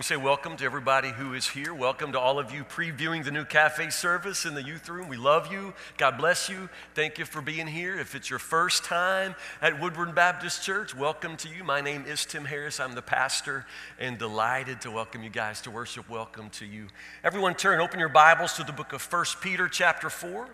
me 0.00 0.04
say 0.04 0.16
welcome 0.16 0.56
to 0.56 0.64
everybody 0.64 1.10
who 1.10 1.34
is 1.34 1.46
here. 1.46 1.74
Welcome 1.74 2.12
to 2.12 2.18
all 2.18 2.38
of 2.38 2.54
you 2.54 2.64
previewing 2.64 3.22
the 3.22 3.30
new 3.30 3.44
cafe 3.44 3.90
service 3.90 4.46
in 4.46 4.54
the 4.54 4.62
youth 4.62 4.88
room. 4.88 5.08
We 5.08 5.18
love 5.18 5.52
you. 5.52 5.74
God 5.98 6.16
bless 6.16 6.48
you. 6.48 6.70
Thank 6.94 7.18
you 7.18 7.26
for 7.26 7.42
being 7.42 7.66
here. 7.66 7.98
If 7.98 8.14
it's 8.14 8.30
your 8.30 8.38
first 8.38 8.82
time 8.82 9.34
at 9.60 9.78
Woodward 9.78 10.14
Baptist 10.14 10.62
Church, 10.62 10.96
welcome 10.96 11.36
to 11.36 11.50
you. 11.50 11.64
My 11.64 11.82
name 11.82 12.06
is 12.06 12.24
Tim 12.24 12.46
Harris. 12.46 12.80
I'm 12.80 12.94
the 12.94 13.02
pastor 13.02 13.66
and 13.98 14.16
delighted 14.16 14.80
to 14.80 14.90
welcome 14.90 15.22
you 15.22 15.28
guys 15.28 15.60
to 15.62 15.70
worship. 15.70 16.08
Welcome 16.08 16.48
to 16.50 16.64
you. 16.64 16.86
Everyone 17.22 17.54
turn, 17.54 17.78
open 17.78 18.00
your 18.00 18.08
Bibles 18.08 18.54
to 18.54 18.64
the 18.64 18.72
book 18.72 18.94
of 18.94 19.02
1 19.02 19.24
Peter 19.42 19.68
chapter 19.68 20.08
4. 20.08 20.48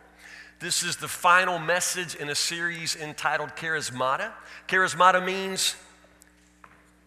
This 0.59 0.83
is 0.83 0.97
the 0.97 1.07
final 1.07 1.61
message 1.61 2.17
in 2.17 2.31
a 2.31 2.35
series 2.35 2.97
entitled 2.97 3.51
Charismata. 3.51 4.33
Charismata 4.67 5.25
means 5.25 5.77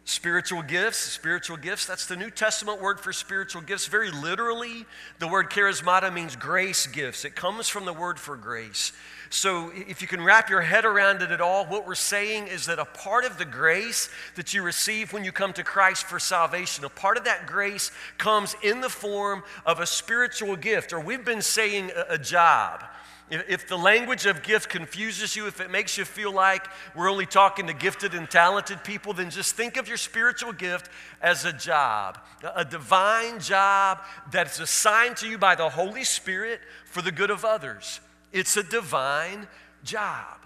Spiritual 0.10 0.64
gifts, 0.64 0.98
spiritual 0.98 1.56
gifts, 1.56 1.86
that's 1.86 2.08
the 2.08 2.16
New 2.16 2.32
Testament 2.32 2.82
word 2.82 3.00
for 3.00 3.14
spiritual 3.14 3.62
gifts. 3.62 3.86
Very 3.86 4.10
literally, 4.10 4.88
the 5.20 5.28
word 5.28 5.52
charismata 5.52 6.12
means 6.12 6.36
grace 6.36 6.88
gifts. 6.88 7.26
It 7.26 7.36
comes 7.36 7.70
from 7.70 7.86
the 7.86 7.94
word 7.94 8.18
for 8.18 8.36
grace. 8.36 8.92
So, 9.30 9.72
if 9.76 10.02
you 10.02 10.08
can 10.08 10.24
wrap 10.24 10.50
your 10.50 10.62
head 10.62 10.84
around 10.84 11.22
it 11.22 11.30
at 11.30 11.42
all, 11.42 11.64
what 11.68 11.86
we're 11.86 11.94
saying 11.94 12.48
is 12.48 12.66
that 12.66 12.80
a 12.80 12.86
part 12.86 13.24
of 13.24 13.38
the 13.38 13.46
grace 13.46 14.10
that 14.34 14.52
you 14.52 14.64
receive 14.64 15.14
when 15.14 15.24
you 15.24 15.32
come 15.32 15.54
to 15.54 15.64
Christ 15.64 16.06
for 16.06 16.18
salvation, 16.18 16.84
a 16.84 16.90
part 16.90 17.16
of 17.16 17.26
that 17.26 17.46
grace 17.46 17.92
comes 18.18 18.56
in 18.64 18.82
the 18.82 18.90
form 18.90 19.44
of 19.64 19.80
a 19.80 19.86
spiritual 19.86 20.56
gift, 20.56 20.92
or 20.92 21.00
we've 21.00 21.24
been 21.24 21.44
saying 21.44 21.92
a, 22.10 22.18
job. 22.18 22.84
If 23.32 23.68
the 23.68 23.78
language 23.78 24.26
of 24.26 24.42
gift 24.42 24.70
confuses 24.70 25.36
you, 25.36 25.46
if 25.46 25.62
it 25.62 25.70
makes 25.70 25.98
you 25.98 26.06
feel 26.06 26.32
like 26.32 26.66
we're 26.96 27.10
only 27.10 27.28
talking 27.28 27.68
to 27.68 27.74
gifted 27.74 28.16
and 28.16 28.30
talented 28.30 28.84
people, 28.84 29.14
then 29.14 29.30
just 29.30 29.56
think 29.56 29.78
of 29.78 29.88
your 29.88 29.98
spiritual 29.98 30.52
gift 30.52 30.90
as 31.22 31.46
a 31.46 31.54
job, 31.54 32.18
a 32.56 32.66
divine 32.66 33.40
job 33.40 34.00
that's 34.32 34.60
assigned 34.60 35.18
to 35.18 35.28
you 35.28 35.38
by 35.38 35.54
the 35.54 35.70
Holy 35.70 36.04
Spirit 36.04 36.60
for 36.86 37.04
the 37.04 37.12
good 37.12 37.30
of 37.30 37.46
others. 37.46 38.00
It's 38.32 38.58
a 38.58 38.64
divine 38.64 39.48
job 39.84 40.40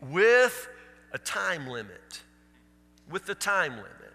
with 0.00 0.68
a 1.12 1.18
time 1.18 1.68
limit. 1.68 2.22
With 3.10 3.28
a 3.28 3.34
time 3.34 3.72
limit. 3.76 4.14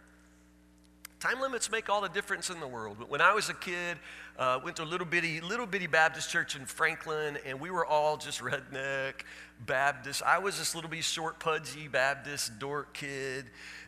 Time 1.24 1.40
limits 1.40 1.72
make 1.72 1.90
all 1.90 2.02
the 2.02 2.10
difference 2.10 2.50
in 2.50 2.60
the 2.60 2.68
world. 2.68 2.98
But 3.00 3.10
when 3.10 3.22
I 3.22 3.34
was 3.34 3.48
a 3.48 3.54
kid, 3.54 3.98
uh, 4.38 4.60
went 4.62 4.76
to 4.76 4.84
a 4.84 4.86
little 4.86 5.08
bitty, 5.08 5.40
little 5.40 5.66
bitty 5.66 5.88
Baptist 5.88 6.30
church 6.30 6.58
in 6.58 6.66
Franklin, 6.66 7.38
and 7.46 7.62
we 7.62 7.72
were 7.72 7.86
all 7.86 8.18
just 8.18 8.42
redneck 8.42 9.14
Baptist. 9.66 10.22
I 10.24 10.40
was 10.40 10.58
this 10.58 10.76
little 10.76 10.90
bitty 10.90 11.02
short, 11.02 11.40
pudgy 11.40 11.88
Baptist 11.88 12.60
dork 12.60 12.94
kid, 12.94 13.46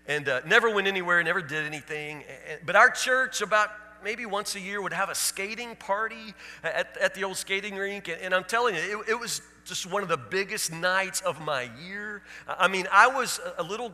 and 0.07 0.29
uh, 0.29 0.43
never 0.47 0.73
went 0.73 0.87
anywhere, 0.87 1.21
never 1.23 1.41
did 1.41 1.65
anything. 1.65 2.23
But 2.65 2.77
our 2.77 2.89
church, 2.89 3.41
about 3.41 3.69
maybe 4.01 4.25
once 4.25 4.55
a 4.55 4.61
year, 4.61 4.81
would 4.81 4.93
have 4.93 5.09
a 5.09 5.15
skating 5.15 5.75
party 5.75 6.33
at, 6.63 6.95
at 7.01 7.15
the 7.15 7.25
old 7.25 7.35
skating 7.35 7.75
rink, 7.75 8.07
and, 8.07 8.21
and 8.21 8.33
I'm 8.33 8.45
telling 8.45 8.75
you, 8.75 9.01
it, 9.01 9.09
it 9.09 9.19
was 9.19 9.41
just 9.65 9.85
one 9.85 10.03
of 10.03 10.07
the 10.07 10.15
biggest 10.15 10.71
nights 10.71 11.19
of 11.19 11.41
my 11.41 11.69
year. 11.85 12.21
I 12.47 12.69
mean, 12.69 12.87
I 12.93 13.07
was 13.07 13.41
a 13.57 13.63
little 13.63 13.91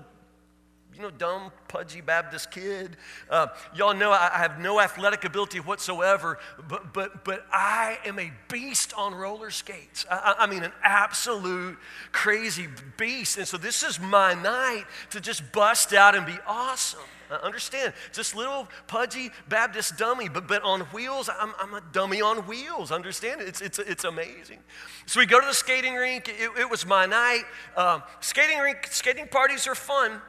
you 1.02 1.08
know, 1.08 1.14
dumb, 1.18 1.52
pudgy 1.68 2.00
Baptist 2.00 2.52
kid. 2.52 2.96
Uh, 3.28 3.48
y'all 3.76 3.96
know 3.96 4.12
I, 4.12 4.30
I 4.36 4.38
have 4.38 4.60
no 4.60 4.80
athletic 4.80 5.26
ability 5.26 5.60
whatsoever, 5.60 6.38
but, 6.70 6.94
but, 6.94 7.26
but 7.26 7.44
I 7.52 7.98
am 8.06 8.20
a 8.20 8.32
beast 8.50 8.94
on 8.96 9.16
roller 9.16 9.50
skates. 9.50 10.06
I, 10.12 10.36
I 10.38 10.48
mean, 10.48 10.62
an 10.62 10.72
absolute 10.84 11.80
crazy 12.12 12.68
beast. 12.98 13.40
And 13.40 13.48
so 13.48 13.58
this 13.58 13.82
is 13.82 14.00
my 14.00 14.36
night 14.36 14.86
to 15.10 15.20
just 15.20 15.52
bust 15.52 15.92
out 15.92 16.14
and 16.14 16.24
be 16.24 16.38
awesome. 16.46 17.00
I 17.32 17.38
understand, 17.38 17.94
just 18.14 18.36
little 18.36 18.68
pudgy 18.86 19.32
Baptist 19.50 19.98
dummy, 19.98 20.30
but, 20.30 20.48
but 20.48 20.62
on 20.62 20.82
wheels, 20.82 21.32
I'm, 21.40 21.54
I'm 21.60 21.74
a 21.74 21.82
dummy 21.94 22.22
on 22.22 22.46
wheels. 22.46 22.92
Understand? 22.92 23.42
It's, 23.42 23.62
it's, 23.62 23.80
it's 23.80 24.04
amazing. 24.04 24.60
So 25.08 25.20
we 25.20 25.26
go 25.26 25.40
to 25.40 25.48
the 25.48 25.54
skating 25.54 25.96
rink. 25.96 26.30
It, 26.30 26.52
it 26.60 26.70
was 26.70 26.86
my 26.86 27.08
night. 27.08 27.46
Uh, 27.76 28.02
skating 28.20 28.60
rink, 28.60 28.86
skating 28.92 29.28
parties 29.28 29.66
are 29.66 29.74
fun 29.74 30.22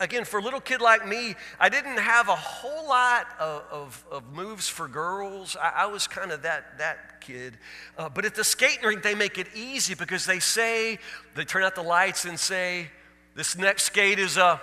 again, 0.00 0.24
for 0.24 0.38
a 0.38 0.42
little 0.42 0.60
kid 0.60 0.80
like 0.80 1.06
me, 1.06 1.34
I 1.60 1.68
didn't 1.68 1.98
have 1.98 2.28
a 2.28 2.36
whole 2.36 2.88
lot 2.88 3.26
of, 3.38 3.64
of, 3.70 4.04
of 4.10 4.32
moves 4.32 4.68
for 4.68 4.88
girls. 4.88 5.56
I, 5.60 5.84
I 5.84 5.86
was 5.86 6.06
kind 6.06 6.32
of 6.32 6.42
that, 6.42 6.78
that 6.78 7.20
kid. 7.20 7.58
Uh, 7.96 8.08
but 8.08 8.24
at 8.24 8.34
the 8.34 8.44
skating 8.44 8.84
rink, 8.84 9.02
they 9.02 9.14
make 9.14 9.38
it 9.38 9.48
easy 9.54 9.94
because 9.94 10.26
they 10.26 10.40
say, 10.40 10.98
they 11.34 11.44
turn 11.44 11.62
out 11.62 11.74
the 11.74 11.82
lights 11.82 12.24
and 12.24 12.38
say, 12.38 12.88
this 13.34 13.56
next 13.56 13.84
skate 13.84 14.18
is 14.18 14.36
a 14.36 14.60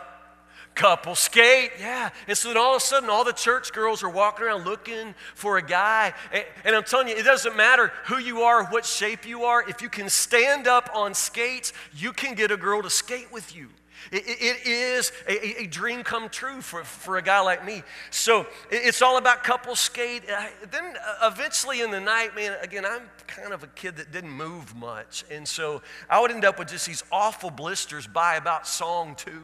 couple 0.75 1.15
skate. 1.15 1.71
Yeah. 1.79 2.09
And 2.27 2.37
so 2.37 2.49
then 2.49 2.57
all 2.57 2.75
of 2.75 2.81
a 2.81 2.85
sudden, 2.85 3.09
all 3.09 3.23
the 3.23 3.33
church 3.33 3.73
girls 3.73 4.03
are 4.03 4.09
walking 4.09 4.45
around 4.45 4.65
looking 4.65 5.13
for 5.35 5.57
a 5.57 5.61
guy. 5.61 6.13
And, 6.31 6.45
and, 6.63 6.75
I'm 6.75 6.83
telling 6.83 7.09
you, 7.09 7.15
it 7.15 7.23
doesn't 7.23 7.55
matter 7.55 7.91
who 8.05 8.17
you 8.17 8.41
are, 8.41 8.65
what 8.65 8.85
shape 8.85 9.25
you 9.25 9.43
are. 9.43 9.67
If 9.67 9.81
you 9.81 9.89
can 9.89 10.09
stand 10.09 10.67
up 10.67 10.89
on 10.93 11.13
skates, 11.13 11.73
you 11.93 12.13
can 12.13 12.35
get 12.35 12.51
a 12.51 12.57
girl 12.57 12.81
to 12.81 12.89
skate 12.89 13.31
with 13.31 13.55
you. 13.55 13.69
It, 14.11 14.23
it 14.25 14.67
is 14.67 15.11
a, 15.27 15.61
a, 15.61 15.67
dream 15.67 16.03
come 16.03 16.29
true 16.29 16.61
for, 16.61 16.83
for 16.83 17.17
a 17.17 17.21
guy 17.21 17.39
like 17.39 17.65
me. 17.65 17.83
So 18.09 18.47
it's 18.69 19.01
all 19.01 19.17
about 19.17 19.43
couple 19.43 19.75
skate. 19.75 20.23
Then 20.71 20.95
uh, 20.97 21.29
eventually 21.31 21.81
in 21.81 21.91
the 21.91 21.99
night, 21.99 22.35
man, 22.35 22.57
again, 22.61 22.85
I'm 22.85 23.03
kind 23.27 23.53
of 23.53 23.63
a 23.63 23.67
kid 23.67 23.97
that 23.97 24.11
didn't 24.11 24.31
move 24.31 24.75
much. 24.75 25.23
And 25.31 25.47
so 25.47 25.81
I 26.09 26.19
would 26.19 26.31
end 26.31 26.45
up 26.45 26.59
with 26.59 26.69
just 26.69 26.87
these 26.87 27.03
awful 27.11 27.51
blisters 27.51 28.07
by 28.07 28.35
about 28.35 28.67
song 28.67 29.15
two, 29.15 29.43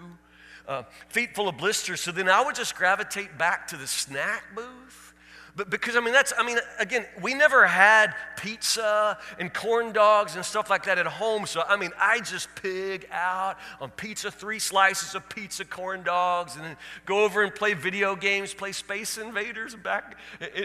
uh, 0.67 0.83
feet 1.09 1.35
full 1.35 1.47
of 1.47 1.57
blisters. 1.57 2.01
So 2.01 2.11
then 2.11 2.29
I 2.29 2.43
would 2.43 2.55
just 2.55 2.75
gravitate 2.75 3.37
back 3.37 3.67
to 3.67 3.77
the 3.77 3.87
snack 3.87 4.43
booth 4.55 5.06
but 5.57 5.71
because, 5.71 5.95
I 5.95 6.01
mean, 6.01 6.13
that's, 6.13 6.33
I 6.37 6.43
mean, 6.43 6.59
again, 6.77 7.03
we 7.19 7.33
never 7.33 7.65
had 7.65 8.13
pizza 8.37 9.17
and 9.39 9.51
corn 9.51 9.91
dogs 9.91 10.35
and 10.35 10.45
stuff 10.45 10.69
like 10.69 10.85
that 10.85 10.99
at 10.99 11.07
home. 11.07 11.47
So, 11.47 11.63
I 11.67 11.77
mean, 11.77 11.91
I 11.99 12.19
just 12.19 12.47
pig 12.61 13.07
out 13.11 13.57
on 13.81 13.89
pizza, 13.89 14.29
three 14.29 14.59
slices 14.59 15.15
of 15.15 15.27
pizza, 15.29 15.65
corn 15.65 16.03
dogs, 16.03 16.55
and 16.55 16.63
then 16.63 16.77
go 17.07 17.25
over 17.25 17.41
and 17.41 17.53
play 17.53 17.73
video 17.73 18.15
games, 18.15 18.53
play 18.53 18.71
Space 18.71 19.17
Invaders 19.17 19.73
back 19.73 20.19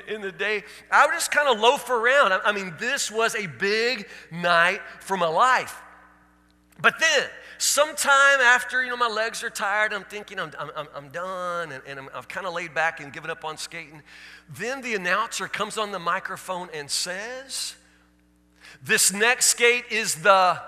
in 0.09 0.21
the 0.21 0.31
day. 0.31 0.63
I 0.91 1.07
would 1.07 1.15
just 1.15 1.31
kind 1.31 1.49
of 1.49 1.59
loaf 1.59 1.89
around. 1.89 2.35
I 2.45 2.53
mean, 2.53 2.75
this 2.79 3.11
was 3.11 3.35
a 3.35 3.47
big 3.47 4.07
night 4.31 4.83
for 5.01 5.17
my 5.17 5.27
life. 5.27 5.81
But 6.83 7.01
then, 7.01 7.29
sometime 7.63 8.41
after, 8.41 8.83
you 8.83 8.91
know, 8.91 8.97
my 8.97 9.09
legs 9.09 9.43
are 9.43 9.51
tired, 9.51 9.93
I'm 9.93 10.05
thinking 10.05 10.39
I'm, 10.41 10.51
I'm, 10.59 10.89
I'm 10.95 11.09
done 11.11 11.73
and, 11.73 11.83
and 11.87 11.99
I'm, 11.99 12.09
I've 12.15 12.29
kind 12.29 12.47
of 12.47 12.55
laid 12.55 12.75
back 12.75 13.01
and 13.01 13.13
given 13.13 13.31
up 13.31 13.45
on 13.45 13.57
skating. 13.57 14.03
Then 14.49 14.83
the 14.83 14.95
announcer 14.95 15.47
comes 15.49 15.79
on 15.79 15.93
the 15.93 15.99
microphone 15.99 16.69
and 16.75 16.91
says, 16.91 17.77
This 18.83 19.13
next 19.13 19.47
skate 19.47 19.85
is 19.91 20.17
the 20.17 20.61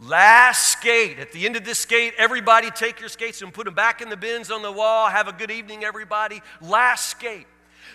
last 0.00 0.72
skate. 0.72 1.18
At 1.18 1.32
the 1.32 1.46
end 1.46 1.56
of 1.56 1.64
this 1.64 1.78
skate, 1.78 2.12
everybody 2.18 2.70
take 2.70 3.00
your 3.00 3.08
skates 3.08 3.40
and 3.40 3.52
put 3.52 3.64
them 3.64 3.74
back 3.74 4.00
in 4.00 4.10
the 4.10 4.16
bins 4.16 4.50
on 4.50 4.62
the 4.62 4.72
wall. 4.72 5.08
Have 5.08 5.28
a 5.28 5.32
good 5.32 5.50
evening, 5.50 5.84
everybody. 5.84 6.42
Last 6.60 7.08
skate. 7.08 7.46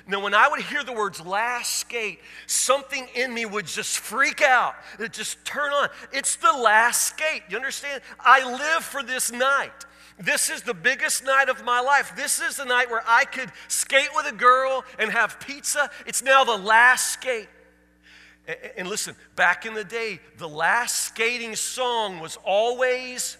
Now, 0.08 0.24
when 0.24 0.34
I 0.34 0.48
would 0.48 0.62
hear 0.62 0.84
the 0.84 0.94
words 0.94 1.22
last 1.22 1.78
skate, 1.78 2.20
something 2.48 3.08
in 3.16 3.34
me 3.34 3.46
would 3.46 3.68
just 3.68 4.00
freak 4.00 4.42
out. 4.42 4.76
It 5.00 5.14
just 5.14 5.44
turn 5.46 5.72
on. 5.74 5.90
It's 6.12 6.36
the 6.36 6.52
last 6.52 7.04
skate. 7.04 7.44
You 7.50 7.58
understand? 7.58 8.02
I 8.20 8.44
live 8.52 8.84
for 8.84 9.04
this 9.04 9.32
night. 9.32 9.86
This 10.20 10.50
is 10.50 10.62
the 10.62 10.74
biggest 10.74 11.24
night 11.24 11.50
of 11.50 11.64
my 11.64 11.80
life. 11.80 12.14
This 12.16 12.40
is 12.40 12.58
the 12.58 12.66
night 12.66 12.90
where 12.90 13.04
I 13.08 13.26
could 13.26 13.52
skate 13.68 14.10
with 14.16 14.28
a 14.28 14.36
girl 14.36 14.84
and 15.00 15.12
have 15.12 15.40
pizza. 15.40 15.90
It's 16.06 16.22
now 16.22 16.44
the 16.44 16.58
last 16.58 17.14
skate. 17.14 17.48
And 18.78 18.88
listen, 18.88 19.16
back 19.36 19.66
in 19.66 19.74
the 19.74 19.84
day, 19.84 20.20
the 20.38 20.50
last 20.50 21.06
skating 21.06 21.56
song 21.56 22.20
was 22.20 22.38
always 22.44 23.38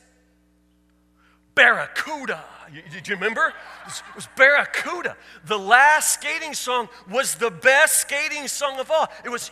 Barracuda. 1.56 2.44
Did 2.92 3.08
you 3.08 3.16
remember? 3.16 3.54
It 3.86 4.16
was 4.16 4.28
Barracuda. 4.36 5.18
The 5.46 5.60
last 5.60 6.14
skating 6.14 6.54
song 6.54 6.90
was 7.10 7.36
the 7.36 7.52
best 7.52 8.02
skating 8.02 8.48
song 8.48 8.80
of 8.80 8.90
all. 8.90 9.08
It 9.26 9.30
was, 9.30 9.52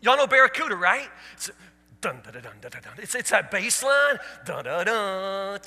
y'all 0.00 0.16
know 0.16 0.26
Barracuda, 0.26 0.76
right? 0.76 1.08
It's, 1.34 1.50
dun, 2.00 2.20
dun, 2.24 2.34
dun, 2.34 2.42
dun, 2.42 2.70
dun, 2.70 2.82
dun. 2.82 2.92
It's, 2.98 3.14
it's 3.14 3.30
that 3.30 3.50
bass 3.50 3.82
line. 3.82 4.18
Dun, 4.44 4.64
dun, 4.64 4.86
dun, 4.86 5.60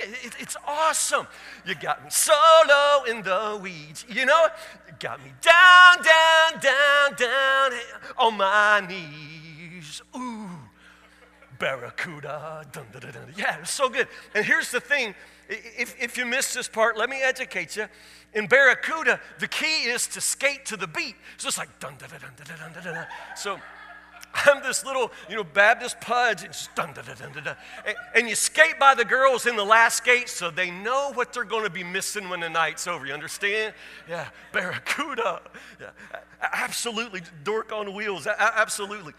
it, 0.00 0.34
it's 0.38 0.56
awesome. 0.66 1.26
You 1.66 1.74
got 1.74 2.04
me 2.04 2.10
solo 2.10 3.04
in 3.08 3.22
the 3.22 3.58
weeds. 3.62 4.04
You 4.08 4.26
know, 4.26 4.48
you 4.86 4.94
got 4.98 5.22
me 5.24 5.32
down, 5.40 6.02
down, 6.02 6.60
down, 6.60 7.14
down 7.16 7.80
on 8.18 8.36
my 8.36 8.84
knees. 8.86 10.02
Ooh, 10.16 10.50
Barracuda. 11.58 12.66
Dun, 12.72 12.86
dun, 12.92 13.00
dun, 13.00 13.12
dun. 13.12 13.34
Yeah, 13.36 13.58
it's 13.60 13.70
so 13.70 13.88
good. 13.88 14.08
And 14.34 14.44
here's 14.44 14.70
the 14.70 14.80
thing 14.80 15.14
if, 15.48 16.00
if 16.00 16.16
you 16.16 16.24
missed 16.24 16.54
this 16.54 16.68
part, 16.68 16.96
let 16.96 17.10
me 17.10 17.20
educate 17.22 17.76
you. 17.76 17.86
In 18.32 18.46
Barracuda, 18.46 19.20
the 19.38 19.48
key 19.48 19.84
is 19.84 20.06
to 20.08 20.20
skate 20.20 20.66
to 20.66 20.76
the 20.76 20.86
beat. 20.86 21.14
So 21.36 21.48
it's 21.48 21.58
like 21.58 21.78
dun 21.78 21.94
dun 21.98 22.08
dun 22.08 22.20
dun 22.20 22.46
dun 22.46 22.72
dun 22.72 22.84
dun. 22.84 22.94
dun. 22.94 23.06
So 23.36 23.58
I'm 24.34 24.62
this 24.62 24.84
little, 24.84 25.12
you 25.28 25.36
know, 25.36 25.44
Baptist 25.44 26.00
pudge, 26.00 26.42
and, 26.42 26.52
dun, 26.74 26.92
dun, 26.92 27.04
dun, 27.04 27.56
and, 27.86 27.96
and, 28.16 28.28
you 28.28 28.34
skate 28.34 28.80
by 28.80 28.94
the 28.94 29.04
girls 29.04 29.46
in 29.46 29.54
the 29.54 29.64
last 29.64 29.98
skate 29.98 30.28
so 30.28 30.50
they 30.50 30.70
know 30.70 31.12
what 31.12 31.32
they're 31.32 31.44
going 31.44 31.62
to 31.62 31.70
be 31.70 31.84
missing 31.84 32.28
when 32.28 32.40
the 32.40 32.48
night's 32.48 32.88
over. 32.88 33.06
You 33.06 33.12
understand? 33.12 33.74
Yeah, 34.08 34.28
barracuda. 34.52 35.42
Yeah. 35.80 35.90
Absolutely, 36.40 37.22
dork 37.44 37.72
on 37.72 37.94
wheels. 37.94 38.26
Absolutely. 38.26 39.12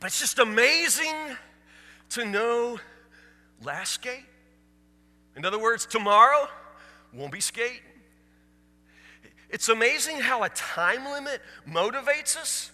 But 0.00 0.06
it's 0.06 0.20
just 0.20 0.38
amazing 0.38 1.36
to 2.10 2.24
know 2.24 2.78
last 3.62 3.92
skate 3.94 4.24
in 5.36 5.44
other 5.44 5.58
words, 5.58 5.84
tomorrow 5.84 6.48
won't 7.12 7.30
be 7.30 7.40
skating. 7.40 7.80
It's 9.50 9.68
amazing 9.68 10.18
how 10.18 10.42
a 10.42 10.48
time 10.48 11.04
limit 11.04 11.40
motivates 11.68 12.36
us. 12.36 12.72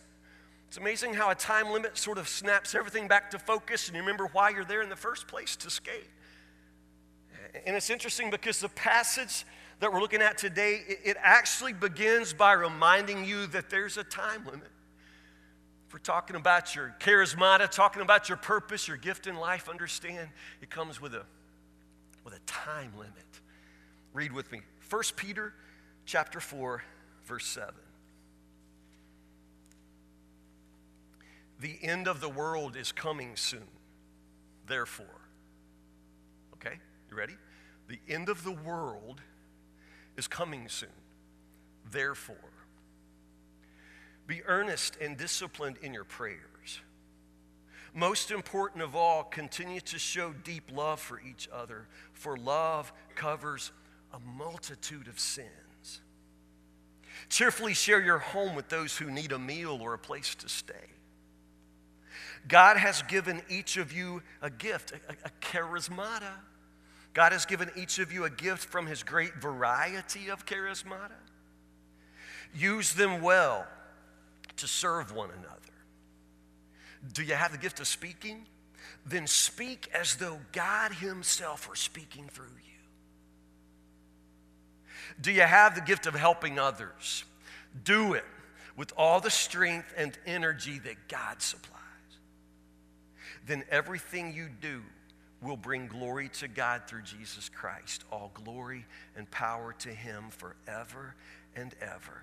It's 0.69 0.79
amazing 0.79 1.15
how 1.15 1.29
a 1.31 1.35
time 1.35 1.71
limit 1.71 1.99
sort 1.99 2.17
of 2.17 2.29
snaps 2.29 2.75
everything 2.75 3.09
back 3.09 3.31
to 3.33 3.39
focus 3.39 3.89
and 3.89 3.97
you 3.97 4.01
remember 4.01 4.29
why 4.33 4.51
you're 4.51 4.65
there 4.65 4.81
in 4.81 4.89
the 4.89 4.97
first 4.97 5.29
place 5.29 5.55
to 5.57 5.71
skate. 5.71 6.09
And 7.67 7.77
it's 7.77 7.91
interesting 7.91 8.31
because 8.31 8.61
the 8.61 8.71
passage 8.71 9.45
that 9.81 9.93
we're 9.93 10.01
looking 10.01 10.23
at 10.23 10.39
today, 10.39 10.81
it 11.05 11.17
actually 11.21 11.75
begins 11.75 12.33
by 12.33 12.53
reminding 12.53 13.25
you 13.25 13.47
that 13.49 13.69
there's 13.69 13.99
a 13.99 14.05
time 14.05 14.47
limit. 14.47 14.71
If 15.89 15.93
we're 15.93 15.99
talking 15.99 16.37
about 16.37 16.75
your 16.75 16.95
charismata, 17.01 17.71
talking 17.71 18.01
about 18.01 18.31
your 18.31 18.39
purpose, 18.39 18.89
your 18.89 18.97
gift 18.97 19.27
in 19.27 19.37
life, 19.37 19.69
understand 19.69 20.31
it 20.63 20.71
comes 20.71 21.03
with 21.03 21.15
a, 21.15 21.27
with 22.25 22.35
a 22.35 22.41
time 22.41 22.93
limit. 22.97 23.41
Read 24.13 24.33
with 24.33 24.51
me. 24.53 24.61
1 24.89 25.03
Peter 25.17 25.55
chapter 26.05 26.41
4, 26.41 26.83
verse 27.25 27.47
7. 27.47 27.75
The 31.61 31.79
end 31.83 32.09
of 32.09 32.21
the 32.21 32.29
world 32.29 32.77
is 32.77 32.91
coming 32.93 33.37
soon. 33.37 33.69
Therefore, 34.67 35.07
okay, 36.55 36.75
you 37.11 37.17
ready? 37.17 37.37
The 37.89 38.01
end 38.09 38.29
of 38.29 38.43
the 38.43 38.53
world 38.53 39.21
is 40.17 40.27
coming 40.27 40.69
soon. 40.69 40.89
Therefore, 41.91 42.37
be 44.27 44.43
earnest 44.45 44.97
and 45.01 45.17
disciplined 45.17 45.77
in 45.83 45.95
your 45.95 46.05
prayers. 46.05 46.52
Most 47.95 48.31
important 48.31 48.83
of 48.83 48.97
all, 48.97 49.23
continue 49.25 49.81
to 49.81 49.99
show 49.99 50.33
deep 50.33 50.71
love 50.73 50.99
for 50.99 51.21
each 51.21 51.49
other, 51.53 51.87
for 52.15 52.37
love 52.37 52.93
covers 53.15 53.71
a 54.13 54.19
multitude 54.19 55.09
of 55.09 55.21
sins. 55.21 56.01
Cheerfully 57.29 57.75
share 57.75 58.01
your 58.01 58.19
home 58.19 58.55
with 58.55 58.69
those 58.69 58.97
who 58.97 59.11
need 59.11 59.33
a 59.33 59.39
meal 59.39 59.79
or 59.81 59.95
a 59.95 59.99
place 59.99 60.35
to 60.37 60.49
stay. 60.49 60.75
God 62.49 62.77
has 62.77 63.03
given 63.03 63.43
each 63.49 63.77
of 63.77 63.93
you 63.93 64.23
a 64.41 64.51
gift, 64.51 64.93
a, 64.93 65.13
a 65.27 65.31
charismata. 65.41 66.33
God 67.15 67.33
has 67.33 67.47
given 67.47 67.71
each 67.77 67.99
of 67.99 68.13
you 68.13 68.25
a 68.25 68.31
gift 68.31 68.69
from 68.69 68.87
his 68.87 69.03
great 69.03 69.35
variety 69.35 70.29
of 70.29 70.47
charismata. 70.47 71.11
Use 72.55 72.95
them 72.95 73.21
well 73.21 73.67
to 74.57 74.67
serve 74.67 75.15
one 75.15 75.31
another. 75.31 75.72
Do 77.13 77.23
you 77.23 77.35
have 77.35 77.53
the 77.53 77.59
gift 77.59 77.81
of 77.81 77.87
speaking? 77.87 78.47
Then 79.05 79.27
speak 79.27 79.91
as 79.95 80.17
though 80.17 80.39
God 80.53 80.93
Himself 80.93 81.69
were 81.69 81.77
speaking 81.77 82.29
through 82.29 82.47
you. 82.47 82.73
Do 85.21 85.33
you 85.33 85.43
have 85.43 85.75
the 85.75 85.81
gift 85.81 86.07
of 86.07 86.15
helping 86.15 86.59
others? 86.59 87.25
Do 87.85 88.15
it 88.15 88.25
with 88.77 88.93
all 88.97 89.21
the 89.21 89.31
strength 89.31 89.93
and 89.97 90.17
energy 90.27 90.79
that 90.79 91.09
God 91.09 91.43
supplies 91.43 91.73
then 93.47 93.65
everything 93.71 94.35
you 94.35 94.49
do 94.61 94.83
will 95.41 95.57
bring 95.57 95.89
glory 95.89 96.29
to 96.29 96.49
God 96.49 96.83
through 96.87 97.03
Jesus 97.03 97.49
Christ. 97.49 98.05
All 98.13 98.31
glory 98.35 98.87
and 99.17 99.29
power 99.31 99.75
to 99.81 99.89
Him 99.89 100.27
forever 100.31 101.15
and 101.57 101.75
ever. 101.81 102.23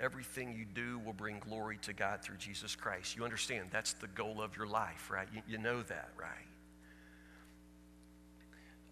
Everything 0.00 0.52
you 0.52 0.64
do 0.64 0.98
will 1.04 1.12
bring 1.12 1.38
glory 1.40 1.78
to 1.82 1.92
God 1.92 2.22
through 2.22 2.38
Jesus 2.38 2.74
Christ. 2.74 3.16
You 3.16 3.24
understand 3.24 3.68
that's 3.70 3.92
the 3.94 4.08
goal 4.08 4.40
of 4.40 4.56
your 4.56 4.66
life, 4.66 5.10
right? 5.10 5.28
You, 5.32 5.42
you 5.46 5.58
know 5.58 5.82
that, 5.82 6.08
right? 6.18 6.48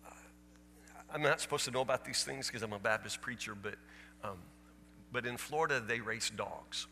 Uh, 0.07 1.15
I'm 1.15 1.23
not 1.23 1.41
supposed 1.41 1.65
to 1.65 1.71
know 1.71 1.81
about 1.81 2.05
these 2.05 2.25
things 2.25 2.47
because 2.47 2.63
I'm 2.63 2.73
a 2.73 2.79
Baptist 2.79 3.21
preacher, 3.21 3.55
but, 3.55 3.77
um, 4.23 4.39
but 5.13 5.25
in 5.25 5.37
Florida, 5.37 5.81
they 5.81 6.01
race 6.01 6.31
dogs 6.31 6.87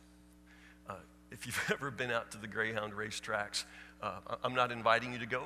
if 1.30 1.46
you've 1.46 1.62
ever 1.72 1.90
been 1.90 2.10
out 2.10 2.30
to 2.32 2.38
the 2.38 2.46
Greyhound 2.46 2.92
racetracks, 2.92 3.64
uh, 4.02 4.20
I'm 4.44 4.54
not 4.54 4.72
inviting 4.72 5.12
you 5.12 5.18
to 5.18 5.26
go. 5.26 5.44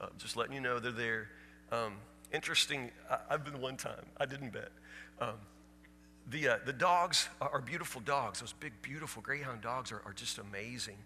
Uh, 0.00 0.06
just 0.18 0.36
letting 0.36 0.54
you 0.54 0.60
know 0.60 0.78
they're 0.78 0.92
there. 0.92 1.28
Um, 1.72 1.94
interesting, 2.32 2.90
I, 3.10 3.18
have 3.30 3.44
been 3.44 3.60
one 3.60 3.76
time. 3.76 4.06
I 4.18 4.26
didn't 4.26 4.52
bet. 4.52 4.70
Um, 5.20 5.34
the, 6.30 6.48
uh, 6.48 6.58
the 6.66 6.72
dogs 6.72 7.28
are, 7.40 7.60
beautiful 7.60 8.00
dogs. 8.00 8.40
Those 8.40 8.52
big, 8.52 8.72
beautiful 8.82 9.22
Greyhound 9.22 9.62
dogs 9.62 9.92
are, 9.92 10.02
are 10.04 10.12
just 10.12 10.38
amazing. 10.38 10.98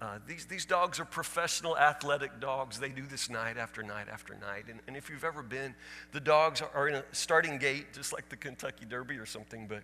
Uh, 0.00 0.18
these, 0.26 0.44
these 0.44 0.64
dogs 0.64 1.00
are 1.00 1.04
professional 1.04 1.76
athletic 1.76 2.38
dogs. 2.38 2.78
They 2.78 2.90
do 2.90 3.04
this 3.04 3.28
night 3.28 3.56
after 3.56 3.82
night 3.82 4.06
after 4.10 4.34
night. 4.34 4.66
And, 4.68 4.78
and 4.86 4.96
if 4.96 5.10
you've 5.10 5.24
ever 5.24 5.42
been, 5.42 5.74
the 6.12 6.20
dogs 6.20 6.62
are, 6.62 6.88
in 6.88 6.94
a 6.94 7.04
starting 7.10 7.58
gate, 7.58 7.92
just 7.92 8.12
like 8.12 8.28
the 8.28 8.36
Kentucky 8.36 8.84
Derby 8.84 9.16
or 9.16 9.26
something. 9.26 9.66
But, 9.66 9.82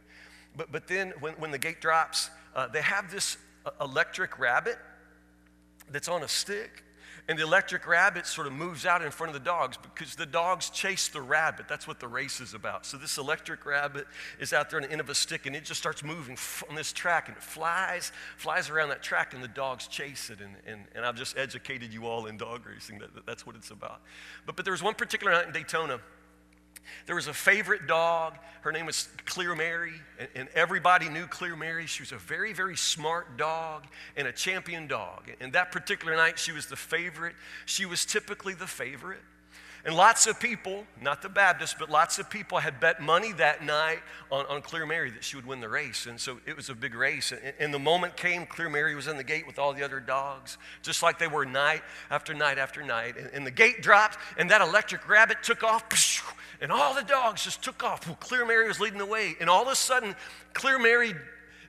but, 0.57 0.71
but 0.71 0.87
then 0.87 1.13
when, 1.19 1.35
when 1.35 1.51
the 1.51 1.59
gate 1.59 1.81
drops, 1.81 2.31
uh, 2.55 2.69
they 2.69 2.83
have 2.83 3.11
this 3.11 3.37
electric 3.81 4.39
rabbit 4.39 4.77
that's 5.91 6.09
on 6.09 6.23
a 6.23 6.29
stick. 6.29 6.84
And 7.27 7.39
the 7.39 7.43
electric 7.43 7.87
rabbit 7.87 8.27
sort 8.27 8.47
of 8.47 8.53
moves 8.53 8.85
out 8.85 9.03
in 9.03 9.11
front 9.11 9.35
of 9.35 9.43
the 9.43 9.45
dogs 9.45 9.79
because 9.79 10.15
the 10.15 10.27
dogs 10.27 10.69
chase 10.69 11.09
the 11.09 11.23
rabbit. 11.23 11.69
That's 11.69 11.89
what 11.89 11.99
the 11.99 12.07
race 12.07 12.39
is 12.39 12.53
about. 12.53 12.85
So 12.85 12.99
this 12.99 13.17
electric 13.17 13.65
rabbit 13.65 14.07
is 14.39 14.53
out 14.53 14.69
there 14.69 14.79
on 14.79 14.83
the 14.83 14.93
end 14.93 15.01
of 15.01 15.09
a 15.09 15.15
stick 15.15 15.47
and 15.47 15.57
it 15.57 15.65
just 15.65 15.81
starts 15.81 16.05
moving 16.05 16.37
on 16.69 16.77
this 16.77 16.93
track 16.93 17.29
and 17.29 17.37
it 17.37 17.43
flies, 17.43 18.13
flies 18.37 18.69
around 18.69 18.91
that 18.91 19.03
track 19.03 19.33
and 19.33 19.43
the 19.43 19.49
dogs 19.49 19.87
chase 19.87 20.29
it. 20.29 20.41
And, 20.41 20.55
and, 20.67 20.85
and 20.95 21.07
I've 21.07 21.17
just 21.17 21.39
educated 21.39 21.95
you 21.95 22.07
all 22.07 22.27
in 22.27 22.37
dog 22.37 22.67
racing. 22.67 22.99
That, 22.99 23.25
that's 23.25 23.47
what 23.47 23.57
it's 23.57 23.71
about. 23.71 24.03
But, 24.45 24.57
but 24.57 24.67
there 24.67 24.73
was 24.73 24.83
one 24.83 24.95
particular 24.95 25.33
night 25.33 25.47
in 25.47 25.53
Daytona 25.53 26.01
there 27.07 27.15
was 27.15 27.29
a 27.29 27.35
favorite 27.35 27.87
dog. 27.87 28.35
Her 28.63 28.73
name 28.73 28.87
was 28.87 29.09
Clear 29.27 29.55
Mary, 29.55 29.93
and, 30.19 30.29
and, 30.35 30.49
everybody 30.55 31.09
knew 31.09 31.27
Clear 31.27 31.55
Mary. 31.55 31.87
She 31.87 32.03
was 32.03 32.13
a 32.13 32.19
very, 32.19 32.53
very 32.53 32.77
smart 32.77 33.37
dog 33.37 33.85
and 34.17 34.27
a 34.27 34.33
champion 34.33 34.87
dog. 34.87 35.31
And 35.41 35.53
that 35.53 35.71
particular 35.71 36.17
night, 36.17 36.39
she 36.39 36.53
was 36.53 36.67
the 36.67 36.77
favorite. 36.77 37.35
She 37.67 37.85
was 37.85 38.05
typically 38.05 38.55
the 38.55 38.67
favorite. 38.67 39.21
And 39.87 39.95
lots 39.95 40.27
of 40.27 40.41
people, 40.41 40.87
not 41.03 41.21
the 41.21 41.29
Baptists, 41.29 41.75
but 41.79 41.91
lots 41.91 42.19
of 42.19 42.31
people 42.31 42.57
had 42.57 42.81
bet 42.81 43.03
money 43.03 43.33
that 43.33 43.63
night 43.63 43.99
on, 44.33 44.47
on 44.47 44.63
Clear 44.63 44.87
Mary 44.87 45.11
that 45.11 45.23
she 45.23 45.37
would 45.37 45.45
win 45.45 45.61
the 45.61 45.69
race. 45.69 46.07
And 46.07 46.19
so 46.19 46.39
it 46.47 46.57
was 46.57 46.71
a 46.71 46.75
big 46.75 46.95
race. 46.95 47.33
And, 47.33 47.53
and 47.59 47.75
the 47.75 47.79
moment 47.79 48.17
came, 48.17 48.47
Clear 48.47 48.71
Mary 48.71 48.95
was 48.95 49.09
in 49.09 49.19
the 49.19 49.25
gate 49.25 49.47
with 49.47 49.59
all 49.59 49.75
the 49.75 49.83
other 49.83 50.01
dogs, 50.01 50.57
just 50.81 51.03
like 51.03 51.19
they 51.19 51.27
were 51.27 51.45
night 51.45 51.83
after 52.11 52.33
night 52.33 52.57
after 52.57 52.83
night. 52.83 53.19
And, 53.19 53.29
and 53.35 53.47
the 53.47 53.51
gate 53.51 53.83
dropped, 53.83 54.17
and 54.39 54.51
that 54.51 54.63
electric 54.63 55.07
rabbit 55.07 55.43
took 55.43 55.63
off, 55.63 55.85
and 56.61 56.73
all 56.73 56.95
the 56.95 57.03
dogs 57.03 57.45
just 57.45 57.63
took 57.63 57.83
off. 57.83 58.07
Well, 58.07 58.17
Clear 58.17 58.47
Mary 58.47 58.69
was 58.69 58.81
leading 58.81 58.99
the 58.99 59.07
way. 59.07 59.37
And 59.41 59.51
all 59.51 59.63
of 59.63 59.69
a 59.69 59.77
sudden, 59.77 60.15
Clear 60.53 60.79
Mary 60.79 61.15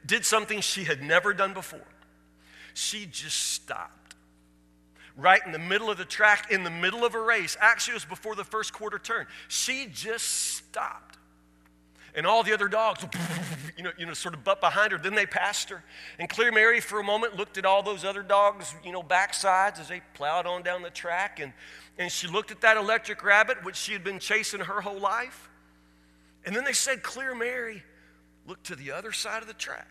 did 0.06 0.26
something 0.26 0.62
she 0.62 0.84
had 0.84 1.02
never 1.02 1.34
done 1.34 1.54
before. 1.54 1.88
She 2.74 3.06
just 3.06 3.54
stopped 3.54 4.16
right 5.18 5.42
in 5.46 5.52
the 5.52 5.60
middle 5.60 5.90
of 5.90 5.98
the 5.98 6.06
track, 6.06 6.52
in 6.52 6.64
the 6.64 6.70
middle 6.70 7.06
of 7.06 7.16
a 7.16 7.20
race. 7.20 7.56
Actually, 7.60 7.94
it 7.94 7.96
was 7.96 8.06
before 8.06 8.36
the 8.36 8.44
first 8.44 8.74
quarter 8.74 9.00
turn. 9.00 9.26
She 9.48 9.88
just 9.92 10.26
stopped. 10.26 11.18
And 12.16 12.26
all 12.26 12.44
the 12.44 12.54
other 12.54 12.70
dogs, 12.70 13.06
you 13.78 13.84
know, 13.84 13.92
you 13.98 14.06
know, 14.06 14.14
sort 14.14 14.34
of 14.34 14.44
butt 14.44 14.62
behind 14.62 14.94
her. 14.94 14.98
Then 14.98 15.16
they 15.16 15.26
passed 15.26 15.70
her. 15.70 15.84
And 16.18 16.30
Clear 16.30 16.52
Mary, 16.52 16.80
for 16.80 17.00
a 17.00 17.04
moment, 17.04 17.36
looked 17.36 17.58
at 17.58 17.66
all 17.66 17.84
those 17.84 18.06
other 18.06 18.24
dogs, 18.24 18.74
you 18.86 18.94
know, 18.94 19.04
backsides 19.04 19.80
as 19.80 19.90
they 19.90 20.02
plowed 20.14 20.46
on 20.46 20.64
down 20.64 20.82
the 20.82 20.90
track. 20.90 21.40
And, 21.42 21.52
and 21.98 22.10
she 22.10 22.28
looked 22.28 22.52
at 22.52 22.62
that 22.62 22.78
electric 22.78 23.22
rabbit, 23.24 23.64
which 23.66 23.76
she 23.76 23.92
had 23.92 24.04
been 24.04 24.20
chasing 24.20 24.62
her 24.62 24.80
whole 24.80 25.00
life. 25.00 25.50
And 26.46 26.56
then 26.56 26.64
they 26.64 26.74
said, 26.74 27.04
Clear 27.04 27.36
Mary, 27.36 27.84
look 28.48 28.64
to 28.64 28.76
the 28.76 28.92
other 28.92 29.12
side 29.12 29.42
of 29.42 29.48
the 29.50 29.54
track. 29.54 29.88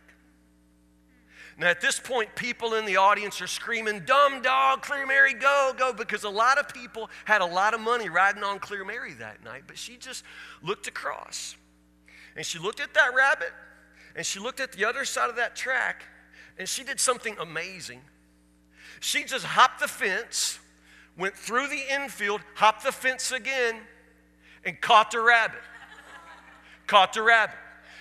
Now, 1.57 1.69
at 1.69 1.81
this 1.81 2.01
point, 2.01 2.35
people 2.35 2.75
in 2.75 2.85
the 2.85 2.97
audience 2.97 3.41
are 3.41 3.47
screaming, 3.47 4.03
Dumb 4.07 4.43
dog, 4.43 4.83
Clear 4.83 5.07
Mary, 5.07 5.35
go, 5.35 5.73
go, 5.77 5.93
because 5.93 6.25
a 6.25 6.31
lot 6.31 6.59
of 6.59 6.69
people 6.73 7.11
had 7.27 7.43
a 7.43 7.47
lot 7.47 7.75
of 7.75 7.81
money 7.81 8.09
riding 8.09 8.43
on 8.43 8.59
Clear 8.59 8.85
Mary 8.85 9.13
that 9.15 9.45
night. 9.45 9.65
But 9.67 9.79
she 9.79 9.97
just 9.97 10.25
looked 10.63 10.89
across 10.89 11.55
and 12.37 12.45
she 12.45 12.59
looked 12.59 12.81
at 12.81 12.95
that 12.95 13.15
rabbit 13.15 13.53
and 14.17 14.25
she 14.25 14.39
looked 14.39 14.61
at 14.61 14.73
the 14.73 14.85
other 14.85 15.05
side 15.05 15.31
of 15.31 15.37
that 15.37 15.57
track 15.57 16.05
and 16.59 16.69
she 16.69 16.85
did 16.85 17.01
something 17.01 17.37
amazing. 17.39 18.01
She 19.01 19.25
just 19.25 19.45
hopped 19.45 19.81
the 19.81 19.89
fence, 19.89 20.59
went 21.19 21.35
through 21.35 21.69
the 21.69 21.83
infield, 21.93 22.41
hopped 22.55 22.85
the 22.85 22.93
fence 22.93 23.33
again, 23.33 23.77
and 24.65 24.81
caught 24.81 25.11
the 25.11 25.21
rabbit. 25.21 25.61
caught 26.87 27.13
the 27.13 27.23
rabbit. 27.23 27.57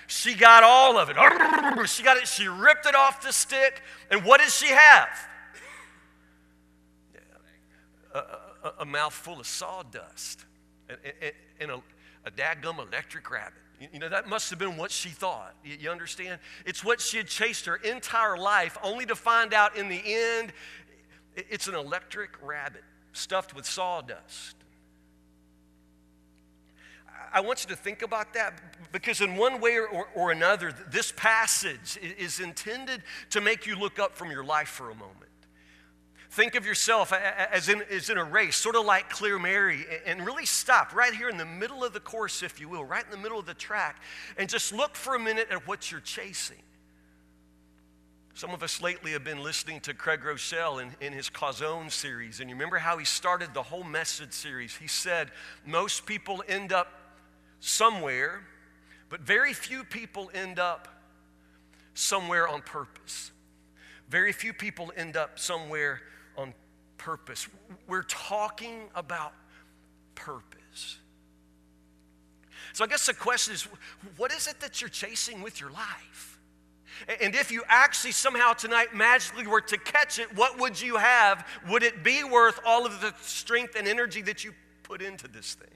she 0.06 0.34
got 0.34 0.62
all 0.62 0.96
of 0.96 1.10
it. 1.10 1.16
She 1.88 2.02
got 2.02 2.16
it, 2.16 2.28
she 2.28 2.46
ripped 2.46 2.86
it 2.86 2.94
off 2.94 3.22
the 3.22 3.32
stick. 3.32 3.82
And 4.10 4.24
what 4.24 4.40
did 4.40 4.50
she 4.50 4.68
have? 4.68 5.28
A, 8.14 8.18
a, 8.18 8.72
a 8.80 8.84
mouthful 8.84 9.40
of 9.40 9.46
sawdust 9.46 10.44
and, 10.88 10.98
and, 11.20 11.32
and 11.60 11.70
a, 11.72 11.82
a 12.24 12.30
dadgum 12.30 12.78
electric 12.78 13.28
rabbit. 13.28 13.63
You 13.92 13.98
know, 13.98 14.08
that 14.08 14.28
must 14.28 14.50
have 14.50 14.58
been 14.58 14.76
what 14.76 14.90
she 14.90 15.08
thought. 15.08 15.54
You 15.64 15.90
understand? 15.90 16.38
It's 16.64 16.84
what 16.84 17.00
she 17.00 17.16
had 17.16 17.26
chased 17.26 17.66
her 17.66 17.76
entire 17.76 18.36
life, 18.36 18.78
only 18.82 19.04
to 19.06 19.16
find 19.16 19.52
out 19.52 19.76
in 19.76 19.88
the 19.88 20.00
end 20.04 20.52
it's 21.36 21.66
an 21.66 21.74
electric 21.74 22.30
rabbit 22.42 22.84
stuffed 23.12 23.54
with 23.54 23.66
sawdust. 23.66 24.56
I 27.32 27.40
want 27.40 27.64
you 27.64 27.70
to 27.70 27.76
think 27.76 28.02
about 28.02 28.32
that 28.34 28.60
because, 28.92 29.20
in 29.20 29.34
one 29.34 29.60
way 29.60 29.76
or, 29.76 30.06
or, 30.14 30.30
another, 30.30 30.72
this 30.90 31.12
passage 31.16 31.98
is 32.00 32.38
intended 32.38 33.02
to 33.30 33.40
make 33.40 33.66
you 33.66 33.74
look 33.74 33.98
up 33.98 34.14
from 34.16 34.30
your 34.30 34.44
life 34.44 34.68
for 34.68 34.90
a 34.90 34.94
moment. 34.94 35.30
Think 36.34 36.56
of 36.56 36.66
yourself 36.66 37.12
as 37.12 37.68
in, 37.68 37.80
as 37.82 38.10
in 38.10 38.18
a 38.18 38.24
race, 38.24 38.56
sort 38.56 38.74
of 38.74 38.84
like 38.84 39.08
Clear 39.08 39.38
Mary, 39.38 39.86
and 40.04 40.26
really 40.26 40.46
stop 40.46 40.92
right 40.92 41.14
here 41.14 41.28
in 41.28 41.36
the 41.36 41.44
middle 41.44 41.84
of 41.84 41.92
the 41.92 42.00
course, 42.00 42.42
if 42.42 42.58
you 42.58 42.68
will, 42.68 42.84
right 42.84 43.04
in 43.04 43.12
the 43.12 43.16
middle 43.16 43.38
of 43.38 43.46
the 43.46 43.54
track, 43.54 44.02
and 44.36 44.48
just 44.48 44.72
look 44.72 44.96
for 44.96 45.14
a 45.14 45.18
minute 45.20 45.46
at 45.52 45.68
what 45.68 45.92
you're 45.92 46.00
chasing. 46.00 46.60
Some 48.34 48.50
of 48.50 48.64
us 48.64 48.82
lately 48.82 49.12
have 49.12 49.22
been 49.22 49.44
listening 49.44 49.78
to 49.82 49.94
Craig 49.94 50.22
Groeschel 50.22 50.82
in, 50.82 50.96
in 51.00 51.12
his 51.12 51.30
Causone 51.30 51.88
series, 51.88 52.40
and 52.40 52.50
you 52.50 52.56
remember 52.56 52.78
how 52.78 52.98
he 52.98 53.04
started 53.04 53.54
the 53.54 53.62
whole 53.62 53.84
message 53.84 54.32
series. 54.32 54.74
He 54.74 54.88
said, 54.88 55.30
Most 55.64 56.04
people 56.04 56.42
end 56.48 56.72
up 56.72 56.88
somewhere, 57.60 58.42
but 59.08 59.20
very 59.20 59.52
few 59.52 59.84
people 59.84 60.32
end 60.34 60.58
up 60.58 60.88
somewhere 61.94 62.48
on 62.48 62.60
purpose. 62.60 63.30
Very 64.08 64.32
few 64.32 64.52
people 64.52 64.92
end 64.96 65.16
up 65.16 65.38
somewhere 65.38 66.00
purpose. 66.96 67.48
We're 67.86 68.02
talking 68.02 68.88
about 68.94 69.32
purpose. 70.14 70.98
So 72.72 72.84
I 72.84 72.88
guess 72.88 73.06
the 73.06 73.14
question 73.14 73.54
is 73.54 73.68
what 74.16 74.32
is 74.32 74.46
it 74.46 74.60
that 74.60 74.80
you're 74.80 74.90
chasing 74.90 75.42
with 75.42 75.60
your 75.60 75.70
life? 75.70 76.40
And 77.20 77.34
if 77.34 77.50
you 77.50 77.62
actually 77.68 78.12
somehow 78.12 78.52
tonight 78.52 78.94
magically 78.94 79.46
were 79.46 79.60
to 79.62 79.78
catch 79.78 80.18
it, 80.18 80.34
what 80.36 80.58
would 80.60 80.80
you 80.80 80.96
have? 80.96 81.46
Would 81.68 81.82
it 81.82 82.04
be 82.04 82.22
worth 82.22 82.60
all 82.64 82.86
of 82.86 83.00
the 83.00 83.12
strength 83.20 83.74
and 83.76 83.88
energy 83.88 84.22
that 84.22 84.44
you 84.44 84.52
put 84.84 85.02
into 85.02 85.26
this 85.26 85.54
thing? 85.54 85.68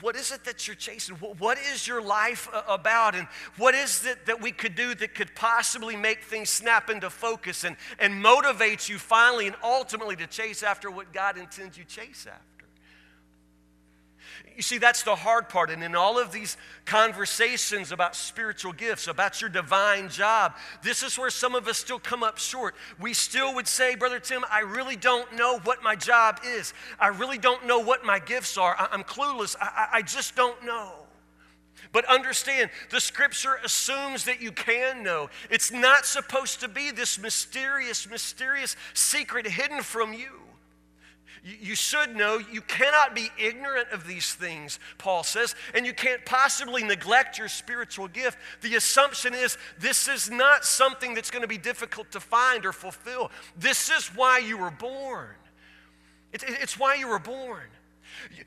What 0.00 0.16
is 0.16 0.32
it 0.32 0.44
that 0.44 0.66
you're 0.66 0.76
chasing? 0.76 1.16
What 1.16 1.56
is 1.72 1.86
your 1.86 2.02
life 2.02 2.48
about? 2.68 3.14
And 3.14 3.26
what 3.56 3.74
is 3.74 4.04
it 4.04 4.26
that 4.26 4.40
we 4.40 4.52
could 4.52 4.74
do 4.74 4.94
that 4.94 5.14
could 5.14 5.34
possibly 5.34 5.96
make 5.96 6.22
things 6.22 6.50
snap 6.50 6.90
into 6.90 7.08
focus 7.08 7.64
and, 7.64 7.74
and 7.98 8.20
motivate 8.20 8.88
you 8.88 8.98
finally 8.98 9.46
and 9.46 9.56
ultimately 9.62 10.16
to 10.16 10.26
chase 10.26 10.62
after 10.62 10.90
what 10.90 11.12
God 11.12 11.38
intends 11.38 11.78
you 11.78 11.84
chase 11.84 12.26
after? 12.26 12.57
You 14.58 14.62
see, 14.62 14.78
that's 14.78 15.04
the 15.04 15.14
hard 15.14 15.48
part. 15.48 15.70
And 15.70 15.84
in 15.84 15.94
all 15.94 16.18
of 16.18 16.32
these 16.32 16.56
conversations 16.84 17.92
about 17.92 18.16
spiritual 18.16 18.72
gifts, 18.72 19.06
about 19.06 19.40
your 19.40 19.48
divine 19.48 20.08
job, 20.08 20.56
this 20.82 21.04
is 21.04 21.16
where 21.16 21.30
some 21.30 21.54
of 21.54 21.68
us 21.68 21.78
still 21.78 22.00
come 22.00 22.24
up 22.24 22.38
short. 22.38 22.74
We 22.98 23.14
still 23.14 23.54
would 23.54 23.68
say, 23.68 23.94
Brother 23.94 24.18
Tim, 24.18 24.44
I 24.50 24.62
really 24.62 24.96
don't 24.96 25.32
know 25.36 25.60
what 25.60 25.84
my 25.84 25.94
job 25.94 26.40
is. 26.44 26.74
I 26.98 27.06
really 27.06 27.38
don't 27.38 27.68
know 27.68 27.78
what 27.78 28.04
my 28.04 28.18
gifts 28.18 28.58
are. 28.58 28.74
I'm 28.90 29.04
clueless. 29.04 29.54
I, 29.60 29.90
I 29.92 30.02
just 30.02 30.34
don't 30.34 30.64
know. 30.64 30.90
But 31.92 32.04
understand, 32.06 32.70
the 32.90 33.00
scripture 33.00 33.60
assumes 33.64 34.24
that 34.24 34.42
you 34.42 34.50
can 34.50 35.04
know. 35.04 35.30
It's 35.50 35.70
not 35.70 36.04
supposed 36.04 36.58
to 36.62 36.68
be 36.68 36.90
this 36.90 37.16
mysterious, 37.16 38.10
mysterious 38.10 38.74
secret 38.92 39.46
hidden 39.46 39.84
from 39.84 40.12
you. 40.14 40.47
You 41.44 41.74
should 41.74 42.16
know 42.16 42.38
you 42.38 42.60
cannot 42.62 43.14
be 43.14 43.30
ignorant 43.38 43.88
of 43.92 44.06
these 44.06 44.34
things, 44.34 44.78
Paul 44.98 45.22
says, 45.22 45.54
and 45.74 45.86
you 45.86 45.92
can't 45.92 46.24
possibly 46.24 46.82
neglect 46.82 47.38
your 47.38 47.48
spiritual 47.48 48.08
gift. 48.08 48.38
The 48.60 48.74
assumption 48.74 49.34
is 49.34 49.56
this 49.78 50.08
is 50.08 50.30
not 50.30 50.64
something 50.64 51.14
that's 51.14 51.30
going 51.30 51.42
to 51.42 51.48
be 51.48 51.58
difficult 51.58 52.10
to 52.12 52.20
find 52.20 52.66
or 52.66 52.72
fulfill. 52.72 53.30
This 53.56 53.90
is 53.90 54.08
why 54.14 54.38
you 54.38 54.58
were 54.58 54.70
born. 54.70 55.34
It's 56.32 56.78
why 56.78 56.96
you 56.96 57.08
were 57.08 57.18
born. 57.18 57.68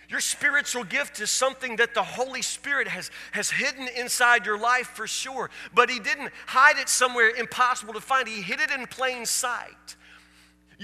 Your 0.09 0.19
spiritual 0.19 0.83
gift 0.83 1.19
is 1.21 1.31
something 1.31 1.77
that 1.77 1.93
the 1.93 2.03
Holy 2.03 2.41
Spirit 2.41 2.87
has, 2.87 3.09
has 3.31 3.49
hidden 3.49 3.87
inside 3.97 4.45
your 4.45 4.59
life 4.59 4.87
for 4.87 5.07
sure, 5.07 5.49
but 5.73 5.89
He 5.89 5.99
didn't 5.99 6.31
hide 6.45 6.77
it 6.77 6.89
somewhere 6.89 7.29
impossible 7.29 7.93
to 7.93 8.01
find. 8.01 8.27
He 8.27 8.41
hid 8.41 8.59
it 8.59 8.69
in 8.71 8.85
plain 8.87 9.25
sight. 9.25 9.95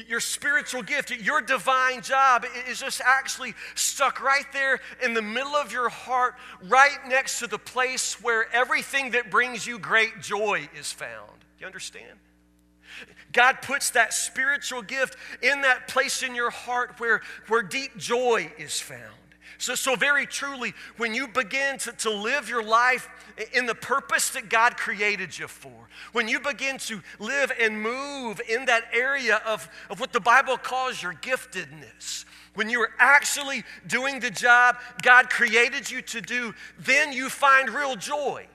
Your 0.08 0.20
spiritual 0.20 0.84
gift, 0.84 1.10
your 1.10 1.42
divine 1.42 2.02
job 2.02 2.46
is 2.70 2.80
just 2.80 3.02
actually 3.04 3.56
stuck 3.74 4.22
right 4.22 4.46
there 4.54 4.80
in 5.04 5.16
the 5.16 5.22
middle 5.22 5.56
of 5.56 5.72
your 5.72 5.90
heart, 5.90 6.36
right 6.64 6.98
next 7.08 7.40
to 7.40 7.48
the 7.48 7.58
place 7.58 8.22
where 8.22 8.54
everything 8.54 9.12
that 9.12 9.32
brings 9.32 9.66
you 9.66 9.80
great 9.80 10.22
joy 10.22 10.70
is 10.78 10.92
found. 10.92 11.32
You 11.60 11.66
understand? 11.66 12.20
God 13.32 13.62
puts 13.62 13.92
that 13.92 14.14
spiritual 14.14 14.82
gift 14.82 15.16
in 15.42 15.62
that 15.62 15.88
place 15.88 16.22
in 16.22 16.36
your 16.36 16.50
heart 16.50 17.00
where, 17.00 17.22
where 17.48 17.64
deep 17.64 17.98
joy 17.98 18.52
is 18.58 18.80
found. 18.80 19.02
So, 19.58 19.76
so 19.76 19.96
very 19.96 20.26
truly, 20.26 20.74
when 20.98 21.14
you 21.14 21.28
begin 21.28 21.78
to, 21.80 21.92
to 21.94 22.10
live 22.10 22.48
your 22.48 22.64
life 22.64 23.10
in 23.54 23.66
the 23.66 23.76
purpose 23.76 24.30
that 24.32 24.50
God 24.50 24.78
created 24.78 25.38
you 25.38 25.48
for, 25.48 25.72
when 26.12 26.28
you 26.28 26.40
begin 26.40 26.78
to 26.80 27.02
live 27.20 27.52
and 27.60 27.82
move 27.82 28.40
in 28.48 28.66
that 28.66 28.86
area 28.94 29.42
of, 29.46 29.68
of 29.90 30.00
what 30.00 30.14
the 30.14 30.20
Bible 30.20 30.58
calls 30.58 31.02
your 31.02 31.14
giftedness, 31.14 32.26
when 32.54 32.70
you're 32.70 32.90
actually 33.00 33.64
doing 33.86 34.20
the 34.20 34.32
job 34.32 34.78
God 35.02 35.30
created 35.30 35.90
you 35.90 36.02
to 36.04 36.22
do, 36.22 36.54
then 36.80 37.14
you 37.14 37.30
find 37.30 37.70
real 37.70 37.96
joy. 37.96 38.48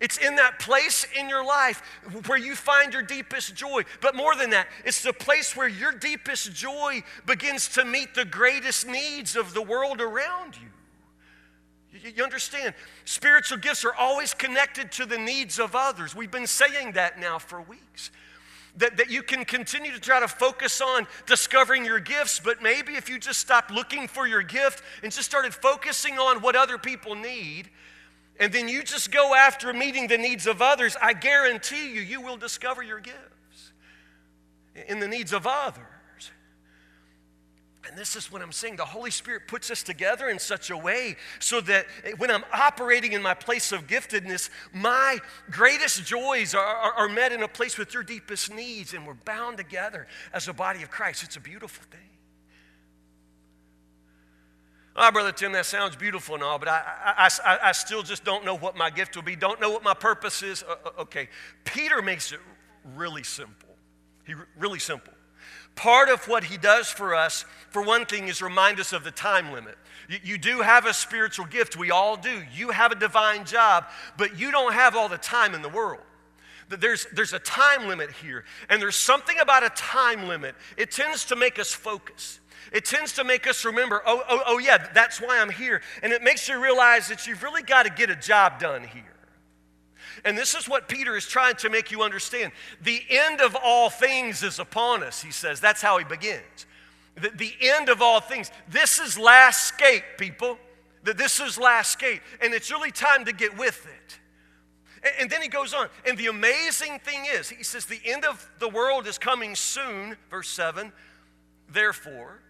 It's 0.00 0.18
in 0.18 0.36
that 0.36 0.58
place 0.58 1.06
in 1.18 1.28
your 1.28 1.44
life 1.44 1.82
where 2.26 2.38
you 2.38 2.54
find 2.54 2.92
your 2.92 3.02
deepest 3.02 3.54
joy. 3.54 3.82
But 4.00 4.14
more 4.14 4.34
than 4.34 4.50
that, 4.50 4.68
it's 4.84 5.02
the 5.02 5.12
place 5.12 5.56
where 5.56 5.68
your 5.68 5.92
deepest 5.92 6.52
joy 6.54 7.02
begins 7.26 7.68
to 7.70 7.84
meet 7.84 8.14
the 8.14 8.24
greatest 8.24 8.86
needs 8.86 9.36
of 9.36 9.54
the 9.54 9.62
world 9.62 10.00
around 10.00 10.56
you. 10.56 10.68
You 12.16 12.24
understand? 12.24 12.74
Spiritual 13.04 13.58
gifts 13.58 13.84
are 13.84 13.94
always 13.94 14.32
connected 14.32 14.90
to 14.92 15.06
the 15.06 15.18
needs 15.18 15.58
of 15.58 15.76
others. 15.76 16.14
We've 16.16 16.30
been 16.30 16.46
saying 16.46 16.92
that 16.92 17.20
now 17.20 17.38
for 17.38 17.60
weeks. 17.60 18.10
That, 18.78 18.96
that 18.96 19.10
you 19.10 19.22
can 19.22 19.44
continue 19.44 19.92
to 19.92 20.00
try 20.00 20.18
to 20.20 20.28
focus 20.28 20.80
on 20.80 21.06
discovering 21.26 21.84
your 21.84 22.00
gifts, 22.00 22.40
but 22.40 22.62
maybe 22.62 22.94
if 22.94 23.10
you 23.10 23.18
just 23.18 23.38
stopped 23.38 23.70
looking 23.70 24.08
for 24.08 24.26
your 24.26 24.42
gift 24.42 24.82
and 25.02 25.12
just 25.12 25.28
started 25.28 25.52
focusing 25.52 26.18
on 26.18 26.40
what 26.40 26.56
other 26.56 26.78
people 26.78 27.14
need, 27.14 27.68
and 28.38 28.52
then 28.52 28.68
you 28.68 28.82
just 28.82 29.10
go 29.10 29.34
after 29.34 29.72
meeting 29.72 30.08
the 30.08 30.18
needs 30.18 30.46
of 30.46 30.62
others, 30.62 30.96
I 31.00 31.12
guarantee 31.12 31.92
you, 31.92 32.00
you 32.00 32.20
will 32.20 32.36
discover 32.36 32.82
your 32.82 33.00
gifts 33.00 33.72
in 34.88 35.00
the 35.00 35.08
needs 35.08 35.32
of 35.32 35.46
others. 35.46 35.86
And 37.88 37.98
this 37.98 38.14
is 38.14 38.30
what 38.30 38.42
I'm 38.42 38.52
saying. 38.52 38.76
The 38.76 38.84
Holy 38.84 39.10
Spirit 39.10 39.48
puts 39.48 39.70
us 39.70 39.82
together 39.82 40.28
in 40.28 40.38
such 40.38 40.70
a 40.70 40.76
way 40.76 41.16
so 41.40 41.60
that 41.62 41.86
when 42.16 42.30
I'm 42.30 42.44
operating 42.52 43.12
in 43.12 43.20
my 43.22 43.34
place 43.34 43.72
of 43.72 43.86
giftedness, 43.86 44.50
my 44.72 45.18
greatest 45.50 46.04
joys 46.04 46.54
are, 46.54 46.64
are, 46.64 46.92
are 46.92 47.08
met 47.08 47.32
in 47.32 47.42
a 47.42 47.48
place 47.48 47.76
with 47.76 47.92
your 47.92 48.04
deepest 48.04 48.52
needs, 48.54 48.94
and 48.94 49.06
we're 49.06 49.14
bound 49.14 49.56
together 49.58 50.06
as 50.32 50.46
a 50.46 50.52
body 50.52 50.82
of 50.82 50.90
Christ. 50.90 51.24
It's 51.24 51.36
a 51.36 51.40
beautiful 51.40 51.84
thing. 51.90 52.00
Oh, 54.94 55.10
Brother 55.10 55.32
Tim, 55.32 55.52
that 55.52 55.66
sounds 55.66 55.96
beautiful 55.96 56.34
and 56.34 56.44
all, 56.44 56.58
but 56.58 56.68
I, 56.68 56.82
I, 57.16 57.30
I, 57.44 57.58
I 57.68 57.72
still 57.72 58.02
just 58.02 58.24
don't 58.24 58.44
know 58.44 58.56
what 58.56 58.76
my 58.76 58.90
gift 58.90 59.16
will 59.16 59.22
be, 59.22 59.36
don't 59.36 59.60
know 59.60 59.70
what 59.70 59.82
my 59.82 59.94
purpose 59.94 60.42
is. 60.42 60.62
Uh, 60.62 60.76
uh 60.84 61.02
okay, 61.02 61.28
Peter 61.64 62.02
makes 62.02 62.32
it 62.32 62.40
really 62.94 63.22
simple. 63.22 63.70
He 64.26 64.34
really 64.58 64.78
simple. 64.78 65.14
Part 65.74 66.10
of 66.10 66.28
what 66.28 66.44
he 66.44 66.58
does 66.58 66.88
for 66.88 67.14
us, 67.14 67.46
for 67.70 67.82
one 67.82 68.04
thing, 68.04 68.28
is 68.28 68.42
remind 68.42 68.78
us 68.78 68.92
of 68.92 69.04
the 69.04 69.10
time 69.10 69.52
limit. 69.52 69.78
You, 70.08 70.18
you 70.22 70.38
do 70.38 70.60
have 70.60 70.84
a 70.84 70.92
spiritual 70.92 71.46
gift, 71.46 71.76
we 71.76 71.90
all 71.90 72.16
do. 72.16 72.42
You 72.54 72.70
have 72.70 72.92
a 72.92 72.96
divine 72.96 73.46
job, 73.46 73.86
but 74.18 74.38
you 74.38 74.50
don't 74.50 74.74
have 74.74 74.94
all 74.94 75.08
the 75.08 75.16
time 75.16 75.54
in 75.54 75.62
the 75.62 75.70
world 75.70 76.02
there's, 76.80 77.06
there's 77.12 77.32
a 77.32 77.38
time 77.38 77.88
limit 77.88 78.10
here. 78.10 78.44
And 78.68 78.80
there's 78.80 78.96
something 78.96 79.38
about 79.38 79.64
a 79.64 79.70
time 79.70 80.28
limit, 80.28 80.54
it 80.76 80.90
tends 80.90 81.26
to 81.26 81.36
make 81.36 81.58
us 81.58 81.72
focus. 81.72 82.40
It 82.70 82.84
tends 82.84 83.12
to 83.14 83.24
make 83.24 83.46
us 83.46 83.64
remember, 83.64 84.02
oh, 84.06 84.22
oh, 84.28 84.42
oh, 84.46 84.58
yeah, 84.58 84.88
that's 84.94 85.20
why 85.20 85.38
I'm 85.40 85.50
here. 85.50 85.82
And 86.02 86.12
it 86.12 86.22
makes 86.22 86.48
you 86.48 86.62
realize 86.62 87.08
that 87.08 87.26
you've 87.26 87.42
really 87.42 87.62
got 87.62 87.84
to 87.84 87.90
get 87.90 88.10
a 88.10 88.16
job 88.16 88.60
done 88.60 88.84
here. 88.84 89.04
And 90.24 90.38
this 90.38 90.54
is 90.54 90.68
what 90.68 90.88
Peter 90.88 91.16
is 91.16 91.26
trying 91.26 91.56
to 91.56 91.70
make 91.70 91.90
you 91.90 92.02
understand. 92.02 92.52
The 92.82 93.02
end 93.08 93.40
of 93.40 93.56
all 93.62 93.90
things 93.90 94.42
is 94.42 94.58
upon 94.58 95.02
us, 95.02 95.22
he 95.22 95.32
says. 95.32 95.60
That's 95.60 95.82
how 95.82 95.98
he 95.98 96.04
begins. 96.04 96.66
The, 97.16 97.30
the 97.30 97.52
end 97.60 97.88
of 97.88 98.00
all 98.00 98.20
things. 98.20 98.50
This 98.68 98.98
is 98.98 99.18
last 99.18 99.64
skate, 99.66 100.04
people. 100.18 100.58
That 101.04 101.18
this 101.18 101.40
is 101.40 101.58
last 101.58 101.92
skate. 101.92 102.20
And 102.40 102.54
it's 102.54 102.70
really 102.70 102.92
time 102.92 103.24
to 103.24 103.32
get 103.32 103.58
with 103.58 103.86
it. 103.86 104.18
And 105.18 105.28
then 105.28 105.42
he 105.42 105.48
goes 105.48 105.74
on. 105.74 105.88
And 106.06 106.16
the 106.16 106.28
amazing 106.28 107.00
thing 107.00 107.26
is, 107.26 107.48
he 107.48 107.64
says, 107.64 107.86
the 107.86 108.00
end 108.04 108.24
of 108.24 108.48
the 108.60 108.68
world 108.68 109.06
is 109.08 109.18
coming 109.18 109.56
soon, 109.56 110.16
verse 110.30 110.48
7. 110.48 110.92
Therefore, 111.68 112.40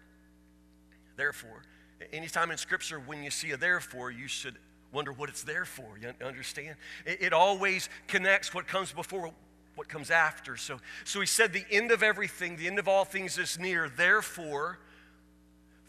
therefore, 1.15 1.63
anytime 2.11 2.51
in 2.51 2.57
Scripture 2.57 2.99
when 2.99 3.23
you 3.23 3.31
see 3.31 3.51
a 3.51 3.57
therefore, 3.57 4.11
you 4.11 4.27
should 4.27 4.55
wonder 4.91 5.11
what 5.11 5.29
it's 5.29 5.43
there 5.43 5.65
for. 5.65 5.97
You 5.99 6.13
understand? 6.25 6.75
It, 7.05 7.21
it 7.21 7.33
always 7.33 7.89
connects 8.07 8.53
what 8.53 8.67
comes 8.67 8.91
before 8.91 9.33
what 9.75 9.87
comes 9.87 10.11
after. 10.11 10.55
So, 10.57 10.79
so 11.03 11.19
he 11.19 11.25
said, 11.25 11.51
the 11.51 11.65
end 11.71 11.91
of 11.91 12.03
everything, 12.03 12.57
the 12.57 12.67
end 12.67 12.79
of 12.79 12.87
all 12.87 13.05
things 13.05 13.37
is 13.37 13.57
near. 13.57 13.89
Therefore, 13.89 14.77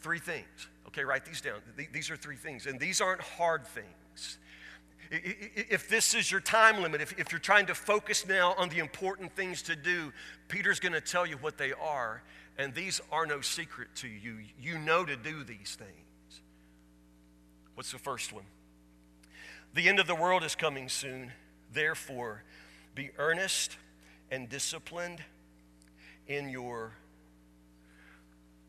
three 0.01 0.19
things. 0.19 0.45
Okay, 0.87 1.03
write 1.03 1.25
these 1.25 1.41
down. 1.41 1.59
These 1.91 2.09
are 2.09 2.15
three 2.15 2.35
things. 2.35 2.65
And 2.65 2.79
these 2.79 3.01
aren't 3.01 3.21
hard 3.21 3.67
things. 3.67 4.37
If 5.11 5.87
this 5.87 6.15
is 6.15 6.31
your 6.31 6.41
time 6.41 6.81
limit, 6.81 6.99
if, 6.99 7.19
if 7.19 7.31
you're 7.31 7.37
trying 7.37 7.67
to 7.67 7.75
focus 7.75 8.25
now 8.27 8.55
on 8.57 8.69
the 8.69 8.79
important 8.79 9.35
things 9.35 9.61
to 9.63 9.75
do, 9.75 10.11
Peter's 10.47 10.79
going 10.79 10.93
to 10.93 11.01
tell 11.01 11.25
you 11.25 11.37
what 11.37 11.57
they 11.57 11.73
are. 11.73 12.23
And 12.57 12.73
these 12.73 13.01
are 13.11 13.25
no 13.25 13.41
secret 13.41 13.89
to 13.95 14.07
you. 14.07 14.37
You 14.59 14.79
know 14.79 15.05
to 15.05 15.15
do 15.15 15.43
these 15.43 15.77
things. 15.77 16.41
What's 17.75 17.91
the 17.91 17.99
first 17.99 18.31
one? 18.31 18.45
The 19.73 19.89
end 19.89 19.99
of 19.99 20.07
the 20.07 20.15
world 20.15 20.43
is 20.43 20.55
coming 20.55 20.87
soon. 20.87 21.33
Therefore, 21.73 22.43
be 22.93 23.11
earnest 23.17 23.77
and 24.31 24.47
disciplined 24.47 25.21
in 26.27 26.49
your 26.49 26.93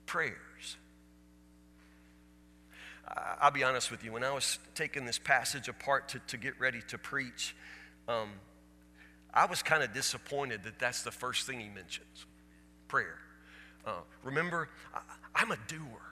prayers. 0.05 0.77
I'll 3.41 3.53
be 3.53 3.63
honest 3.63 3.91
with 3.91 4.03
you, 4.03 4.13
when 4.13 4.25
I 4.25 4.33
was 4.33 4.59
taking 4.75 5.07
this 5.07 5.19
passage 5.19 5.69
apart 5.69 6.09
to, 6.11 6.19
to 6.27 6.37
get 6.37 6.59
ready 6.59 6.83
to 6.89 6.99
preach, 6.99 7.55
um, 8.09 8.31
I 9.33 9.47
was 9.47 9.63
kind 9.63 9.83
of 9.83 9.93
disappointed 9.93 10.65
that 10.65 10.79
that's 10.79 11.03
the 11.03 11.13
first 11.13 11.47
thing 11.47 11.61
he 11.61 11.69
mentions 11.69 12.27
prayer. 12.89 13.19
Uh, 13.87 14.01
remember, 14.23 14.69
I, 14.93 15.01
I'm 15.35 15.53
a 15.53 15.59
doer 15.69 16.07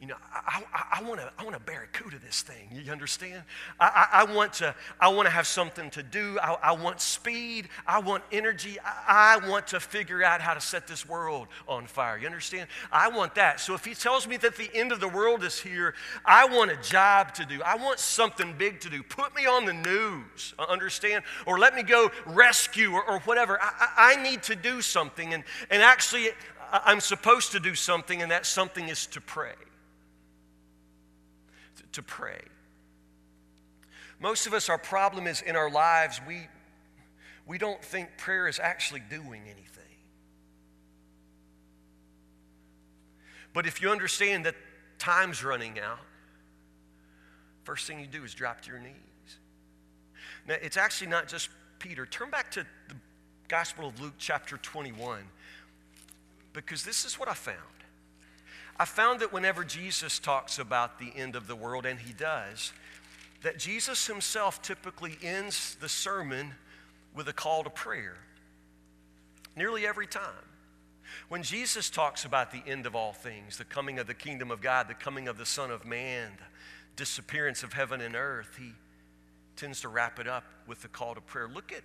you 0.00 0.06
know, 0.06 0.16
I 0.32 1.02
want 1.02 1.20
to 1.20 1.30
I 1.38 1.44
want 1.44 1.54
to 1.54 1.60
barracuda 1.60 2.18
this 2.24 2.40
thing. 2.40 2.70
You 2.72 2.90
understand? 2.90 3.42
I, 3.78 4.08
I, 4.10 4.20
I, 4.22 4.34
want 4.34 4.54
to 4.54 4.74
I 4.98 5.08
want 5.08 5.26
to 5.26 5.30
have 5.30 5.46
something 5.46 5.90
to 5.90 6.02
do. 6.02 6.38
I, 6.42 6.56
I 6.62 6.72
want 6.72 7.02
speed. 7.02 7.68
I 7.86 8.00
want 8.00 8.24
energy. 8.32 8.78
I, 8.82 9.36
I 9.42 9.48
want 9.48 9.66
to 9.68 9.80
figure 9.80 10.22
out 10.22 10.40
how 10.40 10.54
to 10.54 10.60
set 10.60 10.86
this 10.86 11.06
world 11.06 11.48
on 11.68 11.86
fire. 11.86 12.16
You 12.16 12.26
understand? 12.26 12.68
I 12.90 13.08
want 13.08 13.34
that. 13.34 13.60
So 13.60 13.74
if 13.74 13.84
he 13.84 13.94
tells 13.94 14.26
me 14.26 14.38
that 14.38 14.56
the 14.56 14.70
end 14.72 14.90
of 14.90 15.00
the 15.00 15.08
world 15.08 15.44
is 15.44 15.60
here, 15.60 15.94
I 16.24 16.46
want 16.46 16.70
a 16.70 16.76
job 16.76 17.34
to 17.34 17.44
do. 17.44 17.60
I 17.62 17.76
want 17.76 17.98
something 17.98 18.54
big 18.56 18.80
to 18.80 18.88
do. 18.88 19.02
Put 19.02 19.36
me 19.36 19.44
on 19.44 19.66
the 19.66 19.74
news. 19.74 20.54
Uh, 20.58 20.64
understand? 20.70 21.24
Or 21.44 21.58
let 21.58 21.74
me 21.74 21.82
go 21.82 22.10
rescue 22.24 22.92
or, 22.92 23.04
or 23.04 23.18
whatever. 23.20 23.58
I, 23.60 24.14
I 24.14 24.22
need 24.22 24.42
to 24.44 24.56
do 24.56 24.80
something, 24.80 25.34
and 25.34 25.44
and 25.70 25.82
actually. 25.82 26.30
I'm 26.72 27.00
supposed 27.00 27.52
to 27.52 27.60
do 27.60 27.74
something, 27.74 28.22
and 28.22 28.30
that 28.30 28.46
something 28.46 28.88
is 28.88 29.06
to 29.08 29.20
pray 29.20 29.54
to 31.92 32.02
pray. 32.02 32.40
Most 34.20 34.46
of 34.46 34.54
us, 34.54 34.68
our 34.68 34.78
problem 34.78 35.26
is 35.26 35.42
in 35.42 35.56
our 35.56 35.70
lives, 35.70 36.20
we, 36.26 36.48
we 37.46 37.58
don't 37.58 37.82
think 37.82 38.16
prayer 38.18 38.48
is 38.48 38.58
actually 38.58 39.02
doing 39.08 39.42
anything. 39.44 39.66
But 43.52 43.66
if 43.66 43.82
you 43.82 43.90
understand 43.90 44.44
that 44.46 44.54
time's 44.98 45.42
running 45.42 45.80
out, 45.80 45.98
first 47.64 47.86
thing 47.86 48.00
you 48.00 48.06
do 48.06 48.24
is 48.24 48.34
drop 48.34 48.60
to 48.62 48.70
your 48.70 48.78
knees. 48.78 48.94
Now, 50.46 50.56
it's 50.60 50.76
actually 50.76 51.08
not 51.08 51.28
just 51.28 51.48
Peter. 51.78 52.06
Turn 52.06 52.30
back 52.30 52.50
to 52.52 52.66
the 52.88 52.94
Gospel 53.48 53.88
of 53.88 54.00
Luke, 54.00 54.14
chapter 54.18 54.58
21, 54.58 55.22
because 56.52 56.84
this 56.84 57.04
is 57.04 57.18
what 57.18 57.28
I 57.28 57.34
found. 57.34 57.56
I 58.76 58.84
found 58.84 59.20
that 59.20 59.32
whenever 59.32 59.62
Jesus 59.62 60.18
talks 60.18 60.58
about 60.58 60.98
the 60.98 61.12
end 61.14 61.36
of 61.36 61.46
the 61.46 61.56
world, 61.56 61.84
and 61.84 62.00
he 62.00 62.12
does, 62.12 62.72
that 63.42 63.58
Jesus 63.58 64.06
himself 64.06 64.62
typically 64.62 65.18
ends 65.22 65.76
the 65.80 65.88
sermon 65.88 66.52
with 67.14 67.28
a 67.28 67.32
call 67.32 67.64
to 67.64 67.70
prayer. 67.70 68.16
Nearly 69.56 69.86
every 69.86 70.06
time. 70.06 70.46
When 71.28 71.42
Jesus 71.42 71.90
talks 71.90 72.24
about 72.24 72.52
the 72.52 72.62
end 72.66 72.86
of 72.86 72.94
all 72.94 73.12
things, 73.12 73.56
the 73.56 73.64
coming 73.64 73.98
of 73.98 74.06
the 74.06 74.14
kingdom 74.14 74.50
of 74.50 74.60
God, 74.60 74.88
the 74.88 74.94
coming 74.94 75.28
of 75.28 75.38
the 75.38 75.46
Son 75.46 75.70
of 75.70 75.84
Man, 75.84 76.30
the 76.38 76.96
disappearance 76.96 77.62
of 77.62 77.72
heaven 77.72 78.00
and 78.00 78.14
earth, 78.14 78.56
he 78.58 78.72
tends 79.56 79.80
to 79.82 79.88
wrap 79.88 80.18
it 80.18 80.26
up 80.26 80.44
with 80.66 80.82
the 80.82 80.88
call 80.88 81.14
to 81.14 81.20
prayer. 81.20 81.48
Look 81.48 81.72
at 81.72 81.82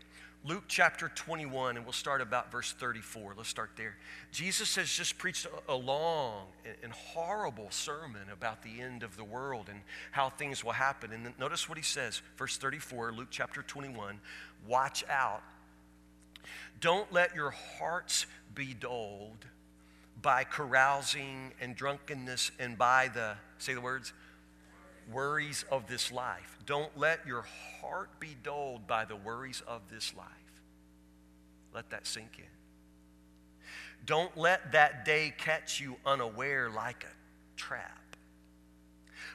Luke 0.48 0.66
chapter 0.68 1.10
21, 1.10 1.76
and 1.76 1.84
we'll 1.88 1.92
start 1.92 2.22
about 2.22 2.52
verse 2.52 2.72
34. 2.74 3.34
Let's 3.36 3.50
start 3.50 3.72
there. 3.76 3.96
Jesus 4.32 4.76
has 4.76 4.92
just 4.92 5.18
preached 5.18 5.48
a 5.68 5.76
long 5.76 6.46
and 6.84 6.92
horrible 6.94 7.72
sermon 7.72 8.22
about 8.32 8.62
the 8.62 8.80
end 8.80 9.02
of 9.02 9.18
the 9.18 9.24
world 9.24 9.70
and 9.72 9.80
how 10.12 10.30
things 10.30 10.64
will 10.64 10.74
happen. 10.74 11.12
And 11.12 11.34
notice 11.40 11.68
what 11.68 11.80
he 11.80 11.84
says, 11.84 12.22
verse 12.38 12.58
34, 12.58 13.12
Luke 13.14 13.30
chapter 13.32 13.64
21 13.64 14.20
Watch 14.68 15.04
out. 15.10 15.42
Don't 16.80 17.12
let 17.12 17.34
your 17.34 17.50
hearts 17.50 18.28
be 18.54 18.76
dulled 18.76 19.46
by 20.22 20.44
carousing 20.44 21.54
and 21.60 21.76
drunkenness 21.76 22.52
and 22.60 22.78
by 22.78 23.10
the, 23.12 23.36
say 23.58 23.74
the 23.74 23.82
words, 23.82 24.14
worries 25.12 25.66
of 25.72 25.88
this 25.88 26.12
life. 26.12 26.58
Don't 26.66 26.98
let 26.98 27.26
your 27.26 27.46
heart 27.82 28.20
be 28.20 28.36
dulled 28.44 28.88
by 28.88 29.06
the 29.06 29.16
worries 29.16 29.62
of 29.68 29.82
this 29.90 30.14
life. 30.16 30.28
Let 31.74 31.90
that 31.90 32.08
sink 32.08 32.38
in. 32.38 32.46
Don't 34.06 34.36
let 34.38 34.72
that 34.72 35.06
day 35.06 35.34
catch 35.38 35.80
you 35.80 35.98
unaware 36.06 36.70
like 36.70 37.04
a 37.04 37.58
trap. 37.58 38.16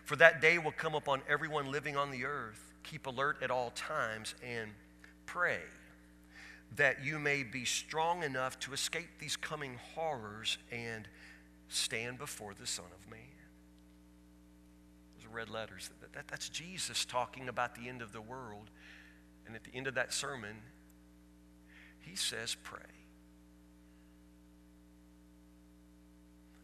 For 0.05 0.17
that 0.17 0.41
day 0.41 0.59
will 0.59 0.73
come 0.73 0.95
upon 0.95 1.23
everyone 1.29 1.71
living 1.71 1.97
on 1.97 2.11
the 2.11 2.25
earth. 2.25 2.73
Keep 2.83 3.07
alert 3.07 3.39
at 3.43 3.51
all 3.51 3.71
times 3.71 4.35
and 4.45 4.71
pray 5.27 5.61
that 6.77 7.05
you 7.05 7.19
may 7.19 7.43
be 7.43 7.65
strong 7.65 8.23
enough 8.23 8.59
to 8.61 8.73
escape 8.73 9.09
these 9.19 9.37
coming 9.37 9.79
horrors 9.95 10.59
and 10.71 11.07
stand 11.69 12.19
before 12.19 12.55
the 12.59 12.67
Son 12.67 12.87
of 12.87 13.11
Man 13.11 13.40
red 15.29 15.49
letters. 15.49 15.91
That, 16.01 16.13
that, 16.13 16.29
that's 16.29 16.49
Jesus 16.49 17.05
talking 17.05 17.49
about 17.49 17.75
the 17.75 17.89
end 17.89 18.03
of 18.03 18.13
the 18.13 18.21
world. 18.21 18.71
And 19.47 19.55
at 19.55 19.65
the 19.65 19.75
end 19.75 19.87
of 19.87 19.95
that 19.95 20.13
sermon, 20.13 20.57
he 21.99 22.17
says, 22.17 22.57
Pray. 22.63 22.81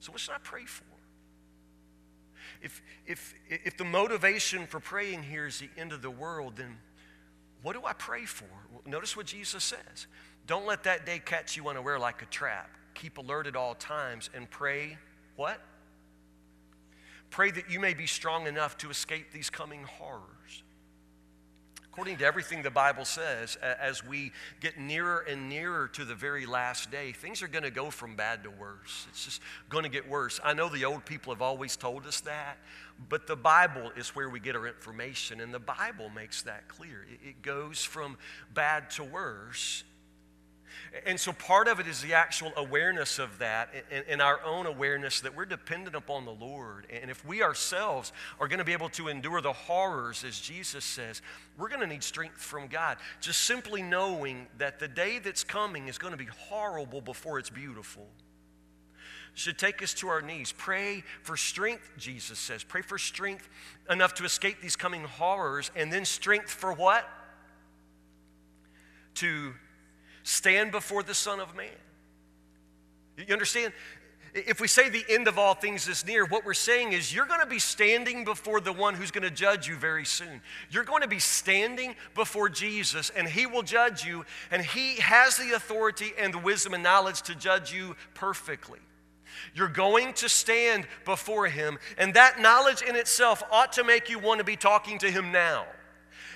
So, 0.00 0.12
what 0.12 0.20
should 0.20 0.34
I 0.34 0.38
pray 0.42 0.64
for? 0.64 0.84
If, 2.62 2.82
if, 3.06 3.34
if 3.48 3.76
the 3.76 3.84
motivation 3.84 4.66
for 4.66 4.80
praying 4.80 5.24
here 5.24 5.46
is 5.46 5.58
the 5.58 5.68
end 5.76 5.92
of 5.92 6.00
the 6.00 6.10
world, 6.10 6.56
then 6.56 6.78
what 7.62 7.74
do 7.74 7.84
I 7.84 7.92
pray 7.92 8.24
for? 8.24 8.46
Notice 8.86 9.16
what 9.16 9.26
Jesus 9.26 9.64
says. 9.64 10.06
Don't 10.46 10.66
let 10.66 10.84
that 10.84 11.04
day 11.04 11.20
catch 11.24 11.56
you 11.56 11.68
unaware 11.68 11.98
like 11.98 12.22
a 12.22 12.26
trap. 12.26 12.70
Keep 12.94 13.18
alert 13.18 13.46
at 13.46 13.56
all 13.56 13.74
times 13.74 14.30
and 14.34 14.48
pray 14.48 14.96
what? 15.34 15.60
Pray 17.30 17.50
that 17.50 17.70
you 17.70 17.80
may 17.80 17.94
be 17.94 18.06
strong 18.06 18.46
enough 18.46 18.78
to 18.78 18.90
escape 18.90 19.32
these 19.32 19.50
coming 19.50 19.82
horrors. 19.84 20.62
According 21.96 22.18
to 22.18 22.26
everything 22.26 22.62
the 22.62 22.70
Bible 22.70 23.06
says, 23.06 23.56
as 23.56 24.04
we 24.04 24.32
get 24.60 24.78
nearer 24.78 25.24
and 25.26 25.48
nearer 25.48 25.88
to 25.94 26.04
the 26.04 26.14
very 26.14 26.44
last 26.44 26.90
day, 26.90 27.12
things 27.12 27.42
are 27.42 27.48
going 27.48 27.64
to 27.64 27.70
go 27.70 27.90
from 27.90 28.16
bad 28.16 28.44
to 28.44 28.50
worse. 28.50 29.06
It's 29.08 29.24
just 29.24 29.40
going 29.70 29.84
to 29.84 29.88
get 29.88 30.06
worse. 30.06 30.38
I 30.44 30.52
know 30.52 30.68
the 30.68 30.84
old 30.84 31.06
people 31.06 31.32
have 31.32 31.40
always 31.40 31.74
told 31.74 32.06
us 32.06 32.20
that, 32.20 32.58
but 33.08 33.26
the 33.26 33.34
Bible 33.34 33.92
is 33.96 34.14
where 34.14 34.28
we 34.28 34.40
get 34.40 34.54
our 34.56 34.66
information, 34.66 35.40
and 35.40 35.54
the 35.54 35.58
Bible 35.58 36.10
makes 36.10 36.42
that 36.42 36.68
clear. 36.68 37.06
It 37.24 37.40
goes 37.40 37.82
from 37.82 38.18
bad 38.52 38.90
to 38.90 39.04
worse 39.04 39.82
and 41.04 41.18
so 41.18 41.32
part 41.32 41.68
of 41.68 41.80
it 41.80 41.86
is 41.86 42.00
the 42.00 42.14
actual 42.14 42.52
awareness 42.56 43.18
of 43.18 43.38
that 43.38 43.70
and, 44.08 44.22
our 44.22 44.42
own 44.44 44.66
awareness 44.66 45.20
that 45.20 45.34
we're 45.36 45.44
dependent 45.44 45.94
upon 45.94 46.24
the 46.24 46.32
Lord. 46.32 46.86
And 46.90 47.10
if 47.10 47.24
we 47.24 47.42
ourselves 47.42 48.12
are 48.40 48.48
going 48.48 48.58
to 48.58 48.64
be 48.64 48.72
able 48.72 48.88
to 48.90 49.08
endure 49.08 49.40
the 49.40 49.52
horrors, 49.52 50.24
as 50.24 50.40
Jesus 50.40 50.84
says, 50.84 51.22
we're 51.58 51.68
going 51.68 51.80
to 51.80 51.86
need 51.86 52.02
strength 52.02 52.40
from 52.40 52.66
God. 52.66 52.96
Just 53.20 53.42
simply 53.42 53.82
knowing 53.82 54.46
that 54.58 54.78
the 54.78 54.88
day 54.88 55.18
that's 55.18 55.44
coming 55.44 55.88
is 55.88 55.98
going 55.98 56.12
to 56.12 56.18
be 56.18 56.28
horrible 56.48 57.00
before 57.00 57.38
it's 57.38 57.50
beautiful 57.50 58.06
should 59.34 59.58
take 59.58 59.82
us 59.82 59.92
to 59.92 60.08
our 60.08 60.22
knees. 60.22 60.52
Pray 60.56 61.04
for 61.22 61.36
strength, 61.36 61.90
Jesus 61.98 62.38
says. 62.38 62.64
Pray 62.64 62.80
for 62.80 62.96
strength 62.96 63.48
enough 63.90 64.14
to 64.14 64.24
escape 64.24 64.62
these 64.62 64.76
coming 64.76 65.04
horrors, 65.04 65.70
and 65.76 65.92
then 65.92 66.06
strength 66.06 66.50
for 66.50 66.72
what? 66.72 67.06
To 69.16 69.52
stand 70.26 70.72
before 70.72 71.02
the 71.02 71.14
Son 71.14 71.38
of 71.38 71.54
Man. 71.54 71.68
You 73.16 73.32
understand? 73.32 73.72
If 74.34 74.60
we 74.60 74.68
say 74.68 74.90
the 74.90 75.04
end 75.08 75.28
of 75.28 75.38
all 75.38 75.54
things 75.54 75.88
is 75.88 76.04
near, 76.04 76.26
what 76.26 76.44
we're 76.44 76.52
saying 76.52 76.92
is 76.92 77.14
you're 77.14 77.26
going 77.26 77.40
to 77.40 77.46
be 77.46 77.58
standing 77.58 78.24
before 78.24 78.60
the 78.60 78.72
one 78.72 78.94
who's 78.94 79.10
going 79.10 79.22
to 79.22 79.30
judge 79.30 79.66
you 79.66 79.76
very 79.76 80.04
soon. 80.04 80.42
You're 80.70 80.84
going 80.84 81.00
to 81.00 81.08
be 81.08 81.20
standing 81.20 81.94
before 82.14 82.50
Jesus, 82.50 83.10
and 83.16 83.26
he 83.26 83.46
will 83.46 83.62
judge 83.62 84.04
you, 84.04 84.26
and 84.50 84.60
he 84.60 84.96
has 84.96 85.38
the 85.38 85.52
authority 85.52 86.12
and 86.18 86.34
the 86.34 86.38
wisdom 86.38 86.74
and 86.74 86.82
knowledge 86.82 87.22
to 87.22 87.34
judge 87.34 87.72
you 87.72 87.96
perfectly. 88.12 88.80
You're 89.54 89.68
going 89.68 90.12
to 90.14 90.28
stand 90.28 90.86
before 91.06 91.46
him, 91.46 91.78
and 91.96 92.12
that 92.14 92.40
knowledge 92.40 92.82
in 92.82 92.96
itself 92.96 93.42
ought 93.50 93.72
to 93.74 93.84
make 93.84 94.10
you 94.10 94.18
want 94.18 94.38
to 94.38 94.44
be 94.44 94.56
talking 94.56 94.98
to 94.98 95.10
him 95.10 95.32
now. 95.32 95.64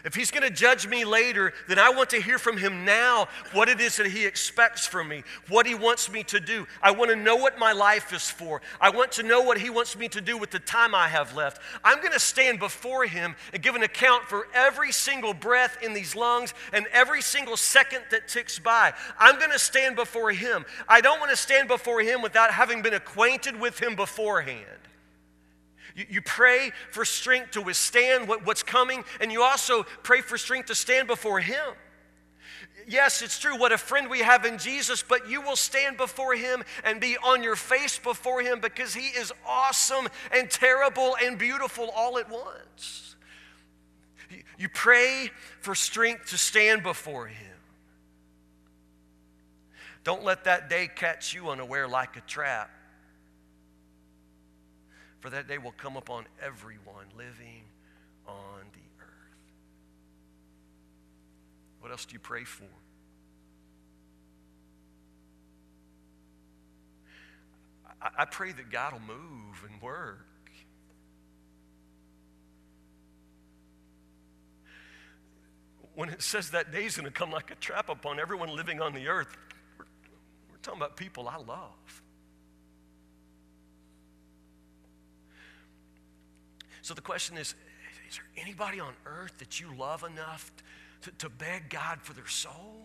If 0.04 0.14
he's 0.14 0.30
going 0.30 0.42
to 0.42 0.50
judge 0.50 0.86
me 0.86 1.04
later, 1.04 1.52
then 1.68 1.78
I 1.78 1.90
want 1.90 2.10
to 2.10 2.20
hear 2.20 2.38
from 2.38 2.56
him 2.56 2.84
now 2.84 3.28
what 3.52 3.68
it 3.68 3.80
is 3.80 3.96
that 3.96 4.06
he 4.06 4.24
expects 4.24 4.86
from 4.86 5.08
me, 5.08 5.24
what 5.48 5.66
he 5.66 5.74
wants 5.74 6.10
me 6.10 6.22
to 6.24 6.40
do. 6.40 6.66
I 6.82 6.90
want 6.90 7.10
to 7.10 7.16
know 7.16 7.36
what 7.36 7.58
my 7.58 7.72
life 7.72 8.12
is 8.12 8.30
for. 8.30 8.62
I 8.80 8.90
want 8.90 9.12
to 9.12 9.22
know 9.22 9.42
what 9.42 9.58
he 9.58 9.70
wants 9.70 9.96
me 9.96 10.08
to 10.08 10.20
do 10.20 10.38
with 10.38 10.50
the 10.50 10.58
time 10.58 10.94
I 10.94 11.08
have 11.08 11.34
left. 11.34 11.60
I'm 11.84 11.98
going 11.98 12.12
to 12.12 12.20
stand 12.20 12.58
before 12.58 13.04
him 13.04 13.34
and 13.52 13.62
give 13.62 13.74
an 13.74 13.82
account 13.82 14.24
for 14.24 14.48
every 14.54 14.92
single 14.92 15.34
breath 15.34 15.78
in 15.82 15.92
these 15.92 16.16
lungs 16.16 16.54
and 16.72 16.86
every 16.92 17.22
single 17.22 17.56
second 17.56 18.02
that 18.10 18.28
ticks 18.28 18.58
by. 18.58 18.92
I'm 19.18 19.38
going 19.38 19.52
to 19.52 19.58
stand 19.58 19.96
before 19.96 20.30
him. 20.32 20.64
I 20.88 21.00
don't 21.00 21.20
want 21.20 21.30
to 21.30 21.36
stand 21.36 21.68
before 21.68 22.00
him 22.00 22.22
without 22.22 22.50
having 22.50 22.82
been 22.82 22.94
acquainted 22.94 23.58
with 23.58 23.80
him 23.80 23.96
beforehand. 23.96 24.64
You, 25.94 26.22
pray 26.22 26.70
for 26.90 27.04
strength 27.04 27.52
to 27.52 27.60
withstand 27.60 28.28
what, 28.28 28.46
what's 28.46 28.62
coming, 28.62 29.04
and 29.20 29.32
you 29.32 29.42
also 29.42 29.84
pray 30.02 30.20
for 30.20 30.38
strength 30.38 30.66
to 30.66 30.74
stand 30.74 31.08
before 31.08 31.40
Him. 31.40 31.74
Yes, 32.86 33.22
it's 33.22 33.38
true. 33.38 33.56
What 33.56 33.72
a 33.72 33.78
friend 33.78 34.10
we 34.10 34.20
have 34.20 34.44
in 34.44 34.58
Jesus, 34.58 35.02
but 35.02 35.28
you 35.28 35.40
will 35.40 35.56
stand 35.56 35.96
before 35.96 36.34
Him 36.34 36.64
and 36.84 37.00
be 37.00 37.16
on 37.18 37.42
your 37.42 37.56
face 37.56 37.98
before 37.98 38.40
Him 38.40 38.60
because 38.60 38.94
He 38.94 39.08
is 39.08 39.32
awesome 39.46 40.08
and 40.32 40.50
terrible 40.50 41.16
and 41.22 41.38
beautiful 41.38 41.90
all 41.94 42.18
at 42.18 42.30
once. 42.30 43.16
You 44.58 44.68
pray 44.68 45.30
for 45.60 45.74
strength 45.74 46.30
to 46.30 46.38
stand 46.38 46.82
before 46.82 47.26
Him. 47.26 47.46
Don't 50.04 50.24
let 50.24 50.44
that 50.44 50.70
day 50.70 50.88
catch 50.94 51.34
you 51.34 51.50
unaware 51.50 51.86
like 51.86 52.16
a 52.16 52.22
trap 52.22 52.70
for 55.20 55.30
that 55.30 55.46
day 55.46 55.58
will 55.58 55.72
come 55.72 55.96
upon 55.96 56.24
everyone 56.42 57.06
living 57.16 57.64
on 58.26 58.64
the 58.72 59.04
earth. 59.04 59.52
What 61.80 61.90
else 61.90 62.04
do 62.06 62.14
you 62.14 62.18
pray 62.18 62.44
for? 62.44 62.64
I, 68.02 68.24
pray 68.24 68.52
that 68.52 68.70
God 68.70 68.94
will 68.94 69.00
move 69.00 69.62
and 69.70 69.82
work. 69.82 70.26
When 75.94 76.08
it 76.08 76.22
says 76.22 76.50
that 76.50 76.72
day 76.72 76.84
is 76.84 76.96
going 76.96 77.04
to 77.04 77.12
come 77.12 77.30
like 77.30 77.50
a 77.50 77.56
trap 77.56 77.90
upon 77.90 78.18
everyone 78.18 78.56
living 78.56 78.80
on 78.80 78.94
the 78.94 79.08
earth, 79.08 79.36
we're 79.78 80.56
talking 80.62 80.80
about 80.80 80.96
people 80.96 81.28
I 81.28 81.36
love. 81.36 82.02
So 86.90 86.94
the 86.94 87.00
question 87.02 87.38
is 87.38 87.54
is 88.08 88.16
there 88.16 88.44
anybody 88.44 88.80
on 88.80 88.94
earth 89.06 89.38
that 89.38 89.60
you 89.60 89.72
love 89.78 90.02
enough 90.02 90.50
to, 91.02 91.12
to 91.18 91.28
beg 91.28 91.68
God 91.70 92.00
for 92.02 92.14
their 92.14 92.26
soul? 92.26 92.82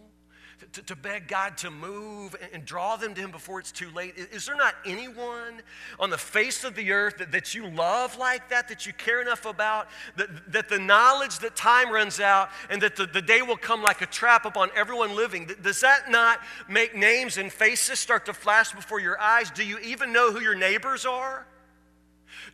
To, 0.73 0.83
to, 0.83 0.95
beg 0.95 1.27
God 1.27 1.57
to 1.57 1.71
move 1.71 2.35
and, 2.53 2.63
draw 2.63 2.97
them 2.97 3.15
to 3.15 3.21
Him 3.21 3.31
before 3.31 3.59
it's 3.59 3.71
too 3.71 3.89
late? 3.95 4.13
Is, 4.15 4.27
is, 4.27 4.45
there 4.45 4.55
not 4.55 4.75
anyone 4.85 5.59
on 5.99 6.11
the 6.11 6.19
face 6.19 6.63
of 6.63 6.75
the 6.75 6.91
earth 6.91 7.17
that, 7.17 7.31
that 7.31 7.55
you 7.55 7.67
love 7.67 8.15
like 8.19 8.47
that, 8.51 8.67
that 8.67 8.85
you 8.85 8.93
care 8.93 9.23
enough 9.23 9.47
about, 9.47 9.87
that, 10.17 10.51
that 10.51 10.69
the 10.69 10.77
knowledge 10.77 11.39
that 11.39 11.55
time 11.55 11.91
runs 11.91 12.19
out 12.19 12.51
and 12.69 12.79
that 12.83 12.95
the, 12.95 13.07
the 13.07 13.23
day 13.23 13.41
will 13.41 13.57
come 13.57 13.81
like 13.81 14.03
a 14.03 14.05
trap 14.05 14.45
upon 14.45 14.69
everyone 14.75 15.15
living, 15.15 15.49
does 15.63 15.81
that 15.81 16.11
not 16.11 16.41
make 16.69 16.95
names 16.95 17.39
and 17.39 17.51
faces 17.51 17.97
start 17.97 18.27
to 18.27 18.33
flash 18.33 18.71
before 18.71 18.99
your 18.99 19.19
eyes? 19.19 19.49
Do 19.49 19.65
you 19.65 19.79
even 19.79 20.13
know 20.13 20.31
who 20.31 20.41
your 20.41 20.55
neighbors 20.55 21.07
are? 21.07 21.47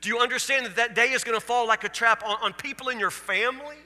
Do 0.01 0.09
you 0.09 0.19
understand 0.19 0.65
that 0.65 0.75
that 0.77 0.95
day 0.95 1.11
is 1.11 1.23
going 1.23 1.39
to 1.39 1.45
fall 1.45 1.67
like 1.67 1.83
a 1.83 1.89
trap 1.89 2.23
on, 2.25 2.37
on 2.41 2.53
people 2.53 2.89
in 2.89 2.99
your 2.99 3.11
family? 3.11 3.77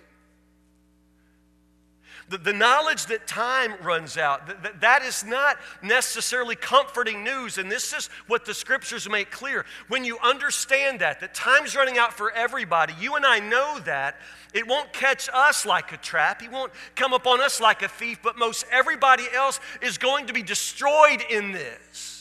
The, 2.28 2.40
the 2.40 2.54
knowledge 2.54 3.06
that 3.08 3.28
time 3.28 3.76
runs 3.84 4.18
out, 4.18 4.48
that, 4.48 4.82
that 4.82 5.04
is 5.04 5.24
not 5.24 5.58
necessarily 5.84 6.56
comforting 6.56 7.24
news. 7.24 7.60
And 7.60 7.72
this 7.72 7.94
is 7.94 8.10
what 8.26 8.46
the 8.46 8.54
scriptures 8.54 9.08
make 9.08 9.30
clear. 9.30 9.64
When 9.90 10.04
you 10.04 10.18
understand 10.24 11.02
that, 11.02 11.20
that 11.20 11.36
time's 11.36 11.76
running 11.76 12.00
out 12.00 12.14
for 12.14 12.32
everybody, 12.32 12.96
you 13.00 13.16
and 13.16 13.26
I 13.26 13.40
know 13.40 13.80
that, 13.86 14.16
it 14.56 14.68
won't 14.68 14.92
catch 14.92 15.30
us 15.32 15.68
like 15.68 15.92
a 15.92 15.98
trap. 15.98 16.42
He 16.42 16.48
won't 16.48 16.72
come 16.96 17.14
upon 17.14 17.42
us 17.42 17.62
like 17.62 17.84
a 17.84 17.90
thief, 17.90 18.20
but 18.24 18.40
most 18.40 18.66
everybody 18.72 19.26
else 19.36 19.60
is 19.82 20.00
going 20.00 20.26
to 20.28 20.34
be 20.34 20.42
destroyed 20.42 21.22
in 21.30 21.52
this. 21.52 22.15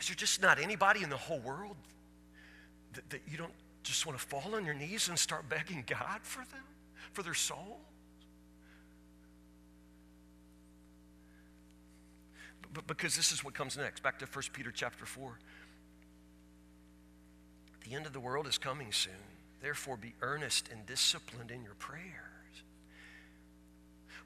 Is 0.00 0.08
there 0.08 0.16
just 0.16 0.40
not 0.40 0.58
anybody 0.58 1.02
in 1.02 1.10
the 1.10 1.16
whole 1.16 1.40
world 1.40 1.76
that, 2.94 3.08
that 3.10 3.20
you 3.30 3.36
don't 3.36 3.52
just 3.82 4.06
want 4.06 4.18
to 4.18 4.24
fall 4.24 4.54
on 4.54 4.64
your 4.64 4.74
knees 4.74 5.08
and 5.08 5.18
start 5.18 5.48
begging 5.48 5.84
God 5.86 6.20
for 6.22 6.40
them, 6.50 6.64
for 7.12 7.22
their 7.22 7.34
soul? 7.34 7.78
But 12.72 12.86
because 12.86 13.16
this 13.16 13.32
is 13.32 13.44
what 13.44 13.54
comes 13.54 13.76
next. 13.76 14.02
Back 14.02 14.18
to 14.20 14.26
1 14.26 14.44
Peter 14.52 14.70
chapter 14.70 15.04
4. 15.04 15.38
The 17.88 17.94
end 17.94 18.06
of 18.06 18.12
the 18.12 18.20
world 18.20 18.46
is 18.46 18.58
coming 18.58 18.92
soon. 18.92 19.12
Therefore, 19.60 19.96
be 19.96 20.14
earnest 20.22 20.68
and 20.70 20.86
disciplined 20.86 21.50
in 21.50 21.62
your 21.62 21.74
prayers. 21.74 22.04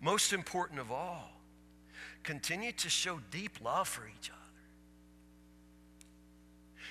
Most 0.01 0.33
important 0.33 0.79
of 0.79 0.93
all, 0.93 1.31
continue 2.23 2.73
to 2.73 2.89
show 2.91 3.21
deep 3.31 3.59
love 3.65 3.89
for 3.89 4.07
each 4.07 4.31
other. 4.31 4.44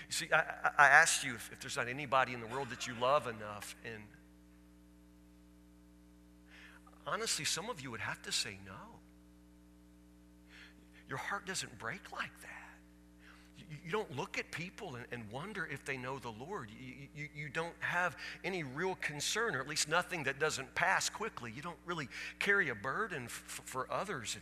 You 0.07 0.13
see, 0.13 0.27
I, 0.33 0.71
I 0.77 0.87
asked 0.87 1.23
you 1.23 1.35
if, 1.35 1.49
if 1.51 1.59
there's 1.59 1.77
not 1.77 1.87
anybody 1.87 2.33
in 2.33 2.39
the 2.39 2.47
world 2.47 2.69
that 2.69 2.87
you 2.87 2.93
love 2.99 3.27
enough, 3.27 3.75
and 3.85 4.03
honestly, 7.05 7.45
some 7.45 7.69
of 7.69 7.81
you 7.81 7.91
would 7.91 7.99
have 7.99 8.21
to 8.23 8.31
say 8.31 8.57
no. 8.65 8.73
Your 11.09 11.17
heart 11.17 11.45
doesn't 11.45 11.77
break 11.77 12.11
like 12.11 12.31
that. 12.41 12.49
You, 13.57 13.77
you 13.85 13.91
don't 13.91 14.15
look 14.15 14.37
at 14.37 14.51
people 14.51 14.95
and, 14.95 15.05
and, 15.11 15.29
wonder 15.31 15.67
if 15.71 15.85
they 15.85 15.97
know 15.97 16.17
the 16.17 16.31
Lord. 16.31 16.69
You, 16.71 17.07
you, 17.15 17.27
you 17.35 17.49
don't 17.49 17.75
have 17.79 18.17
any 18.43 18.63
real 18.63 18.95
concern, 18.95 19.55
or 19.55 19.61
at 19.61 19.67
least 19.67 19.87
nothing 19.87 20.23
that 20.23 20.39
doesn't 20.39 20.73
pass 20.75 21.09
quickly. 21.09 21.51
You 21.55 21.61
don't 21.61 21.77
really 21.85 22.07
carry 22.39 22.69
a 22.69 22.75
burden 22.75 23.25
f- 23.25 23.61
for 23.65 23.91
others. 23.91 24.37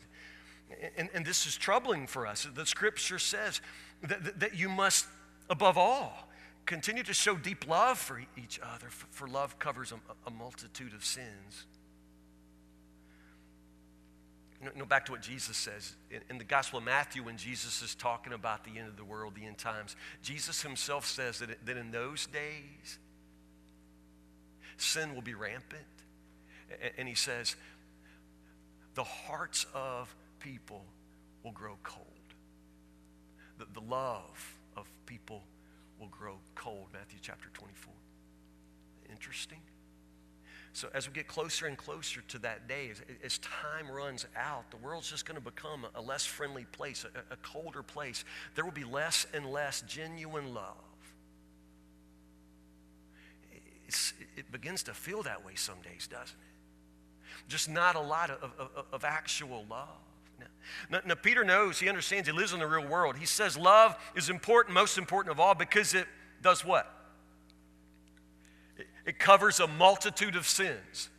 And, 0.69 0.91
and, 0.97 1.09
and, 1.13 1.25
this 1.25 1.45
is 1.45 1.57
troubling 1.57 2.07
for 2.07 2.25
us. 2.25 2.47
The 2.55 2.65
scripture 2.65 3.19
says 3.19 3.59
that, 4.03 4.23
that, 4.23 4.39
that 4.39 4.55
you 4.55 4.69
must 4.69 5.07
Above 5.51 5.77
all, 5.77 6.29
continue 6.65 7.03
to 7.03 7.13
show 7.13 7.35
deep 7.35 7.67
love 7.67 7.97
for 7.97 8.21
each 8.41 8.57
other, 8.73 8.87
for 8.89 9.27
love 9.27 9.59
covers 9.59 9.91
a, 10.25 10.31
multitude 10.31 10.93
of 10.93 11.03
sins. 11.03 11.65
You 14.63 14.69
know, 14.77 14.85
back 14.85 15.05
to 15.07 15.11
what 15.11 15.21
Jesus 15.21 15.57
says 15.57 15.93
in, 16.29 16.37
the 16.37 16.45
Gospel 16.45 16.79
of 16.79 16.85
Matthew, 16.85 17.21
when 17.21 17.35
Jesus 17.35 17.81
is 17.81 17.95
talking 17.95 18.31
about 18.31 18.63
the 18.63 18.79
end 18.79 18.87
of 18.87 18.95
the 18.95 19.03
world, 19.03 19.35
the 19.35 19.45
end 19.45 19.57
times, 19.57 19.97
Jesus 20.23 20.61
himself 20.61 21.05
says 21.05 21.39
that, 21.39 21.65
that 21.65 21.75
in 21.75 21.91
those 21.91 22.27
days, 22.27 22.99
sin 24.77 25.13
will 25.13 25.21
be 25.21 25.33
rampant. 25.33 25.83
And, 26.97 27.09
he 27.09 27.15
says, 27.15 27.57
the 28.93 29.03
hearts 29.03 29.65
of 29.73 30.15
people 30.39 30.85
will 31.43 31.51
grow 31.51 31.75
cold. 31.83 32.07
The, 33.57 33.65
the 33.73 33.81
love 33.81 34.55
of 34.75 34.87
people 35.05 35.43
will 35.99 36.07
grow 36.07 36.37
cold. 36.55 36.87
Matthew 36.93 37.19
chapter 37.21 37.49
24. 37.53 37.93
Interesting. 39.09 39.59
So, 40.73 40.87
as 40.93 41.07
we 41.07 41.13
get 41.13 41.27
closer 41.27 41.67
and 41.67 41.77
closer 41.77 42.21
to 42.29 42.39
that 42.39 42.67
day, 42.67 42.89
as, 42.89 43.01
as 43.23 43.37
time 43.39 43.91
runs 43.91 44.25
out, 44.37 44.71
the 44.71 44.77
world's 44.77 45.09
just 45.09 45.25
going 45.25 45.35
to 45.35 45.43
become 45.43 45.85
a, 45.95 46.01
less 46.01 46.25
friendly 46.25 46.65
place, 46.71 47.05
a, 47.05 47.33
a 47.33 47.37
colder 47.37 47.83
place. 47.83 48.23
There 48.55 48.63
will 48.63 48.71
be 48.71 48.85
less 48.85 49.27
and 49.33 49.45
less 49.45 49.81
genuine 49.81 50.53
love. 50.53 50.75
It's, 53.85 54.13
it 54.37 54.49
begins 54.49 54.83
to 54.83 54.93
feel 54.93 55.23
that 55.23 55.45
way 55.45 55.55
some 55.55 55.81
days, 55.81 56.07
doesn't 56.07 56.29
it? 56.29 57.49
Just 57.49 57.69
not 57.69 57.95
a 57.95 57.99
lot 57.99 58.29
of, 58.29 58.53
of, 58.57 58.85
of 58.93 59.03
actual 59.03 59.65
love. 59.69 59.89
Now, 60.89 60.99
now, 61.05 61.15
Peter 61.15 61.43
knows, 61.43 61.79
he 61.79 61.89
understands, 61.89 62.27
he 62.27 62.33
lives 62.33 62.53
in 62.53 62.59
the 62.59 62.67
real 62.67 62.87
world. 62.87 63.17
He 63.17 63.25
says 63.25 63.57
love 63.57 63.97
is 64.15 64.29
important, 64.29 64.73
most 64.73 64.97
important 64.97 65.31
of 65.31 65.39
all, 65.39 65.55
because 65.55 65.93
it 65.93 66.07
does 66.41 66.65
what? 66.65 66.91
It, 68.77 68.87
it 69.05 69.19
covers 69.19 69.59
a 69.59 69.67
multitude 69.67 70.35
of 70.35 70.47
sins. 70.47 71.09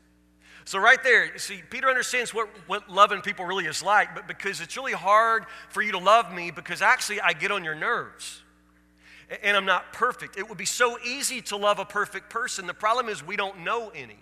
So, 0.64 0.78
right 0.78 1.02
there, 1.02 1.24
you 1.24 1.38
see, 1.38 1.61
Peter 1.70 1.88
understands 1.88 2.33
what, 2.33 2.48
what 2.66 2.88
loving 2.88 3.20
people 3.20 3.44
really 3.44 3.66
is 3.66 3.83
like, 3.83 4.14
but 4.14 4.28
because 4.28 4.61
it's 4.61 4.76
really 4.76 4.92
hard 4.92 5.46
for 5.68 5.83
you 5.83 5.92
to 5.92 5.98
love 5.98 6.33
me 6.33 6.50
because 6.50 6.83
actually 6.83 7.20
I 7.20 7.33
get 7.33 7.50
on 7.50 7.64
your 7.64 7.74
nerves 7.74 8.42
and 9.42 9.57
I'm 9.57 9.64
not 9.64 9.92
perfect. 9.92 10.37
It 10.37 10.48
would 10.48 10.59
be 10.59 10.64
so 10.64 10.98
easy 11.05 11.40
to 11.42 11.57
love 11.57 11.78
a 11.78 11.85
perfect 11.85 12.31
person. 12.31 12.66
The 12.66 12.74
problem 12.74 13.09
is 13.09 13.24
we 13.24 13.37
don't 13.37 13.61
know 13.61 13.90
any. 13.94 14.18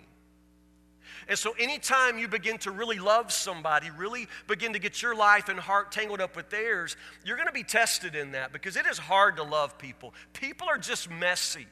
And 1.27 1.37
so, 1.37 1.53
anytime 1.59 2.17
you 2.17 2.27
begin 2.27 2.57
to 2.59 2.71
really 2.71 2.99
love 2.99 3.31
somebody, 3.31 3.89
really 3.91 4.27
begin 4.47 4.73
to 4.73 4.79
get 4.79 5.01
your 5.01 5.15
life 5.15 5.49
and 5.49 5.59
heart 5.59 5.91
tangled 5.91 6.21
up 6.21 6.35
with 6.35 6.49
theirs, 6.49 6.97
you're 7.25 7.37
going 7.37 7.47
to 7.47 7.53
be 7.53 7.63
tested 7.63 8.15
in 8.15 8.31
that 8.31 8.51
because 8.51 8.75
it 8.75 8.85
is 8.85 8.97
hard 8.97 9.37
to 9.37 9.43
love 9.43 9.77
people. 9.77 10.13
People 10.33 10.67
are 10.67 10.77
just 10.77 11.09
messy. 11.09 11.67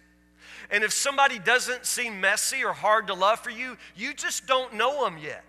And 0.71 0.83
if 0.83 0.93
somebody 0.93 1.39
doesn't 1.39 1.85
seem 1.85 2.21
messy 2.21 2.63
or 2.63 2.73
hard 2.73 3.07
to 3.07 3.13
love 3.13 3.39
for 3.39 3.49
you, 3.49 3.77
you 3.95 4.13
just 4.13 4.47
don't 4.47 4.73
know 4.73 5.03
them 5.03 5.17
yet. 5.17 5.43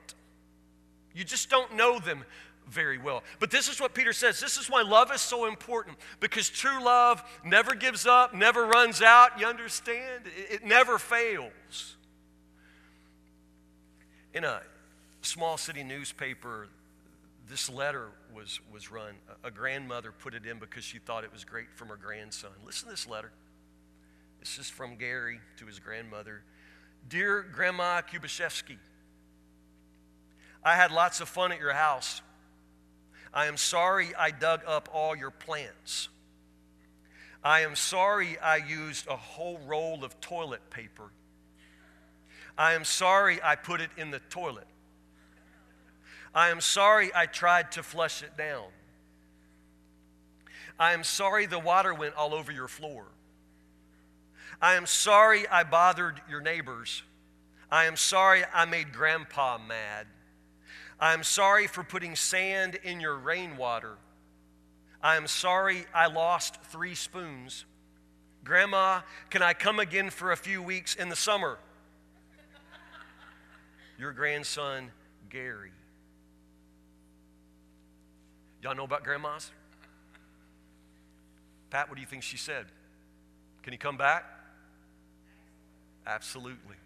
You 1.15 1.25
just 1.25 1.51
don't 1.51 1.75
know 1.75 1.99
them 1.99 2.25
very 2.69 2.99
well. 2.99 3.23
But 3.39 3.51
this 3.51 3.69
is 3.69 3.81
what 3.81 3.95
Peter 3.95 4.13
says. 4.13 4.41
This 4.41 4.57
is 4.57 4.71
why 4.71 4.83
love 4.83 5.13
is 5.13 5.21
so 5.21 5.47
important 5.47 5.99
because 6.21 6.49
true 6.49 6.83
love 6.83 7.23
never 7.45 7.75
gives 7.75 8.07
up, 8.07 8.35
never 8.35 8.67
runs 8.67 9.03
out. 9.03 9.39
You 9.39 9.47
understand? 9.47 10.25
It, 10.49 10.65
never 10.65 10.99
fails. 10.99 11.97
In 14.33 14.45
a 14.45 14.61
small 15.23 15.57
city 15.57 15.83
newspaper, 15.83 16.69
this 17.49 17.69
letter 17.69 18.09
was, 18.35 18.61
was 18.73 18.91
run. 18.91 19.15
A 19.43 19.51
grandmother 19.51 20.13
put 20.13 20.35
it 20.35 20.47
in 20.47 20.59
because 20.59 20.85
she 20.85 20.99
thought 20.99 21.25
it 21.25 21.33
was 21.33 21.45
great 21.45 21.67
from 21.75 21.89
her 21.89 21.97
grandson. 21.97 22.51
Listen 22.65 22.87
to 22.87 22.93
this 22.93 23.09
letter. 23.09 23.33
This 24.39 24.59
is 24.59 24.71
from 24.71 24.97
Gary 24.97 25.41
to 25.59 25.67
his 25.67 25.81
grandmother. 25.81 26.43
Dear 27.09 27.43
Grandma 27.43 28.03
Kubashevsky, 28.03 28.77
I 30.65 30.77
had 30.77 30.93
lots 30.93 31.21
of 31.21 31.29
fun 31.29 31.53
at 31.53 31.59
your 31.59 31.73
house. 31.73 32.23
I 33.35 33.47
am 33.47 33.57
sorry 33.57 34.15
I 34.15 34.31
dug 34.31 34.61
up 34.67 34.89
all 34.93 35.17
your 35.17 35.31
plants. 35.31 36.09
I 37.43 37.61
am 37.61 37.75
sorry 37.75 38.39
I 38.39 38.57
used 38.57 39.07
a 39.09 39.17
whole 39.17 39.59
roll 39.67 40.05
of 40.05 40.21
toilet 40.21 40.69
paper. 40.71 41.11
I 42.57 42.75
am 42.75 42.85
sorry 42.85 43.41
I 43.43 43.57
put 43.57 43.81
it 43.81 43.91
in 43.97 44.11
the 44.11 44.21
toilet. 44.31 44.67
I 46.35 46.51
am 46.51 46.61
sorry 46.61 47.11
I 47.15 47.27
tried 47.27 47.73
to 47.73 47.83
flush 47.83 48.23
it 48.23 48.37
down. 48.37 48.67
I 50.79 50.93
am 50.93 51.05
sorry 51.05 51.47
the 51.47 51.59
water 51.59 51.93
went 51.93 52.15
all 52.15 52.33
over 52.35 52.53
your 52.53 52.69
floor. 52.69 53.05
I 54.63 54.75
am 54.75 54.87
sorry 54.87 55.47
I 55.49 55.65
bothered 55.65 56.21
your 56.29 56.41
neighbors. 56.41 57.03
I 57.71 57.85
am 57.85 57.97
sorry 57.97 58.43
I 58.53 58.65
made 58.65 58.93
grandpa 58.93 59.59
mad. 59.59 60.07
I 60.99 61.15
am 61.15 61.23
sorry 61.23 61.67
for 61.67 61.83
putting 61.83 62.15
sand 62.15 62.79
in 62.83 63.01
your 63.01 63.17
rainwater. 63.17 63.97
I 65.03 65.17
am 65.17 65.27
sorry 65.27 65.87
I 65.95 66.07
lost 66.07 66.63
three 66.65 66.95
spoons. 66.95 67.65
Grandma, 68.45 69.01
can 69.31 69.43
I 69.43 69.55
come 69.55 69.81
again 69.81 70.11
for 70.11 70.33
a 70.33 70.37
few 70.37 70.63
weeks 70.63 70.95
in 70.95 71.09
the 71.09 71.17
summer? 71.17 71.59
Your 74.01 74.13
grandson, 74.13 74.91
Gary. 75.29 75.73
Y'all 78.63 78.75
know 78.75 78.85
about 78.85 79.05
grandmas? 79.05 79.51
Pat, 81.69 81.87
what 81.91 81.97
do 81.97 82.01
you 82.01 82.07
think 82.07 82.23
she 82.23 82.39
said? 82.39 82.65
Can 83.63 83.75
he 83.75 83.77
come 83.77 83.99
back? 83.99 84.25
Absolutely. 86.07 86.77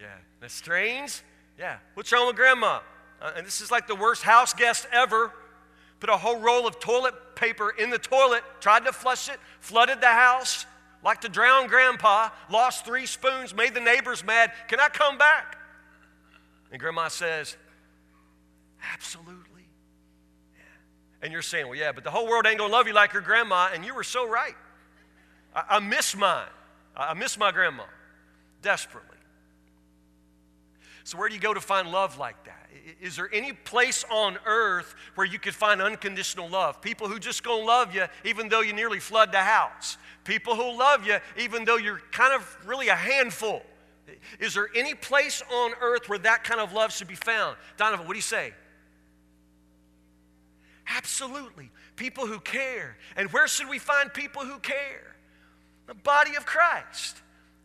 Yeah. 0.00 0.14
That's 0.40 0.54
strange? 0.54 1.22
Yeah. 1.58 1.78
What's 1.94 2.12
wrong 2.12 2.28
with 2.28 2.36
grandma? 2.36 2.78
Uh, 3.20 3.32
and 3.36 3.44
this 3.44 3.60
is 3.60 3.72
like 3.72 3.88
the 3.88 3.96
worst 3.96 4.22
house 4.22 4.54
guest 4.54 4.86
ever. 4.92 5.32
Put 5.98 6.08
a 6.08 6.16
whole 6.16 6.38
roll 6.38 6.68
of 6.68 6.78
toilet 6.78 7.34
paper 7.34 7.70
in 7.70 7.90
the 7.90 7.98
toilet, 7.98 8.44
tried 8.60 8.84
to 8.84 8.92
flush 8.92 9.28
it, 9.28 9.40
flooded 9.58 10.00
the 10.00 10.06
house, 10.06 10.66
like 11.02 11.20
to 11.22 11.28
drown 11.28 11.66
grandpa, 11.66 12.28
lost 12.48 12.86
three 12.86 13.06
spoons, 13.06 13.56
made 13.56 13.74
the 13.74 13.80
neighbors 13.80 14.24
mad. 14.24 14.52
Can 14.68 14.78
I 14.78 14.88
come 14.88 15.18
back? 15.18 15.56
And 16.70 16.80
grandma 16.80 17.08
says, 17.08 17.56
Absolutely. 18.94 19.68
Yeah. 20.54 20.62
And 21.22 21.32
you're 21.32 21.42
saying, 21.42 21.66
Well, 21.66 21.76
yeah, 21.76 21.92
but 21.92 22.04
the 22.04 22.10
whole 22.10 22.28
world 22.28 22.46
ain't 22.46 22.58
gonna 22.58 22.72
love 22.72 22.86
you 22.86 22.94
like 22.94 23.12
your 23.12 23.22
grandma, 23.22 23.70
and 23.72 23.84
you 23.84 23.94
were 23.94 24.04
so 24.04 24.28
right. 24.28 24.56
I, 25.54 25.64
I 25.76 25.78
miss 25.80 26.16
mine. 26.16 26.46
I 26.96 27.14
miss 27.14 27.38
my 27.38 27.50
grandma 27.52 27.84
desperately. 28.62 29.16
So, 31.04 31.18
where 31.18 31.28
do 31.28 31.34
you 31.34 31.40
go 31.40 31.54
to 31.54 31.60
find 31.60 31.90
love 31.90 32.18
like 32.18 32.44
that? 32.44 32.68
Is 33.00 33.16
there 33.16 33.28
any 33.32 33.52
place 33.52 34.04
on 34.10 34.38
earth 34.46 34.94
where 35.14 35.26
you 35.26 35.38
could 35.38 35.54
find 35.54 35.80
unconditional 35.80 36.48
love? 36.48 36.80
People 36.80 37.08
who 37.08 37.18
just 37.18 37.42
gonna 37.42 37.64
love 37.64 37.94
you 37.94 38.04
even 38.24 38.48
though 38.48 38.60
you 38.60 38.72
nearly 38.72 39.00
flood 39.00 39.32
the 39.32 39.38
house. 39.38 39.96
People 40.24 40.54
who 40.54 40.78
love 40.78 41.06
you 41.06 41.18
even 41.38 41.64
though 41.64 41.76
you're 41.76 42.00
kind 42.12 42.34
of 42.34 42.56
really 42.66 42.88
a 42.88 42.94
handful. 42.94 43.62
Is 44.38 44.54
there 44.54 44.68
any 44.74 44.94
place 44.94 45.42
on 45.52 45.72
earth 45.80 46.08
where 46.08 46.18
that 46.20 46.44
kind 46.44 46.60
of 46.60 46.72
love 46.72 46.92
should 46.92 47.08
be 47.08 47.14
found? 47.14 47.56
Donovan, 47.76 48.06
what 48.06 48.14
do 48.14 48.18
you 48.18 48.22
say? 48.22 48.52
Absolutely. 50.96 51.70
People 51.96 52.26
who 52.26 52.40
care. 52.40 52.96
And 53.16 53.32
where 53.32 53.46
should 53.46 53.68
we 53.68 53.78
find 53.78 54.12
people 54.12 54.42
who 54.42 54.58
care? 54.58 55.14
The 55.86 55.94
body 55.94 56.34
of 56.36 56.44
Christ. 56.46 57.22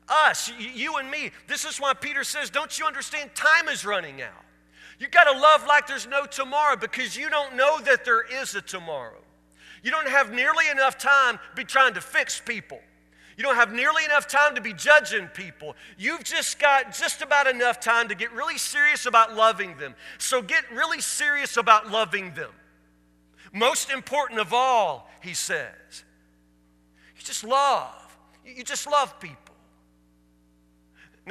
Us, 0.08 0.51
you 0.60 0.97
and 0.97 1.10
me. 1.10 1.31
This 1.47 1.65
is 1.65 1.79
why 1.79 1.93
Peter 1.93 2.23
says, 2.23 2.49
Don't 2.51 2.77
you 2.77 2.86
understand? 2.86 3.31
Time 3.34 3.67
is 3.69 3.84
running 3.86 4.21
out. 4.21 4.45
You 4.99 5.08
got 5.08 5.25
to 5.25 5.38
love 5.38 5.65
like 5.67 5.88
there's 5.88 6.08
no 6.08 6.25
tomorrow 6.25 6.75
because 6.75 7.17
you 7.17 7.29
don't 7.29 7.55
know 7.55 7.79
that 7.81 8.05
there 8.05 8.23
is 8.41 8.55
a 8.55 8.62
tomorrow. 8.62 9.21
You 9.84 9.91
don't 9.91 10.08
have 10.08 10.31
nearly 10.31 10.69
enough 10.69 10.97
time 10.97 11.38
to 11.38 11.55
be 11.55 11.63
trying 11.63 11.95
to 11.95 12.01
fix 12.01 12.39
people. 12.39 12.79
You 13.38 13.43
don't 13.43 13.56
have 13.56 13.74
nearly 13.74 14.06
enough 14.06 14.28
time 14.28 14.56
to 14.56 14.62
be 14.62 14.74
judging 14.74 15.28
people. 15.28 15.76
You've 15.98 16.24
just 16.24 16.58
got 16.58 16.93
just 16.93 17.21
about 17.21 17.48
enough 17.48 17.80
time 17.80 18.08
to 18.08 18.15
get 18.15 18.32
really 18.32 18.58
serious 18.58 19.06
about 19.06 19.36
loving 19.36 19.76
them. 19.78 19.95
So 20.17 20.41
get 20.41 20.63
really 20.71 21.02
serious 21.02 21.58
about 21.58 21.91
loving 21.91 22.34
them. 22.34 22.52
Most 23.52 23.89
important 23.89 24.39
of 24.39 24.54
all, 24.54 25.10
he 25.21 25.34
says, 25.34 26.04
you 27.15 27.24
just 27.24 27.43
love. 27.43 28.17
You 28.45 28.63
just 28.63 28.88
love 28.89 29.19
people. 29.19 29.56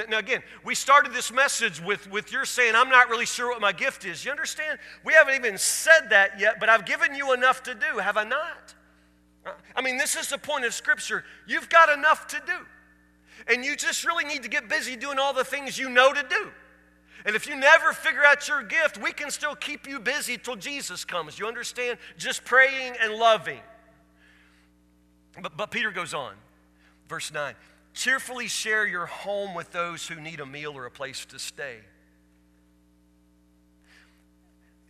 Now, 0.08 0.18
again, 0.18 0.42
we 0.64 0.74
started 0.74 1.12
this 1.12 1.32
message 1.32 1.80
with, 1.80 2.10
with 2.10 2.32
your 2.32 2.44
saying, 2.44 2.74
I'm 2.74 2.88
not 2.88 3.08
really 3.08 3.26
sure 3.26 3.48
what 3.48 3.60
my 3.60 3.72
gift 3.72 4.04
is. 4.04 4.24
You 4.24 4.32
understand? 4.32 4.78
We 5.04 5.12
haven't 5.12 5.36
even 5.36 5.56
said 5.56 6.10
that 6.10 6.40
yet, 6.40 6.58
but 6.58 6.68
I've 6.68 6.84
given 6.84 7.14
you 7.14 7.32
enough 7.32 7.62
to 7.64 7.74
do, 7.74 7.98
have 7.98 8.16
I 8.16 8.24
not? 8.24 8.74
I 9.76 9.82
mean, 9.82 9.96
this 9.96 10.16
is 10.16 10.28
the 10.28 10.38
point 10.38 10.64
of 10.64 10.74
Scripture. 10.74 11.24
You've 11.46 11.68
got 11.68 11.90
enough 11.90 12.26
to 12.28 12.42
do. 12.46 12.66
And 13.52 13.64
you 13.64 13.76
just 13.76 14.04
really 14.04 14.24
need 14.24 14.42
to 14.44 14.48
get 14.48 14.68
busy 14.68 14.96
doing 14.96 15.18
all 15.18 15.34
the 15.34 15.44
things 15.44 15.78
you 15.78 15.88
know 15.88 16.12
to 16.12 16.22
do. 16.22 16.50
And 17.26 17.34
if 17.34 17.46
you 17.46 17.56
never 17.56 17.92
figure 17.92 18.24
out 18.24 18.48
your 18.48 18.62
gift, 18.62 18.98
we 18.98 19.12
can 19.12 19.30
still 19.30 19.54
keep 19.54 19.88
you 19.88 19.98
busy 19.98 20.36
till 20.38 20.56
Jesus 20.56 21.04
comes. 21.04 21.38
You 21.38 21.46
understand? 21.46 21.98
Just 22.16 22.44
praying 22.44 22.94
and 23.00 23.14
loving. 23.14 23.60
But, 25.40 25.56
but 25.56 25.70
Peter 25.70 25.90
goes 25.90 26.14
on, 26.14 26.34
verse 27.08 27.32
9 27.32 27.54
cheerfully 27.94 28.48
share 28.48 28.84
your 28.84 29.06
home 29.06 29.54
with 29.54 29.72
those 29.72 30.06
who 30.08 30.20
need 30.20 30.40
a 30.40 30.46
meal 30.46 30.76
or 30.76 30.84
a 30.84 30.90
place 30.90 31.24
to 31.26 31.38
stay. 31.38 31.78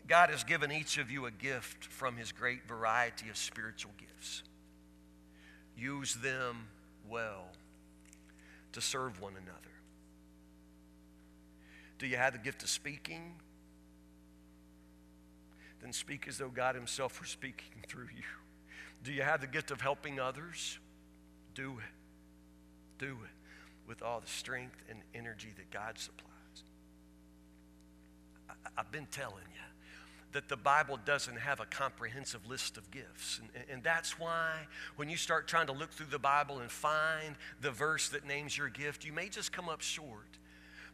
God 0.06 0.30
has 0.30 0.44
given 0.44 0.70
each 0.70 0.98
of 0.98 1.10
you 1.10 1.26
a 1.26 1.30
gift 1.30 1.84
from 1.86 2.16
his 2.16 2.30
great 2.30 2.66
variety 2.68 3.28
of 3.30 3.36
spiritual 3.36 3.92
gifts. 3.98 4.42
Use 5.76 6.14
them 6.14 6.68
well 7.08 7.46
to 8.72 8.80
serve 8.80 9.20
one 9.20 9.32
another. 9.32 9.58
Do 11.98 12.06
you 12.06 12.16
have 12.16 12.32
the 12.34 12.38
gift 12.38 12.62
of 12.62 12.68
speaking? 12.68 13.34
Then 15.80 15.92
speak 15.92 16.26
as 16.28 16.38
though 16.38 16.48
God 16.48 16.74
Himself 16.74 17.20
were 17.20 17.26
speaking 17.26 17.72
through 17.88 18.08
you. 18.14 18.24
Do 19.02 19.12
you 19.12 19.22
have 19.22 19.40
the 19.40 19.46
gift 19.46 19.70
of 19.70 19.80
helping 19.80 20.20
others? 20.20 20.78
Do 21.54 21.78
it. 21.78 22.98
Do 22.98 23.12
it 23.24 23.86
with 23.86 24.02
all 24.02 24.20
the 24.20 24.26
strength 24.26 24.82
and 24.88 25.00
energy 25.14 25.52
that 25.56 25.70
God 25.70 25.98
supplies. 25.98 26.30
I, 28.48 28.54
have 28.76 28.90
been 28.90 29.06
telling 29.10 29.44
you 29.52 29.60
that 30.34 30.48
the 30.48 30.56
Bible 30.56 30.98
doesn't 31.04 31.38
have 31.38 31.60
a 31.60 31.64
comprehensive 31.64 32.46
list 32.48 32.76
of 32.76 32.90
gifts. 32.90 33.40
And, 33.40 33.64
and, 33.70 33.82
that's 33.84 34.18
why 34.18 34.66
when 34.96 35.08
you 35.08 35.16
start 35.16 35.46
trying 35.46 35.68
to 35.68 35.72
look 35.72 35.92
through 35.92 36.10
the 36.10 36.18
Bible 36.18 36.58
and 36.58 36.70
find 36.70 37.36
the 37.60 37.70
verse 37.70 38.08
that 38.08 38.26
names 38.26 38.58
your 38.58 38.68
gift, 38.68 39.04
you 39.04 39.12
may 39.12 39.28
just 39.28 39.52
come 39.52 39.68
up 39.68 39.80
short. 39.80 40.26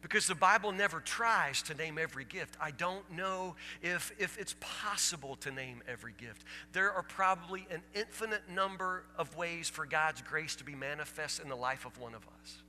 Because 0.03 0.27
the 0.27 0.35
Bible 0.35 0.73
never 0.73 1.01
tries 1.01 1.63
to 1.63 1.75
name 1.75 1.99
every 1.99 2.25
gift. 2.25 2.57
I 2.61 2.71
don't 2.71 3.11
know 3.11 3.57
if, 3.83 4.13
if 4.19 4.39
it's 4.39 4.55
possible 4.61 5.37
to 5.37 5.51
name 5.51 5.83
every 5.89 6.15
gift. 6.17 6.45
There 6.73 6.93
are 6.93 7.03
probably 7.03 7.67
an 7.71 7.83
infinite 7.95 8.43
number 8.49 9.05
of 9.19 9.37
ways 9.37 9.69
for 9.69 9.85
God's 9.85 10.23
grace 10.23 10.55
to 10.57 10.65
be 10.65 10.75
manifest 10.75 11.41
in 11.41 11.49
the 11.49 11.57
life 11.57 11.85
of 11.85 11.99
one 11.99 12.15
of 12.15 12.23
us. 12.41 12.63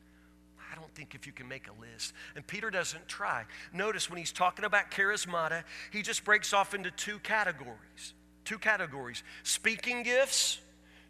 Don't 0.82 0.94
think 0.96 1.15
if 1.15 1.26
you 1.26 1.32
can 1.34 1.48
make 1.48 1.67
a 1.67 1.80
list. 1.80 2.13
And 2.36 2.46
Peter 2.46 2.70
doesn't 2.70 3.08
try. 3.08 3.46
Notice 3.74 4.10
when 4.10 4.17
he's 4.17 4.32
talking 4.32 4.65
about 4.65 4.91
charismata, 4.91 5.63
he 5.91 6.02
just 6.02 6.24
breaks 6.26 6.54
off 6.54 6.74
into 6.74 6.91
two 6.91 7.20
categories. 7.20 8.13
Two 8.44 8.58
categories 8.58 9.24
speaking 9.44 10.04
gifts 10.04 10.60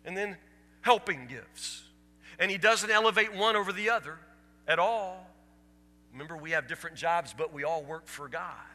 and 0.05 0.15
then 0.15 0.37
helping 0.81 1.27
gifts. 1.27 1.83
And 2.37 2.51
he 2.51 2.57
doesn't 2.57 2.89
elevate 2.89 3.33
one 3.33 3.55
over 3.55 3.71
the 3.71 3.89
other 3.89 4.17
at 4.67 4.79
all. 4.79 5.27
Remember, 6.11 6.35
we 6.35 6.51
have 6.51 6.67
different 6.67 6.95
jobs, 6.97 7.33
but 7.35 7.53
we 7.53 7.63
all 7.63 7.83
work 7.83 8.07
for 8.07 8.27
God. 8.27 8.70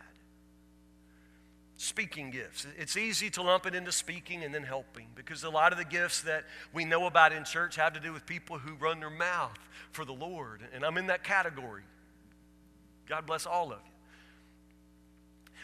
Speaking 1.78 2.30
gifts. 2.30 2.66
It's 2.78 2.96
easy 2.96 3.28
to 3.30 3.42
lump 3.42 3.66
it 3.66 3.74
into 3.74 3.92
speaking 3.92 4.42
and 4.42 4.54
then 4.54 4.62
helping 4.62 5.08
because 5.14 5.44
a 5.44 5.50
lot 5.50 5.72
of 5.72 5.78
the 5.78 5.84
gifts 5.84 6.22
that 6.22 6.44
we 6.72 6.86
know 6.86 7.06
about 7.06 7.32
in 7.32 7.44
church 7.44 7.76
have 7.76 7.92
to 7.92 8.00
do 8.00 8.12
with 8.12 8.24
people 8.24 8.58
who 8.58 8.74
run 8.76 9.00
their 9.00 9.10
mouth 9.10 9.58
for 9.92 10.04
the 10.04 10.14
Lord. 10.14 10.62
And 10.74 10.84
I'm 10.84 10.96
in 10.96 11.08
that 11.08 11.22
category. 11.22 11.82
God 13.06 13.26
bless 13.26 13.44
all 13.44 13.72
of 13.72 13.78
you. 13.84 13.95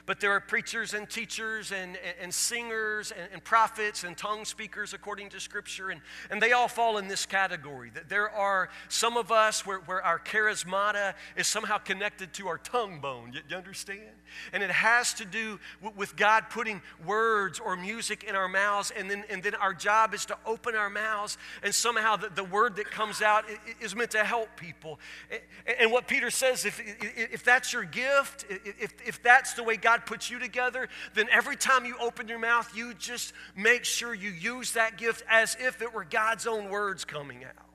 But 0.04 0.18
there 0.18 0.32
are 0.32 0.40
preachers 0.40 0.94
and 0.94 1.08
teachers 1.08 1.70
and, 1.70 1.96
and 2.20 2.34
singers 2.34 3.12
and, 3.12 3.28
and, 3.32 3.44
prophets 3.44 4.02
and 4.02 4.16
tongue 4.16 4.44
speakers 4.44 4.94
according 4.94 5.28
to 5.30 5.38
Scripture, 5.38 5.90
and, 5.90 6.00
and 6.28 6.42
they 6.42 6.52
all 6.52 6.66
fall 6.66 6.98
in 6.98 7.06
this 7.06 7.24
category. 7.24 7.90
That 7.94 8.08
there 8.08 8.28
are 8.28 8.68
some 8.88 9.16
of 9.16 9.30
us 9.30 9.64
where, 9.64 9.78
where 9.78 10.02
our 10.02 10.18
charismata 10.18 11.14
is 11.36 11.46
somehow 11.46 11.78
connected 11.78 12.32
to 12.34 12.48
our 12.48 12.58
tongue 12.58 12.98
bone. 13.00 13.32
You, 13.48 13.56
understand? 13.56 14.10
And 14.52 14.62
it 14.62 14.70
has 14.70 15.14
to 15.14 15.24
do 15.24 15.60
with, 15.96 16.16
God 16.16 16.50
putting 16.50 16.82
words 17.06 17.60
or 17.60 17.76
music 17.76 18.24
in 18.24 18.34
our 18.34 18.48
mouths, 18.48 18.92
and 18.96 19.08
then, 19.08 19.24
and 19.30 19.42
then 19.42 19.54
our 19.54 19.72
job 19.72 20.14
is 20.14 20.26
to 20.26 20.36
open 20.46 20.74
our 20.74 20.90
mouths, 20.90 21.38
and 21.62 21.74
somehow 21.74 22.16
the, 22.16 22.28
the 22.28 22.44
word 22.44 22.76
that 22.76 22.90
comes 22.90 23.22
out 23.22 23.44
is 23.80 23.94
meant 23.94 24.10
to 24.12 24.24
help 24.24 24.56
people. 24.56 24.98
And, 25.30 25.40
and 25.80 25.92
what 25.92 26.08
Peter 26.08 26.30
says 26.30 26.64
if, 26.64 26.80
if 27.00 27.44
that's 27.44 27.72
your 27.72 27.84
gift, 27.84 28.46
if, 28.48 28.94
if 29.06 29.22
that's 29.22 29.54
the 29.54 29.62
way 29.62 29.76
God 29.76 29.91
God 29.92 30.06
puts 30.06 30.30
you 30.30 30.38
together, 30.38 30.88
then 31.14 31.26
every 31.30 31.56
time 31.56 31.84
you 31.84 31.96
open 32.00 32.26
your 32.28 32.38
mouth, 32.38 32.74
you 32.74 32.94
just 32.94 33.34
make 33.54 33.84
sure 33.84 34.14
you 34.14 34.30
use 34.30 34.72
that 34.72 34.96
gift 34.96 35.22
as 35.28 35.56
if 35.60 35.82
it 35.82 35.92
were 35.92 36.04
God's 36.04 36.46
own 36.46 36.70
words 36.70 37.04
coming 37.04 37.44
out. 37.44 37.68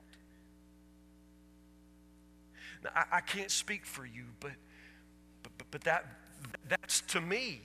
Now, 2.82 2.90
I, 2.94 3.18
I 3.18 3.20
can't 3.20 3.50
speak 3.50 3.86
for 3.86 4.04
you, 4.04 4.24
but, 4.40 4.52
but, 5.42 5.52
but, 5.58 5.66
but 5.70 5.80
that, 5.82 6.06
that's 6.68 7.02
to 7.02 7.20
me. 7.20 7.60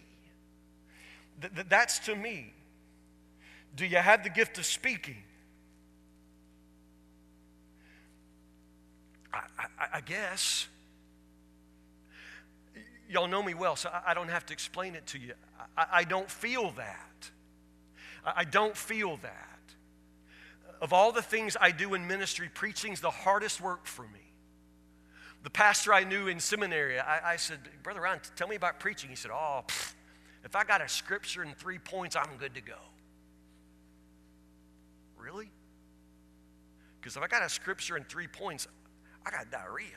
Th- 1.42 1.66
that's 1.68 2.00
to 2.00 2.16
me. 2.16 2.54
Do 3.76 3.88
you 3.88 3.98
have 3.98 4.24
the 4.24 4.30
gift 4.30 4.60
of 4.60 4.66
speaking? 4.66 5.24
I, 9.34 9.40
I, 9.58 9.88
I 9.96 10.02
guess 10.02 10.68
y'all 13.14 13.28
know 13.28 13.44
me 13.44 13.54
well, 13.54 13.76
so 13.76 13.90
I, 14.06 14.14
don't 14.14 14.30
have 14.30 14.46
to 14.48 14.54
explain 14.54 14.96
it 14.96 15.06
to 15.08 15.20
you. 15.20 15.34
I, 15.78 16.04
don't 16.04 16.30
feel 16.30 16.72
that. 16.72 17.30
I, 18.26 18.44
don't 18.44 18.76
feel 18.76 19.18
that. 19.18 19.60
Of 20.82 20.92
all 20.92 21.12
the 21.12 21.22
things 21.22 21.56
I 21.62 21.72
do 21.72 21.94
in 21.94 22.08
ministry, 22.08 22.50
preaching's 22.54 23.00
the 23.00 23.12
hardest 23.12 23.62
work 23.62 23.86
for 23.86 24.04
me. 24.04 24.34
The 25.44 25.50
pastor 25.50 25.94
I 25.94 26.04
knew 26.04 26.28
in 26.28 26.40
seminary, 26.40 27.00
I, 27.00 27.34
I 27.34 27.36
said, 27.36 27.60
Brother 27.84 28.02
Ron, 28.02 28.20
tell 28.36 28.48
me 28.48 28.56
about 28.56 28.80
preaching. 28.80 29.10
He 29.10 29.16
said, 29.16 29.32
Oh, 29.34 29.64
if 30.44 30.56
I 30.56 30.64
got 30.64 30.82
a 30.82 30.90
scripture 30.90 31.42
and 31.42 31.56
three 31.58 31.80
points, 31.80 32.16
I'm 32.16 32.38
good 32.38 32.56
to 32.56 32.62
go. 32.62 32.78
Really? 35.18 35.52
Because 37.00 37.18
if 37.18 37.24
I 37.24 37.28
got 37.28 37.44
a 37.44 37.50
scripture 37.50 37.98
and 37.98 38.08
three 38.08 38.28
points, 38.28 38.68
I 39.26 39.32
got 39.32 39.52
diarrhea. 39.52 39.88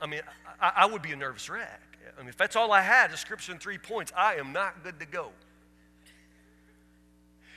I 0.00 0.06
mean, 0.06 0.20
I, 0.60 0.72
I 0.76 0.86
would 0.86 1.02
be 1.02 1.12
a 1.12 1.16
nervous 1.16 1.48
wreck. 1.48 1.82
I 2.16 2.20
mean, 2.20 2.28
if 2.28 2.36
that's 2.36 2.56
all 2.56 2.72
I 2.72 2.80
had, 2.80 3.10
a 3.12 3.16
scripture 3.16 3.52
in 3.52 3.58
three 3.58 3.78
points, 3.78 4.12
I 4.16 4.34
am 4.34 4.52
not 4.52 4.82
good 4.82 4.98
to 5.00 5.06
go. 5.06 5.30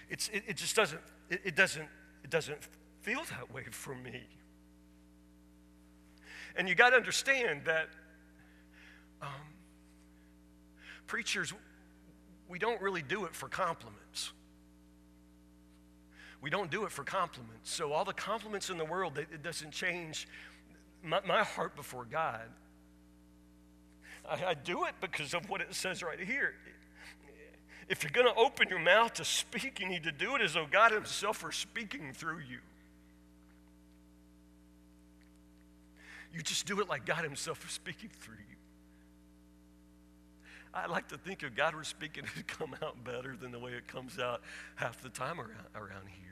It's, 0.09 0.27
it, 0.29 0.43
it 0.47 0.57
just 0.57 0.75
doesn't, 0.75 1.01
it, 1.29 1.41
it, 1.45 1.55
doesn't, 1.55 1.87
it 2.23 2.29
doesn't 2.29 2.57
feel 3.01 3.21
that 3.29 3.53
way 3.53 3.63
for 3.71 3.95
me. 3.95 4.23
And 6.55 6.67
you 6.67 6.75
got 6.75 6.89
to 6.89 6.95
understand 6.95 7.61
that 7.65 7.89
um, 9.21 9.29
preachers, 11.07 11.53
we 12.47 12.59
don't 12.59 12.81
really 12.81 13.03
do 13.03 13.25
it 13.25 13.35
for 13.35 13.47
compliments. 13.47 14.31
We 16.41 16.49
don't 16.49 16.71
do 16.71 16.85
it 16.85 16.91
for 16.91 17.03
compliments. 17.03 17.71
So 17.71 17.91
all 17.91 18.05
the 18.05 18.13
compliments 18.13 18.69
in 18.69 18.77
the 18.77 18.85
world, 18.85 19.17
it 19.17 19.43
doesn't 19.43 19.71
change 19.71 20.27
my, 21.03 21.19
my 21.25 21.43
heart 21.43 21.75
before 21.75 22.05
God. 22.05 22.41
I, 24.29 24.45
I 24.47 24.53
do 24.53 24.85
it 24.85 24.95
because 25.01 25.33
of 25.33 25.49
what 25.49 25.61
it 25.61 25.73
says 25.73 26.03
right 26.03 26.19
here. 26.19 26.53
If 27.87 28.03
you're 28.03 28.11
going 28.11 28.27
to 28.27 28.39
open 28.39 28.69
your 28.69 28.79
mouth 28.79 29.13
to 29.15 29.25
speak, 29.25 29.79
you 29.79 29.87
need 29.87 30.03
to 30.03 30.11
do 30.11 30.35
it 30.35 30.41
as 30.41 30.53
though 30.53 30.67
God 30.69 30.91
Himself 30.91 31.43
were 31.43 31.51
speaking 31.51 32.13
through 32.13 32.39
you. 32.39 32.59
You 36.31 36.41
just 36.41 36.67
do 36.67 36.79
it 36.79 36.87
like 36.87 37.05
God 37.05 37.23
Himself 37.23 37.65
is 37.65 37.71
speaking 37.71 38.11
through 38.19 38.35
you. 38.35 38.55
I 40.71 40.85
like 40.85 41.07
to 41.07 41.17
think 41.17 41.41
if 41.41 41.55
God 41.55 41.73
were 41.73 41.83
speaking, 41.83 42.25
it'd 42.35 42.47
come 42.47 42.75
out 42.83 43.03
better 43.03 43.35
than 43.35 43.51
the 43.51 43.59
way 43.59 43.71
it 43.71 43.87
comes 43.87 44.19
out 44.19 44.41
half 44.75 45.01
the 45.01 45.09
time 45.09 45.39
around, 45.39 45.65
around 45.75 46.07
here. 46.07 46.29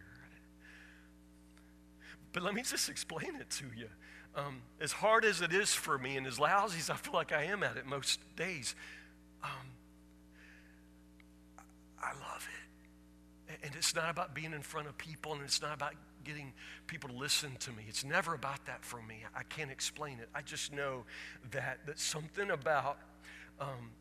But 2.33 2.43
let 2.43 2.53
me 2.53 2.61
just 2.61 2.87
explain 2.87 3.35
it 3.39 3.49
to 3.51 3.65
you 3.75 3.87
um, 4.37 4.61
as 4.79 4.91
hard 4.91 5.25
as 5.25 5.41
it 5.41 5.51
is 5.51 5.73
for 5.73 5.97
me 5.97 6.15
and 6.15 6.27
as 6.27 6.39
lousy 6.39 6.77
as 6.77 6.89
I 6.89 6.95
feel 6.95 7.13
like 7.13 7.31
I 7.31 7.45
am 7.45 7.63
at 7.63 7.75
it 7.75 7.85
most 7.85 8.19
days, 8.35 8.75
um, 9.43 9.49
I 12.01 12.11
love 12.11 12.47
it. 12.47 13.59
And 13.63 13.75
it's 13.75 13.95
not 13.95 14.11
about 14.11 14.35
being 14.35 14.53
in 14.53 14.61
front 14.61 14.87
of 14.87 14.97
people 14.97 15.33
and 15.33 15.41
it's 15.41 15.61
not 15.61 15.73
about 15.73 15.95
getting 16.23 16.53
people 16.85 17.09
to 17.09 17.15
listen 17.15 17.51
to 17.59 17.71
me. 17.71 17.83
It's 17.87 18.05
never 18.05 18.35
about 18.35 18.65
that 18.67 18.85
for 18.85 19.01
me. 19.01 19.23
I 19.35 19.43
can't 19.43 19.71
explain 19.71 20.19
it. 20.19 20.29
I 20.35 20.41
just 20.41 20.71
know 20.71 21.05
that, 21.51 21.79
that 21.87 21.99
something 21.99 22.51
about 22.51 22.99
um, 23.59 23.91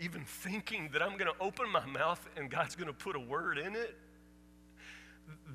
even 0.00 0.24
thinking 0.24 0.90
that 0.92 1.02
I'm 1.02 1.16
going 1.16 1.32
to 1.32 1.40
open 1.40 1.70
my 1.70 1.86
mouth 1.86 2.28
and 2.36 2.50
God's 2.50 2.76
going 2.76 2.88
to 2.88 2.92
put 2.92 3.16
a 3.16 3.20
word 3.20 3.56
in 3.56 3.74
it, 3.74 3.96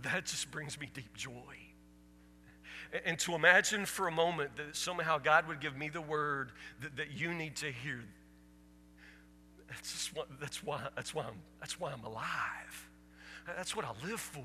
that 0.01 0.25
just 0.25 0.49
brings 0.49 0.79
me 0.79 0.89
deep 0.91 1.15
joy. 1.15 1.64
And 3.05 3.17
to 3.19 3.35
imagine 3.35 3.85
for 3.85 4.07
a 4.07 4.11
moment 4.11 4.55
that 4.57 4.75
somehow 4.75 5.17
God 5.17 5.47
would 5.47 5.59
give 5.59 5.75
me 5.75 5.89
the 5.89 6.01
word 6.01 6.51
that, 6.81 6.95
that 6.97 7.11
you 7.11 7.33
need 7.33 7.55
to 7.57 7.71
hear. 7.71 8.03
That's, 9.67 9.91
just 9.91 10.15
what, 10.15 10.27
that's, 10.39 10.63
why, 10.63 10.81
that's, 10.95 11.13
why 11.13 11.23
I'm, 11.23 11.39
that's 11.59 11.79
why 11.79 11.91
I'm 11.91 12.03
alive. 12.03 12.89
That's 13.47 13.75
what 13.75 13.85
I 13.85 13.91
live 14.07 14.19
for. 14.19 14.43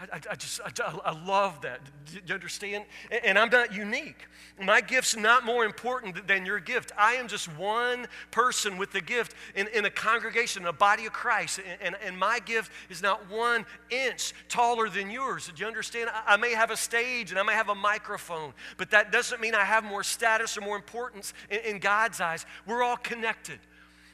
I, 0.00 0.20
I, 0.30 0.34
just, 0.36 0.60
I, 0.64 0.70
I, 1.04 1.26
love 1.26 1.60
that. 1.62 1.80
Do 2.06 2.20
you 2.24 2.34
understand? 2.34 2.84
And, 3.24 3.36
I'm 3.36 3.50
not 3.50 3.74
unique. 3.74 4.28
My 4.62 4.80
gift's 4.80 5.16
not 5.16 5.44
more 5.44 5.64
important 5.64 6.28
than 6.28 6.46
your 6.46 6.60
gift. 6.60 6.92
I 6.96 7.14
am 7.14 7.26
just 7.26 7.48
one 7.56 8.06
person 8.30 8.78
with 8.78 8.92
the 8.92 9.00
gift 9.00 9.34
in, 9.56 9.66
in 9.74 9.86
a 9.86 9.90
congregation, 9.90 10.64
a 10.66 10.72
body 10.72 11.06
of 11.06 11.12
Christ. 11.12 11.58
And, 11.66 11.78
and, 11.82 11.96
and 12.04 12.16
my 12.16 12.38
gift 12.38 12.70
is 12.88 13.02
not 13.02 13.28
one 13.28 13.66
inch 13.90 14.34
taller 14.48 14.88
than 14.88 15.10
yours. 15.10 15.50
Do 15.52 15.60
you 15.60 15.66
understand? 15.66 16.10
I, 16.12 16.34
I 16.34 16.36
may 16.36 16.52
have 16.52 16.70
a 16.70 16.76
stage 16.76 17.32
and 17.32 17.40
I 17.40 17.42
may 17.42 17.54
have 17.54 17.68
a 17.68 17.74
microphone, 17.74 18.52
but 18.76 18.92
that 18.92 19.10
doesn't 19.10 19.40
mean 19.40 19.56
I 19.56 19.64
have 19.64 19.82
more 19.82 20.04
status 20.04 20.56
or 20.56 20.60
more 20.60 20.76
importance 20.76 21.34
in, 21.50 21.58
in 21.60 21.78
God's 21.80 22.20
eyes. 22.20 22.46
We're 22.66 22.84
all 22.84 22.98
connected. 22.98 23.58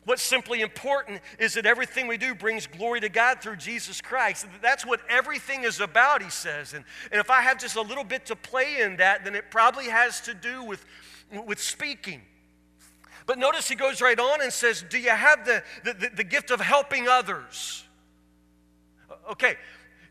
What's 0.05 0.23
simply 0.23 0.61
important 0.61 1.21
is 1.39 1.55
that 1.55 1.65
everything 1.65 2.07
we 2.07 2.19
do 2.19 2.35
brings 2.35 2.67
glory 2.67 3.01
to 3.01 3.09
God 3.09 3.41
through 3.41 3.57
Jesus 3.57 4.01
Christ. 4.03 4.47
That's 4.61 4.85
what 4.85 5.01
everything 5.09 5.65
is 5.65 5.81
about, 5.81 6.23
he 6.23 6.29
says. 6.29 6.75
And, 6.75 6.85
and 7.11 7.21
if 7.21 7.31
I 7.31 7.41
have 7.41 7.59
just 7.59 7.77
a 7.77 7.81
little 7.81 8.05
bit 8.05 8.27
to 8.27 8.37
play 8.37 8.83
in 8.83 8.97
that, 8.97 9.25
then 9.25 9.35
it 9.35 9.51
probably 9.51 9.87
has 9.87 10.21
to 10.23 10.35
do 10.35 10.63
with, 10.63 10.85
with 11.47 11.59
speaking. 11.59 12.21
But 13.27 13.39
notice 13.39 13.67
he 13.67 13.75
goes 13.75 14.03
right 14.03 14.19
on 14.19 14.43
and 14.43 14.53
says, 14.53 14.85
Do 14.91 14.99
you 14.99 15.11
have 15.11 15.47
the, 15.47 15.63
the, 15.85 16.11
the 16.15 16.25
gift 16.25 16.51
of 16.51 16.61
helping 16.61 17.09
others? 17.09 17.85
Okay, 19.31 19.57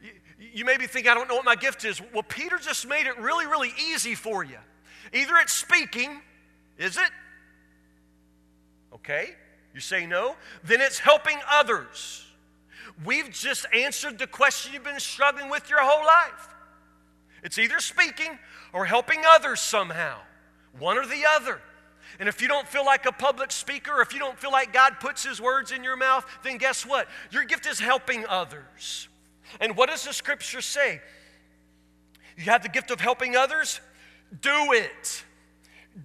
you, 0.01 0.09
you 0.53 0.65
may 0.65 0.77
be 0.77 0.87
thinking, 0.87 1.11
I 1.11 1.13
don't 1.13 1.27
know 1.27 1.35
what 1.35 1.45
my 1.45 1.55
gift 1.55 1.85
is. 1.85 2.01
Well, 2.13 2.23
Peter 2.23 2.57
just 2.57 2.87
made 2.87 3.05
it 3.05 3.19
really, 3.19 3.45
really 3.45 3.71
easy 3.91 4.15
for 4.15 4.43
you. 4.43 4.57
Either 5.13 5.35
it's 5.37 5.53
speaking, 5.53 6.19
is 6.79 6.97
it? 6.97 7.11
Okay. 8.95 9.35
You 9.73 9.79
say 9.79 10.05
no? 10.05 10.35
Then 10.63 10.81
it's 10.81 10.99
helping 10.99 11.37
others. 11.51 12.25
We've 13.03 13.31
just 13.31 13.65
answered 13.73 14.19
the 14.19 14.27
question 14.27 14.73
you've 14.73 14.83
been 14.83 14.99
struggling 14.99 15.49
with 15.49 15.69
your 15.69 15.79
whole 15.81 16.05
life. 16.05 16.49
It's 17.43 17.57
either 17.57 17.79
speaking 17.79 18.37
or 18.71 18.85
helping 18.85 19.23
others 19.25 19.59
somehow, 19.59 20.17
one 20.77 20.97
or 20.97 21.05
the 21.05 21.23
other. 21.27 21.59
And 22.19 22.29
if 22.29 22.41
you 22.41 22.47
don't 22.47 22.67
feel 22.67 22.85
like 22.85 23.05
a 23.05 23.11
public 23.11 23.51
speaker, 23.51 24.01
if 24.01 24.13
you 24.13 24.19
don't 24.19 24.37
feel 24.37 24.51
like 24.51 24.71
God 24.71 24.99
puts 24.99 25.25
His 25.25 25.41
words 25.41 25.71
in 25.71 25.83
your 25.83 25.97
mouth, 25.97 26.25
then 26.43 26.57
guess 26.57 26.85
what? 26.85 27.07
Your 27.31 27.43
gift 27.43 27.65
is 27.65 27.79
helping 27.79 28.25
others. 28.27 29.09
And 29.59 29.75
what 29.75 29.89
does 29.89 30.03
the 30.03 30.13
scripture 30.13 30.61
say? 30.61 31.01
You 32.37 32.43
have 32.45 32.61
the 32.61 32.69
gift 32.69 32.91
of 32.91 33.01
helping 33.01 33.35
others? 33.35 33.81
Do 34.41 34.73
it. 34.73 35.23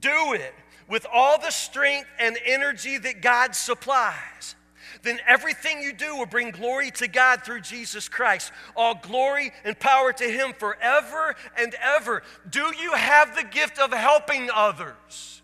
Do 0.00 0.32
it 0.32 0.54
with 0.88 1.06
all 1.12 1.38
the 1.38 1.50
strength 1.50 2.08
and 2.18 2.38
energy 2.44 2.98
that 2.98 3.20
God 3.20 3.54
supplies. 3.54 4.56
Then 5.02 5.18
everything 5.26 5.80
you 5.80 5.92
do 5.92 6.16
will 6.16 6.26
bring 6.26 6.50
glory 6.50 6.90
to 6.92 7.06
God 7.08 7.44
through 7.44 7.60
Jesus 7.60 8.08
Christ. 8.08 8.52
All 8.74 8.94
glory 8.94 9.52
and 9.64 9.78
power 9.78 10.12
to 10.12 10.24
Him 10.24 10.52
forever 10.58 11.36
and 11.56 11.74
ever. 11.80 12.22
Do 12.48 12.72
you 12.80 12.92
have 12.92 13.36
the 13.36 13.44
gift 13.44 13.78
of 13.78 13.92
helping 13.92 14.48
others? 14.52 15.42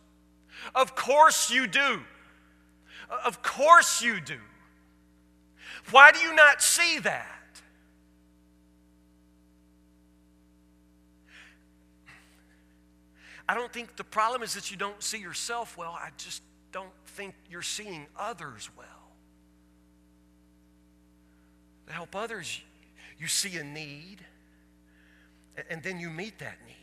Of 0.74 0.96
course 0.96 1.50
you 1.50 1.66
do. 1.66 2.00
Of 3.24 3.42
course 3.42 4.02
you 4.02 4.20
do. 4.20 4.38
Why 5.90 6.10
do 6.10 6.18
you 6.20 6.34
not 6.34 6.62
see 6.62 6.98
that? 7.00 7.33
I 13.48 13.54
don't 13.54 13.72
think 13.72 13.96
the 13.96 14.04
problem 14.04 14.42
is 14.42 14.54
that 14.54 14.70
you 14.70 14.76
don't 14.76 15.02
see 15.02 15.18
yourself 15.18 15.76
well. 15.76 15.98
I 16.00 16.10
just 16.16 16.42
don't 16.72 16.92
think 17.06 17.34
you're 17.50 17.62
seeing 17.62 18.06
others 18.18 18.70
well. 18.76 18.86
To 21.86 21.92
help 21.92 22.16
others, 22.16 22.62
you 23.18 23.26
see 23.26 23.56
a 23.58 23.64
need, 23.64 24.24
and 25.68 25.82
then 25.82 26.00
you 26.00 26.08
meet 26.08 26.38
that 26.38 26.56
need. 26.66 26.74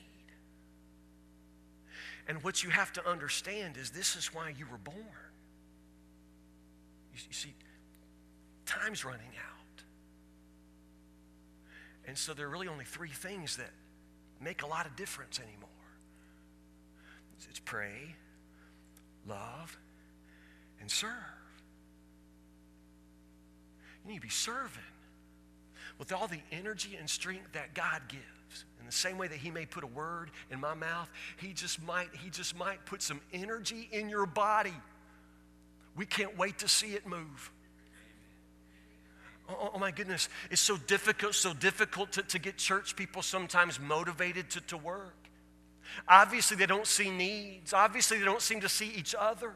And 2.28 2.43
what 2.43 2.64
you 2.64 2.70
have 2.70 2.93
to 2.93 3.09
understand 3.09 3.76
is 3.78 3.89
this 3.89 4.16
is 4.16 4.34
why 4.34 4.53
you 4.55 4.68
were 4.72 4.78
born. 4.78 4.97
You, 7.14 7.34
see, 7.34 7.53
time's 8.68 9.03
running 9.03 9.20
out. 9.20 9.84
And 12.07 12.18
so 12.18 12.34
there 12.34 12.45
are 12.45 12.49
really 12.49 12.68
only 12.68 12.86
three 12.86 13.09
things 13.09 13.57
that 13.57 13.72
make 14.39 14.62
a 14.62 14.68
lot 14.68 14.86
of 14.86 14.95
difference 14.95 15.39
anymore 15.39 15.70
it's 17.49 17.59
pray, 17.59 18.15
love, 19.27 19.77
and 20.79 20.89
serve. 20.89 21.11
You 24.03 24.11
need 24.11 24.17
to 24.17 24.21
be 24.21 24.29
serving 24.29 24.81
with 25.99 26.11
all 26.11 26.27
the 26.27 26.39
energy 26.51 26.95
and 26.99 27.09
strength 27.09 27.53
that 27.53 27.73
God 27.73 28.01
gives. 28.07 28.65
In 28.79 28.85
the 28.85 28.91
same 28.91 29.17
way 29.17 29.27
that 29.27 29.37
He 29.37 29.51
may 29.51 29.65
put 29.65 29.83
a 29.83 29.87
word 29.87 30.31
in 30.49 30.59
my 30.59 30.73
mouth, 30.73 31.09
He 31.37 31.53
just 31.53 31.81
might, 31.83 32.09
He 32.23 32.29
just 32.29 32.57
might 32.57 32.83
put 32.85 33.01
some 33.01 33.21
energy 33.31 33.87
in 33.91 34.09
your 34.09 34.25
body. 34.25 34.73
We 35.95 36.05
can't 36.05 36.37
wait 36.37 36.59
to 36.59 36.67
see 36.67 36.93
it 36.93 37.05
move. 37.05 37.51
Oh, 39.47 39.57
oh, 39.59 39.71
oh 39.75 39.79
my 39.79 39.91
goodness, 39.91 40.29
it's 40.49 40.61
so 40.61 40.77
difficult, 40.77 41.35
so 41.35 41.53
difficult 41.53 42.13
to, 42.13 42.23
to 42.23 42.39
get 42.39 42.57
church 42.57 42.95
people 42.95 43.21
sometimes 43.21 43.79
motivated 43.79 44.49
to, 44.51 44.61
to 44.61 44.77
work. 44.77 45.20
Obviously, 46.07 46.57
they 46.57 46.65
don't 46.65 46.87
see 46.87 47.09
needs. 47.09 47.73
Obviously, 47.73 48.17
they 48.17 48.25
don't 48.25 48.41
seem 48.41 48.61
to 48.61 48.69
see 48.69 48.91
each 48.95 49.15
other. 49.17 49.53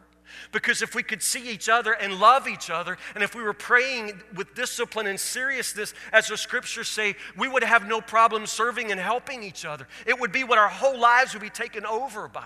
Because 0.51 0.81
if 0.81 0.95
we 0.95 1.03
could 1.03 1.21
see 1.21 1.49
each 1.49 1.69
other 1.69 1.93
and 1.93 2.19
love 2.19 2.47
each 2.47 2.69
other, 2.69 2.97
and 3.13 3.23
if 3.23 3.35
we 3.35 3.43
were 3.43 3.53
praying 3.53 4.21
with 4.35 4.55
discipline 4.55 5.07
and 5.07 5.19
seriousness, 5.19 5.93
as 6.11 6.27
the 6.27 6.37
scriptures 6.37 6.87
say, 6.87 7.15
we 7.37 7.47
would 7.47 7.63
have 7.63 7.87
no 7.87 8.01
problem 8.01 8.45
serving 8.45 8.91
and 8.91 8.99
helping 8.99 9.43
each 9.43 9.65
other. 9.65 9.87
It 10.05 10.19
would 10.19 10.31
be 10.31 10.43
what 10.43 10.57
our 10.57 10.67
whole 10.67 10.97
lives 10.97 11.33
would 11.33 11.43
be 11.43 11.49
taken 11.49 11.85
over 11.85 12.27
by. 12.27 12.45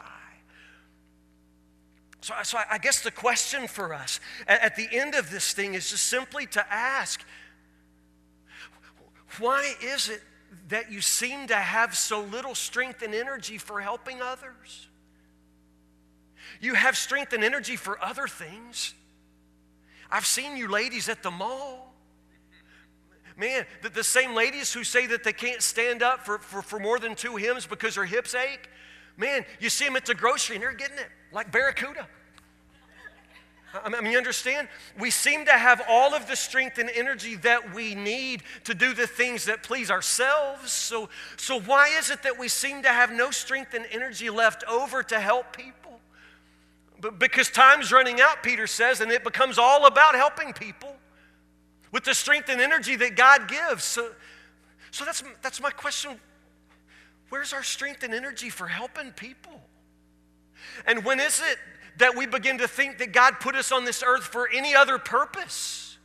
So, 2.21 2.33
so 2.43 2.59
I 2.69 2.77
guess 2.77 3.01
the 3.01 3.11
question 3.11 3.67
for 3.67 3.93
us 3.93 4.19
at, 4.45 4.61
at 4.61 4.75
the 4.75 4.87
end 4.91 5.15
of 5.15 5.29
this 5.31 5.53
thing 5.53 5.73
is 5.73 5.89
just 5.89 6.05
simply 6.05 6.45
to 6.47 6.73
ask 6.73 7.23
why 9.37 9.73
is 9.81 10.09
it 10.09 10.21
that 10.67 10.91
you 10.91 11.01
seem 11.01 11.47
to 11.47 11.55
have 11.55 11.95
so 11.95 12.21
little 12.21 12.55
strength 12.55 13.01
and 13.01 13.13
energy 13.13 13.57
for 13.57 13.81
helping 13.81 14.21
others? 14.21 14.87
You 16.61 16.73
have 16.73 16.97
strength 16.97 17.33
and 17.33 17.43
energy 17.43 17.75
for 17.75 18.03
other 18.03 18.27
things. 18.27 18.93
I've 20.11 20.25
seen 20.25 20.57
you 20.57 20.67
ladies 20.67 21.09
at 21.09 21.23
the 21.23 21.31
mall. 21.31 21.93
Man, 23.37 23.65
the, 23.81 23.89
the 23.89 24.03
same 24.03 24.33
ladies 24.33 24.73
who 24.73 24.83
say 24.83 25.07
that 25.07 25.23
they 25.23 25.31
can't 25.31 25.61
stand 25.61 26.03
up 26.03 26.25
for, 26.25 26.39
for, 26.39 26.61
for 26.61 26.79
more 26.79 26.99
than 26.99 27.15
two 27.15 27.37
hymns 27.37 27.65
because 27.65 27.95
their 27.95 28.05
hips 28.05 28.35
ache. 28.35 28.69
Man, 29.15 29.45
you 29.59 29.69
see 29.69 29.85
them 29.85 29.95
at 29.95 30.05
the 30.05 30.15
grocery 30.15 30.57
and 30.57 30.63
they're 30.63 30.73
getting 30.73 30.97
it 30.97 31.07
like 31.31 31.51
Barracuda. 31.51 32.07
I 33.73 34.01
mean, 34.01 34.11
you 34.11 34.17
understand? 34.17 34.67
We 34.97 35.11
seem 35.11 35.45
to 35.45 35.51
have 35.51 35.81
all 35.87 36.15
of 36.15 36.27
the 36.27 36.35
strength 36.35 36.79
and 36.79 36.89
energy 36.89 37.35
that 37.37 37.73
we 37.73 37.93
need 37.93 38.41
to 38.63 38.73
do 38.73 38.93
the 38.93 39.05
things 39.05 39.45
that 39.45 39.61
please 39.61 39.91
ourselves. 39.91 40.71
So, 40.71 41.09
so 41.37 41.59
why 41.59 41.89
is 41.89 42.09
it 42.09 42.23
that 42.23 42.39
we 42.39 42.47
seem 42.47 42.81
to 42.83 42.89
have 42.89 43.11
no 43.11 43.29
strength 43.29 43.73
and 43.73 43.85
energy 43.91 44.29
left 44.29 44.63
over 44.67 45.03
to 45.03 45.19
help 45.19 45.55
people? 45.55 45.99
But 46.99 47.19
Because 47.19 47.49
time's 47.49 47.91
running 47.91 48.19
out, 48.19 48.41
Peter 48.41 48.65
says, 48.65 49.01
and 49.01 49.11
it 49.11 49.23
becomes 49.23 49.57
all 49.57 49.85
about 49.85 50.15
helping 50.15 50.51
people 50.53 50.95
with 51.91 52.03
the 52.03 52.13
strength 52.13 52.49
and 52.49 52.59
energy 52.59 52.95
that 52.95 53.15
God 53.15 53.47
gives. 53.47 53.83
So, 53.83 54.09
so 54.91 55.05
that's, 55.05 55.23
that's 55.41 55.61
my 55.61 55.71
question. 55.71 56.19
Where's 57.29 57.53
our 57.53 57.63
strength 57.63 58.03
and 58.03 58.13
energy 58.13 58.49
for 58.49 58.67
helping 58.67 59.11
people? 59.11 59.61
And 60.85 61.05
when 61.05 61.19
is 61.19 61.39
it 61.39 61.57
that 61.99 62.15
we 62.17 62.25
begin 62.25 62.57
to 62.57 62.67
think 62.67 62.97
that 62.97 63.13
God 63.13 63.39
put 63.39 63.55
us 63.55 63.71
on 63.71 63.85
this 63.85 64.03
earth 64.05 64.23
for 64.23 64.49
any 64.51 64.75
other 64.75 64.97
purpose? 64.97 65.97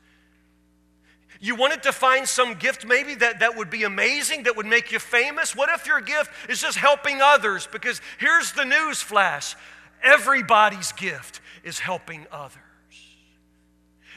You 1.41 1.57
wanted 1.57 1.83
to 1.83 1.93
find 1.93 2.29
some 2.29 2.55
gift 2.55 2.87
maybe 2.87 3.17
that, 3.17 3.41
that 3.41 3.57
would 3.57 3.69
be 3.69 3.83
amazing, 3.83 4.45
that 4.45 4.57
would 4.57 4.67
make 4.67 4.93
you 4.93 4.99
famous? 4.99 5.55
What 5.55 5.69
if 5.69 5.87
your 5.87 6.01
gift 6.01 6.31
is 6.49 6.61
just 6.61 6.79
helping 6.79 7.21
others? 7.21 7.69
Because 7.71 8.01
here's 8.19 8.53
the 8.53 8.65
news 8.65 9.03
flash 9.03 9.57
Everybody's 10.03 10.93
gift 10.93 11.41
is 11.63 11.79
helping 11.79 12.27
others. 12.31 12.61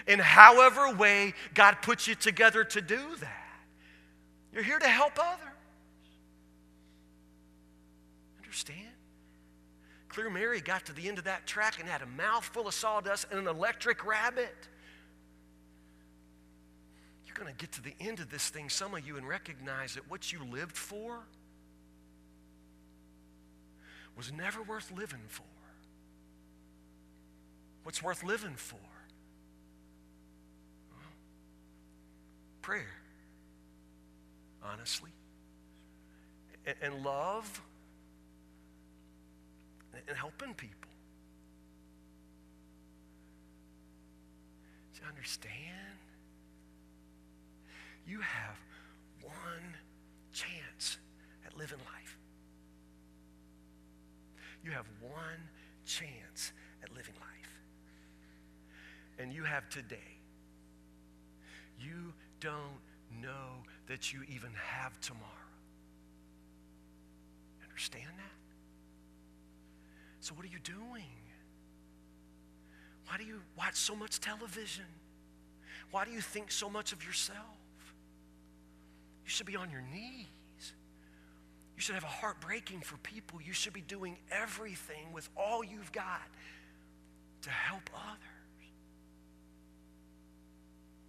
In 0.06 0.20
however 0.20 0.94
way 0.94 1.34
God 1.54 1.78
puts 1.82 2.08
you 2.08 2.16
together 2.16 2.64
to 2.66 2.82
do 2.82 3.00
that, 3.22 3.62
you're 4.54 4.64
here 4.64 4.80
to 4.80 4.88
help 4.88 5.14
others. 5.18 5.48
Understand? 8.44 8.97
Clear 10.18 10.32
Mary 10.32 10.62
got 10.62 10.84
to 10.88 10.94
the 10.94 11.08
end 11.08 11.20
of 11.20 11.26
that 11.26 11.46
track 11.46 11.80
and 11.80 11.88
had 11.88 12.02
a 12.02 12.08
mouthful 12.08 12.68
of 12.68 12.74
sawdust 12.74 13.28
and 13.30 13.40
an 13.40 13.48
electric 13.48 14.04
rabbit. 14.04 14.68
You're 17.28 17.36
going 17.36 17.54
to 17.54 17.56
get 17.56 17.74
to 17.74 17.84
the 17.84 17.94
end 18.00 18.20
of 18.20 18.32
this 18.32 18.50
thing, 18.50 18.68
some 18.68 18.96
of 18.96 19.06
you, 19.06 19.18
and 19.18 19.28
recognize 19.28 19.94
that 19.94 20.10
what 20.10 20.34
you 20.34 20.44
lived 20.44 20.76
for 20.76 21.20
was 24.16 24.32
never 24.34 24.64
worth 24.64 24.92
living 24.92 25.22
for. 25.28 25.44
What's 27.84 28.02
worth 28.02 28.24
living 28.24 28.56
for? 28.56 28.80
Prayer, 32.64 32.96
honestly, 34.64 35.12
and 36.82 37.04
love, 37.04 37.62
and 40.08 40.18
helping 40.18 40.54
people. 40.54 40.92
Do 44.94 45.02
you 45.02 45.08
understand? 45.08 45.98
You 48.06 48.20
have 48.20 48.58
one 49.22 49.76
chance 50.34 50.98
at 51.46 51.58
living 51.58 51.80
life. 51.80 52.18
You 54.64 54.72
have 54.72 54.86
one 55.02 55.50
chance 55.86 56.52
at 56.84 56.90
living 56.96 57.16
life 57.20 57.38
and 59.20 59.34
you 59.34 59.44
have 59.44 59.70
today, 59.70 60.18
you 61.80 62.14
don't 62.40 62.80
know 63.22 63.64
that 63.88 64.14
you 64.14 64.22
even 64.28 64.52
have 64.54 65.00
tomorrow. 65.02 65.26
Understand 67.64 68.10
that? 68.18 68.37
So, 70.28 70.34
what 70.36 70.44
are 70.44 70.50
you 70.50 70.60
doing? 70.60 71.06
Why 73.08 73.16
do 73.18 73.24
you 73.24 73.40
watch 73.58 73.76
so 73.76 73.96
much 73.96 74.20
television? 74.20 74.84
Why 75.92 76.04
do 76.04 76.12
you 76.12 76.20
think 76.20 76.52
so 76.52 76.70
much 76.70 76.92
of 76.92 77.02
yourself? 77.06 77.38
You 79.24 79.30
should 79.30 79.46
be 79.46 79.56
on 79.56 79.72
your 79.72 79.84
knees. 79.90 80.74
You 81.78 81.82
should 81.82 81.96
have 81.96 82.04
a 82.04 82.08
heart 82.08 82.42
breaking 82.42 82.82
for 82.82 82.98
people. 82.98 83.40
You 83.42 83.54
should 83.54 83.72
be 83.72 83.80
doing 83.80 84.18
everything 84.30 85.14
with 85.14 85.30
all 85.38 85.64
you've 85.64 85.94
got 85.94 86.28
to 87.44 87.50
help 87.50 87.90
others 87.96 88.20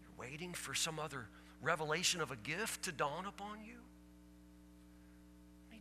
You're 0.00 0.28
waiting 0.28 0.52
for 0.52 0.74
some 0.74 1.00
other 1.00 1.26
revelation 1.60 2.20
of 2.20 2.30
a 2.30 2.36
gift 2.36 2.84
to 2.84 2.92
dawn 2.92 3.26
upon 3.26 3.64
you? 3.66 3.77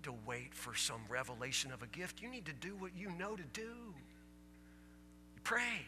To 0.08 0.14
wait 0.26 0.54
for 0.54 0.74
some 0.74 1.02
revelation 1.10 1.74
of 1.74 1.84
a 1.84 1.88
gift. 1.88 2.22
You 2.22 2.30
need 2.30 2.46
to 2.46 2.54
do 2.54 2.78
what 2.80 2.92
you 2.96 3.12
know 3.20 3.36
to 3.36 3.44
do. 3.52 3.74
You 5.36 5.42
pray, 5.44 5.86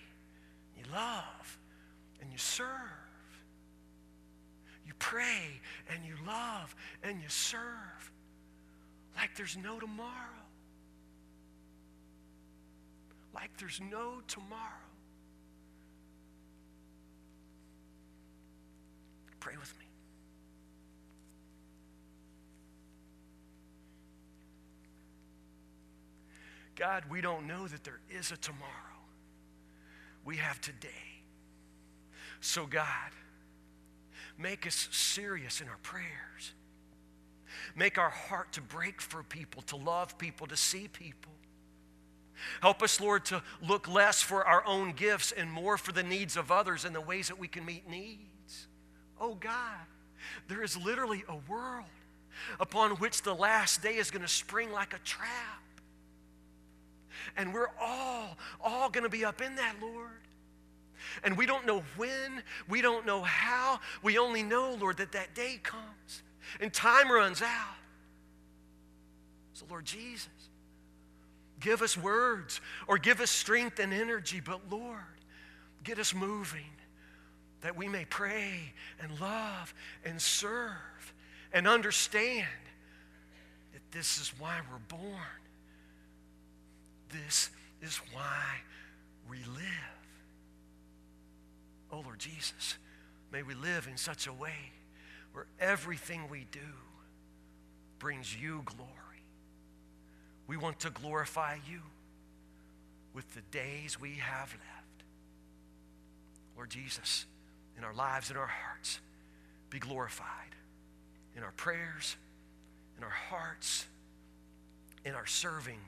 you 0.78 0.84
love, 0.92 1.58
and 2.20 2.30
you 2.30 2.38
serve. 2.38 2.68
You 4.86 4.92
pray 5.00 5.62
and 5.88 6.06
you 6.06 6.16
love 6.28 6.76
and 7.02 7.22
you 7.22 7.30
serve. 7.30 8.12
like 9.16 9.38
there's 9.38 9.56
no 9.56 9.80
tomorrow. 9.80 10.10
Like 13.34 13.52
there's 13.58 13.80
no 13.80 14.16
tomorrow. 14.28 14.60
Pray 19.40 19.56
with 19.58 19.74
me. 19.80 19.89
God, 26.80 27.04
we 27.10 27.20
don't 27.20 27.46
know 27.46 27.68
that 27.68 27.84
there 27.84 28.00
is 28.10 28.32
a 28.32 28.38
tomorrow. 28.38 28.70
We 30.24 30.38
have 30.38 30.62
today. 30.62 30.88
So, 32.40 32.66
God, 32.66 33.12
make 34.38 34.66
us 34.66 34.88
serious 34.90 35.60
in 35.60 35.68
our 35.68 35.78
prayers. 35.84 36.54
Make 37.76 37.98
our 37.98 38.10
heart 38.10 38.54
to 38.54 38.62
break 38.62 39.02
for 39.02 39.24
people, 39.24 39.62
to 39.64 39.76
love 39.76 40.18
people, 40.18 40.48
to 40.48 40.56
see 40.56 40.88
people. 40.88 41.34
Help 42.62 42.82
us, 42.82 43.02
Lord, 43.02 43.26
to 43.26 43.44
look 43.62 43.90
less 43.90 44.22
for 44.22 44.48
our 44.48 44.66
own 44.66 44.94
gifts 44.94 45.34
and 45.34 45.52
more 45.52 45.78
for 45.78 45.92
the 45.92 46.04
needs 46.04 46.38
of 46.38 46.50
others 46.50 46.86
and 46.86 46.96
the 46.96 47.02
ways 47.02 47.28
that 47.28 47.38
we 47.38 47.50
can 47.50 47.66
meet 47.66 47.90
needs. 47.90 48.68
Oh, 49.20 49.36
God, 49.36 49.86
there 50.48 50.64
is 50.64 50.78
literally 50.78 51.26
a 51.28 51.36
world 51.52 51.86
upon 52.58 52.92
which 52.92 53.24
the 53.24 53.36
last 53.36 53.84
day 53.84 53.96
is 53.96 54.12
going 54.12 54.22
to 54.22 54.30
spring 54.30 54.72
like 54.72 54.94
a 54.94 55.00
trap. 55.00 55.62
And 57.38 57.54
we're 57.54 57.70
all, 57.80 58.38
all 58.62 58.90
going 58.90 59.04
to 59.04 59.10
be 59.10 59.26
up 59.26 59.42
in 59.42 59.56
that, 59.56 59.76
Lord. 59.82 60.10
And 61.24 61.38
we 61.38 61.46
don't 61.46 61.66
know 61.66 61.84
when, 61.98 62.44
we 62.68 62.82
don't 62.82 63.06
know 63.06 63.22
how. 63.22 63.80
We 64.04 64.18
only 64.18 64.44
know, 64.44 64.76
Lord, 64.80 64.98
that 64.98 65.12
that 65.14 65.34
day 65.34 65.60
comes 65.62 66.24
and 66.60 66.74
time 66.74 67.12
runs 67.12 67.42
out. 67.42 67.76
So, 69.54 69.66
Lord 69.70 69.86
Jesus, 69.86 70.30
give 71.60 71.82
us 71.82 71.98
words 71.98 72.62
or 72.88 72.98
give 72.98 73.20
us 73.20 73.30
strength 73.30 73.80
and 73.80 73.94
energy, 73.94 74.42
but 74.44 74.62
Lord, 74.70 75.00
get 75.84 76.00
us 76.00 76.14
moving 76.14 76.66
that 77.62 77.76
we 77.76 77.88
may 77.88 78.06
pray 78.06 78.74
and 79.02 79.20
love 79.20 79.74
and 80.06 80.22
serve 80.22 81.14
and 81.52 81.68
understand 81.68 82.48
that 83.74 83.82
this 83.92 84.20
is 84.20 84.34
why 84.40 84.60
we're 84.72 84.98
born. 84.98 85.18
This 87.12 87.50
is 87.82 87.98
why 88.14 88.62
we 89.30 89.38
live. 89.38 89.66
Oh, 91.92 92.02
Lord 92.02 92.20
Jesus, 92.20 92.78
may 93.32 93.44
we 93.44 93.56
live 93.56 93.88
in 93.90 93.98
such 93.98 94.28
a 94.28 94.34
way 94.34 94.72
where 95.34 95.48
everything 95.60 96.30
we 96.30 96.46
do 96.52 96.60
brings 97.98 98.36
you 98.36 98.62
glory. 98.66 98.90
We 100.48 100.58
want 100.58 100.80
to 100.82 100.90
glorify 100.90 101.58
you 101.70 101.82
with 103.14 103.34
the 103.34 103.42
days 103.52 104.00
we 104.00 104.16
have 104.16 104.52
left. 104.52 105.04
Lord 106.56 106.70
Jesus, 106.70 107.26
in 107.78 107.84
our 107.84 107.94
lives, 107.94 108.32
in 108.32 108.38
our 108.38 108.48
hearts, 108.48 109.00
be 109.70 109.80
glorified 109.80 110.56
in 111.36 111.44
our 111.44 111.52
prayers, 111.52 112.18
in 112.98 113.04
our 113.04 113.10
hearts, 113.10 113.86
in 115.06 115.14
our 115.16 115.26
serving 115.26 115.80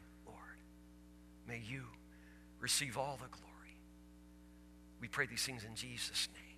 May 1.52 1.62
you 1.70 1.84
receive 2.62 2.98
all 2.98 3.20
the 3.22 3.28
glory. 3.28 3.76
We 5.02 5.10
pray 5.10 5.26
these 5.26 5.46
things 5.46 5.66
in 5.66 5.76
Jesus' 5.76 6.30
name. 6.34 6.51